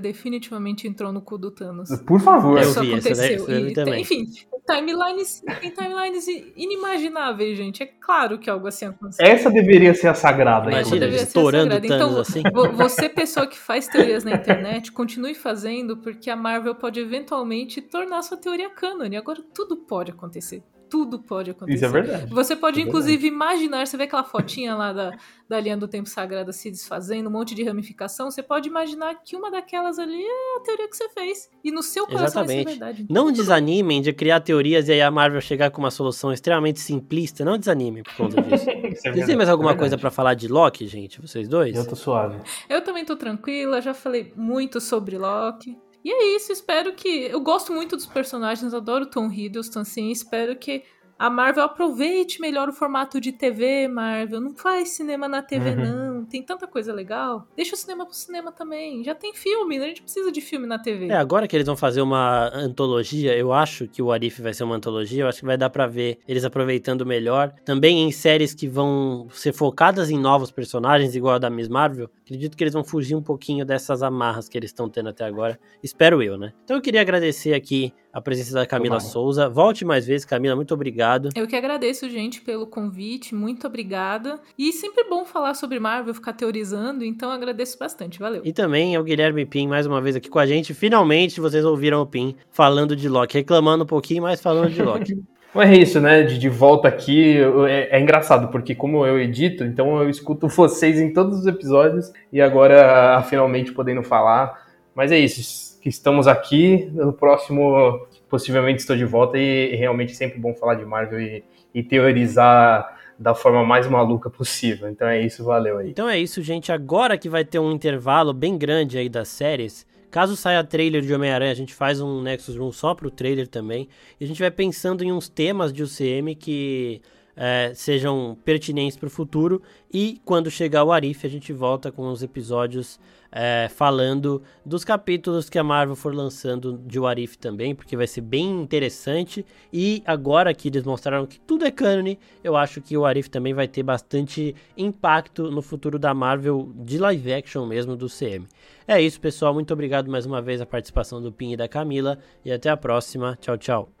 definitivamente 0.00 0.86
entrou 0.88 1.12
no 1.12 1.20
cu 1.20 1.36
do 1.38 1.50
Thanos. 1.50 1.88
Por 2.06 2.20
favor. 2.20 2.58
Eu 2.58 2.70
Isso 2.70 2.80
vi 2.80 2.92
essa 2.94 3.14
daí, 3.14 3.34
aconteceu. 3.34 3.56
essa 3.56 3.60
E, 3.70 3.72
também. 3.74 4.00
enfim, 4.02 4.24
timelines, 4.66 5.42
tem 5.60 5.70
timelines 5.70 6.26
inimagináveis, 6.56 7.56
gente. 7.56 7.82
É 7.82 7.86
claro 7.86 8.38
que 8.38 8.48
algo 8.50 8.66
assim 8.66 8.86
aconteceu. 8.86 9.24
Essa 9.26 9.50
deveria 9.50 9.94
ser 9.94 10.08
a 10.08 10.14
sagrada. 10.14 10.70
Imagina, 10.70 11.06
estourando 11.06 11.72
sagrado. 11.74 11.88
Thanos 11.88 12.04
Então, 12.12 12.20
assim. 12.20 12.42
vo- 12.52 12.72
você, 12.76 13.08
pessoa 13.08 13.46
que 13.46 13.58
faz 13.58 13.86
teorias 13.88 14.24
na 14.24 14.32
internet, 14.32 14.90
continue 14.92 15.34
fazendo, 15.34 15.96
porque 15.98 16.30
a 16.30 16.36
Marvel 16.36 16.74
pode 16.74 17.00
eventualmente 17.00 17.80
tornar 17.82 18.22
sua 18.22 18.36
teoria 18.36 18.70
cânone. 18.70 19.16
Agora 19.16 19.40
tudo 19.54 19.76
pode 19.76 20.10
acontecer. 20.10 20.62
Tudo 20.94 21.18
pode 21.18 21.50
acontecer. 21.50 21.74
Isso 21.74 21.84
é 21.86 21.88
verdade. 21.88 22.32
Você 22.32 22.54
pode, 22.54 22.80
É 22.80 22.84
inclusive, 22.84 23.26
imaginar, 23.26 23.84
você 23.84 23.96
vê 23.96 24.04
aquela 24.04 24.22
fotinha 24.22 24.76
lá 24.76 24.92
da, 24.92 25.18
da 25.48 25.58
linha 25.58 25.76
do 25.76 25.88
tempo 25.88 26.08
sagrada 26.08 26.52
se 26.52 26.70
desfazendo, 26.70 27.28
um 27.28 27.32
monte 27.32 27.52
de 27.52 27.64
ramificação, 27.64 28.30
você 28.30 28.44
pode 28.44 28.68
imaginar 28.68 29.16
que 29.24 29.34
uma 29.34 29.50
daquelas 29.50 29.98
ali 29.98 30.22
é 30.22 30.56
a 30.58 30.60
teoria 30.60 30.88
que 30.88 30.96
você 30.96 31.08
fez. 31.08 31.50
E 31.64 31.72
no 31.72 31.82
seu 31.82 32.06
coração 32.06 32.44
vai 32.44 32.54
Exatamente. 32.58 32.62
ser 32.74 32.78
verdade. 32.78 33.06
Não 33.10 33.32
desanimem 33.32 34.00
de 34.00 34.12
criar 34.12 34.38
teorias 34.38 34.86
e 34.86 34.92
aí 34.92 35.02
a 35.02 35.10
Marvel 35.10 35.40
chegar 35.40 35.68
com 35.72 35.80
uma 35.82 35.90
solução 35.90 36.32
extremamente 36.32 36.78
simplista. 36.78 37.44
Não 37.44 37.58
desanimem 37.58 38.04
por 38.04 38.14
conta 38.14 38.36
disso. 38.40 38.54
Isso 38.54 38.70
é 38.70 38.90
Vocês 38.90 39.02
têm 39.02 39.12
verdade, 39.14 39.36
mais 39.36 39.48
alguma 39.48 39.72
é 39.72 39.74
coisa 39.74 39.96
verdade. 39.96 40.00
pra 40.00 40.10
falar 40.12 40.34
de 40.34 40.46
Loki, 40.46 40.86
gente? 40.86 41.20
Vocês 41.20 41.48
dois? 41.48 41.74
Eu 41.74 41.84
tô 41.88 41.96
suave. 41.96 42.38
Eu 42.68 42.82
também 42.84 43.04
tô 43.04 43.16
tranquila, 43.16 43.80
já 43.80 43.92
falei 43.92 44.32
muito 44.36 44.80
sobre 44.80 45.18
Loki. 45.18 45.76
E 46.04 46.12
é 46.12 46.36
isso, 46.36 46.52
espero 46.52 46.92
que. 46.92 47.08
Eu 47.08 47.40
gosto 47.40 47.72
muito 47.72 47.96
dos 47.96 48.06
personagens, 48.06 48.74
adoro 48.74 49.06
Tom 49.06 49.32
Hiddleston, 49.32 49.80
assim, 49.80 50.10
espero 50.10 50.54
que 50.56 50.84
A 51.18 51.30
Marvel 51.30 51.64
aproveite 51.64 52.40
melhor 52.40 52.68
o 52.68 52.72
formato 52.72 53.20
de 53.20 53.32
TV, 53.32 53.88
Marvel. 53.88 54.40
Não 54.40 54.54
faz 54.54 54.90
cinema 54.90 55.28
na 55.28 55.42
TV, 55.42 55.70
uhum. 55.70 55.76
não. 55.76 56.24
Tem 56.24 56.42
tanta 56.42 56.66
coisa 56.66 56.92
legal. 56.92 57.46
Deixa 57.56 57.74
o 57.74 57.78
cinema 57.78 58.04
pro 58.04 58.14
cinema 58.14 58.50
também. 58.50 59.04
Já 59.04 59.14
tem 59.14 59.32
filme, 59.34 59.78
a 59.78 59.86
gente 59.86 60.02
precisa 60.02 60.32
de 60.32 60.40
filme 60.40 60.66
na 60.66 60.78
TV. 60.78 61.08
É, 61.08 61.16
agora 61.16 61.46
que 61.46 61.56
eles 61.56 61.66
vão 61.66 61.76
fazer 61.76 62.02
uma 62.02 62.50
antologia, 62.54 63.36
eu 63.36 63.52
acho 63.52 63.86
que 63.86 64.02
o 64.02 64.10
Arif 64.10 64.40
vai 64.42 64.52
ser 64.52 64.64
uma 64.64 64.76
antologia, 64.76 65.22
eu 65.24 65.28
acho 65.28 65.40
que 65.40 65.46
vai 65.46 65.56
dar 65.56 65.70
para 65.70 65.86
ver 65.86 66.18
eles 66.26 66.44
aproveitando 66.44 67.06
melhor. 67.06 67.54
Também 67.64 68.02
em 68.02 68.10
séries 68.10 68.54
que 68.54 68.66
vão 68.66 69.28
ser 69.30 69.52
focadas 69.52 70.10
em 70.10 70.18
novos 70.18 70.50
personagens, 70.50 71.14
igual 71.14 71.34
a 71.34 71.38
da 71.38 71.50
Miss 71.50 71.68
Marvel. 71.68 72.10
Acredito 72.24 72.56
que 72.56 72.64
eles 72.64 72.74
vão 72.74 72.82
fugir 72.82 73.14
um 73.14 73.22
pouquinho 73.22 73.64
dessas 73.64 74.02
amarras 74.02 74.48
que 74.48 74.58
eles 74.58 74.70
estão 74.70 74.88
tendo 74.88 75.10
até 75.10 75.24
agora. 75.24 75.58
Espero 75.82 76.22
eu, 76.22 76.36
né? 76.36 76.52
Então 76.64 76.76
eu 76.76 76.82
queria 76.82 77.00
agradecer 77.00 77.54
aqui 77.54 77.92
a 78.14 78.20
presença 78.20 78.54
da 78.54 78.64
Camila 78.64 78.98
Tomara. 78.98 79.12
Souza. 79.12 79.48
Volte 79.48 79.84
mais 79.84 80.06
vezes, 80.06 80.24
Camila, 80.24 80.54
muito 80.54 80.72
obrigado. 80.72 81.30
Eu 81.34 81.48
que 81.48 81.56
agradeço, 81.56 82.08
gente, 82.08 82.40
pelo 82.40 82.64
convite, 82.64 83.34
muito 83.34 83.66
obrigada. 83.66 84.38
E 84.56 84.72
sempre 84.72 85.02
bom 85.10 85.24
falar 85.24 85.54
sobre 85.54 85.80
Marvel, 85.80 86.14
ficar 86.14 86.32
teorizando, 86.32 87.04
então 87.04 87.32
agradeço 87.32 87.76
bastante, 87.76 88.20
valeu. 88.20 88.42
E 88.44 88.52
também 88.52 88.94
é 88.94 89.00
o 89.00 89.02
Guilherme 89.02 89.44
Pim, 89.44 89.66
mais 89.66 89.84
uma 89.84 90.00
vez 90.00 90.14
aqui 90.14 90.30
com 90.30 90.38
a 90.38 90.46
gente. 90.46 90.72
Finalmente 90.72 91.40
vocês 91.40 91.64
ouviram 91.64 92.00
o 92.00 92.06
Pim 92.06 92.36
falando 92.50 92.94
de 92.94 93.08
Loki, 93.08 93.36
reclamando 93.36 93.82
um 93.82 93.86
pouquinho, 93.86 94.22
mas 94.22 94.40
falando 94.40 94.70
de 94.70 94.80
Loki. 94.80 95.20
é 95.56 95.76
isso, 95.76 96.00
né? 96.00 96.22
De, 96.22 96.38
de 96.38 96.48
volta 96.48 96.86
aqui, 96.86 97.38
é, 97.68 97.96
é, 97.96 98.00
engraçado, 98.00 98.46
porque 98.48 98.76
como 98.76 99.04
eu 99.04 99.18
edito, 99.18 99.64
então 99.64 100.00
eu 100.00 100.08
escuto 100.08 100.46
vocês 100.46 101.00
em 101.00 101.12
todos 101.12 101.40
os 101.40 101.46
episódios 101.46 102.12
e 102.32 102.40
agora 102.40 103.20
finalmente 103.24 103.72
podendo 103.72 104.04
falar. 104.04 104.62
Mas 104.94 105.10
é 105.10 105.18
isso, 105.18 105.40
que 105.84 105.90
estamos 105.90 106.26
aqui. 106.26 106.90
No 106.94 107.12
próximo, 107.12 108.06
possivelmente 108.30 108.80
estou 108.80 108.96
de 108.96 109.04
volta 109.04 109.36
e, 109.36 109.76
realmente 109.76 110.12
é 110.12 110.14
sempre 110.14 110.38
bom 110.38 110.54
falar 110.54 110.76
de 110.76 110.84
Marvel 110.86 111.20
e, 111.20 111.44
e 111.74 111.82
teorizar 111.82 112.98
da 113.18 113.34
forma 113.34 113.62
mais 113.62 113.86
maluca 113.86 114.30
possível. 114.30 114.88
Então 114.88 115.06
é 115.06 115.20
isso, 115.20 115.44
valeu 115.44 115.76
aí. 115.76 115.90
Então 115.90 116.08
é 116.08 116.18
isso, 116.18 116.40
gente. 116.40 116.72
Agora 116.72 117.18
que 117.18 117.28
vai 117.28 117.44
ter 117.44 117.58
um 117.58 117.70
intervalo 117.70 118.32
bem 118.32 118.56
grande 118.56 118.96
aí 118.96 119.10
das 119.10 119.28
séries, 119.28 119.86
caso 120.10 120.34
saia 120.36 120.64
trailer 120.64 121.02
de 121.02 121.12
Homem-Aranha, 121.12 121.52
a 121.52 121.56
gente 121.56 121.74
faz 121.74 122.00
um 122.00 122.22
Nexus 122.22 122.56
Room 122.56 122.72
só 122.72 122.94
pro 122.94 123.10
trailer 123.10 123.46
também. 123.46 123.86
E 124.18 124.24
a 124.24 124.26
gente 124.26 124.40
vai 124.40 124.50
pensando 124.50 125.04
em 125.04 125.12
uns 125.12 125.28
temas 125.28 125.70
de 125.70 125.82
UCM 125.82 126.34
que 126.34 127.02
é, 127.36 127.72
sejam 127.74 128.38
pertinentes 128.42 128.96
para 128.96 129.06
o 129.06 129.10
futuro. 129.10 129.60
E 129.92 130.18
quando 130.24 130.50
chegar 130.50 130.82
o 130.82 130.92
Arif, 130.92 131.26
a 131.26 131.30
gente 131.30 131.52
volta 131.52 131.92
com 131.92 132.10
os 132.10 132.22
episódios 132.22 132.98
é, 133.34 133.68
falando 133.68 134.40
dos 134.64 134.84
capítulos 134.84 135.50
que 135.50 135.58
a 135.58 135.64
Marvel 135.64 135.96
for 135.96 136.14
lançando 136.14 136.80
de 136.86 137.00
Warif 137.00 137.36
também, 137.36 137.74
porque 137.74 137.96
vai 137.96 138.06
ser 138.06 138.20
bem 138.20 138.62
interessante. 138.62 139.44
E 139.72 140.04
agora 140.06 140.54
que 140.54 140.68
eles 140.68 140.84
mostraram 140.84 141.26
que 141.26 141.40
tudo 141.40 141.64
é 141.64 141.70
canon, 141.72 142.14
eu 142.44 142.56
acho 142.56 142.80
que 142.80 142.96
o 142.96 143.00
Warif 143.00 143.28
também 143.28 143.52
vai 143.52 143.66
ter 143.66 143.82
bastante 143.82 144.54
impacto 144.76 145.50
no 145.50 145.60
futuro 145.60 145.98
da 145.98 146.14
Marvel 146.14 146.72
de 146.76 146.96
live 146.96 147.32
action 147.32 147.66
mesmo 147.66 147.96
do 147.96 148.06
CM. 148.08 148.46
É 148.86 149.00
isso, 149.00 149.20
pessoal. 149.20 149.52
Muito 149.52 149.72
obrigado 149.72 150.08
mais 150.08 150.24
uma 150.26 150.40
vez 150.40 150.60
a 150.60 150.66
participação 150.66 151.20
do 151.20 151.32
Pin 151.32 151.52
e 151.52 151.56
da 151.56 151.66
Camila. 151.66 152.18
E 152.44 152.52
até 152.52 152.70
a 152.70 152.76
próxima. 152.76 153.36
Tchau, 153.40 153.58
tchau. 153.58 153.88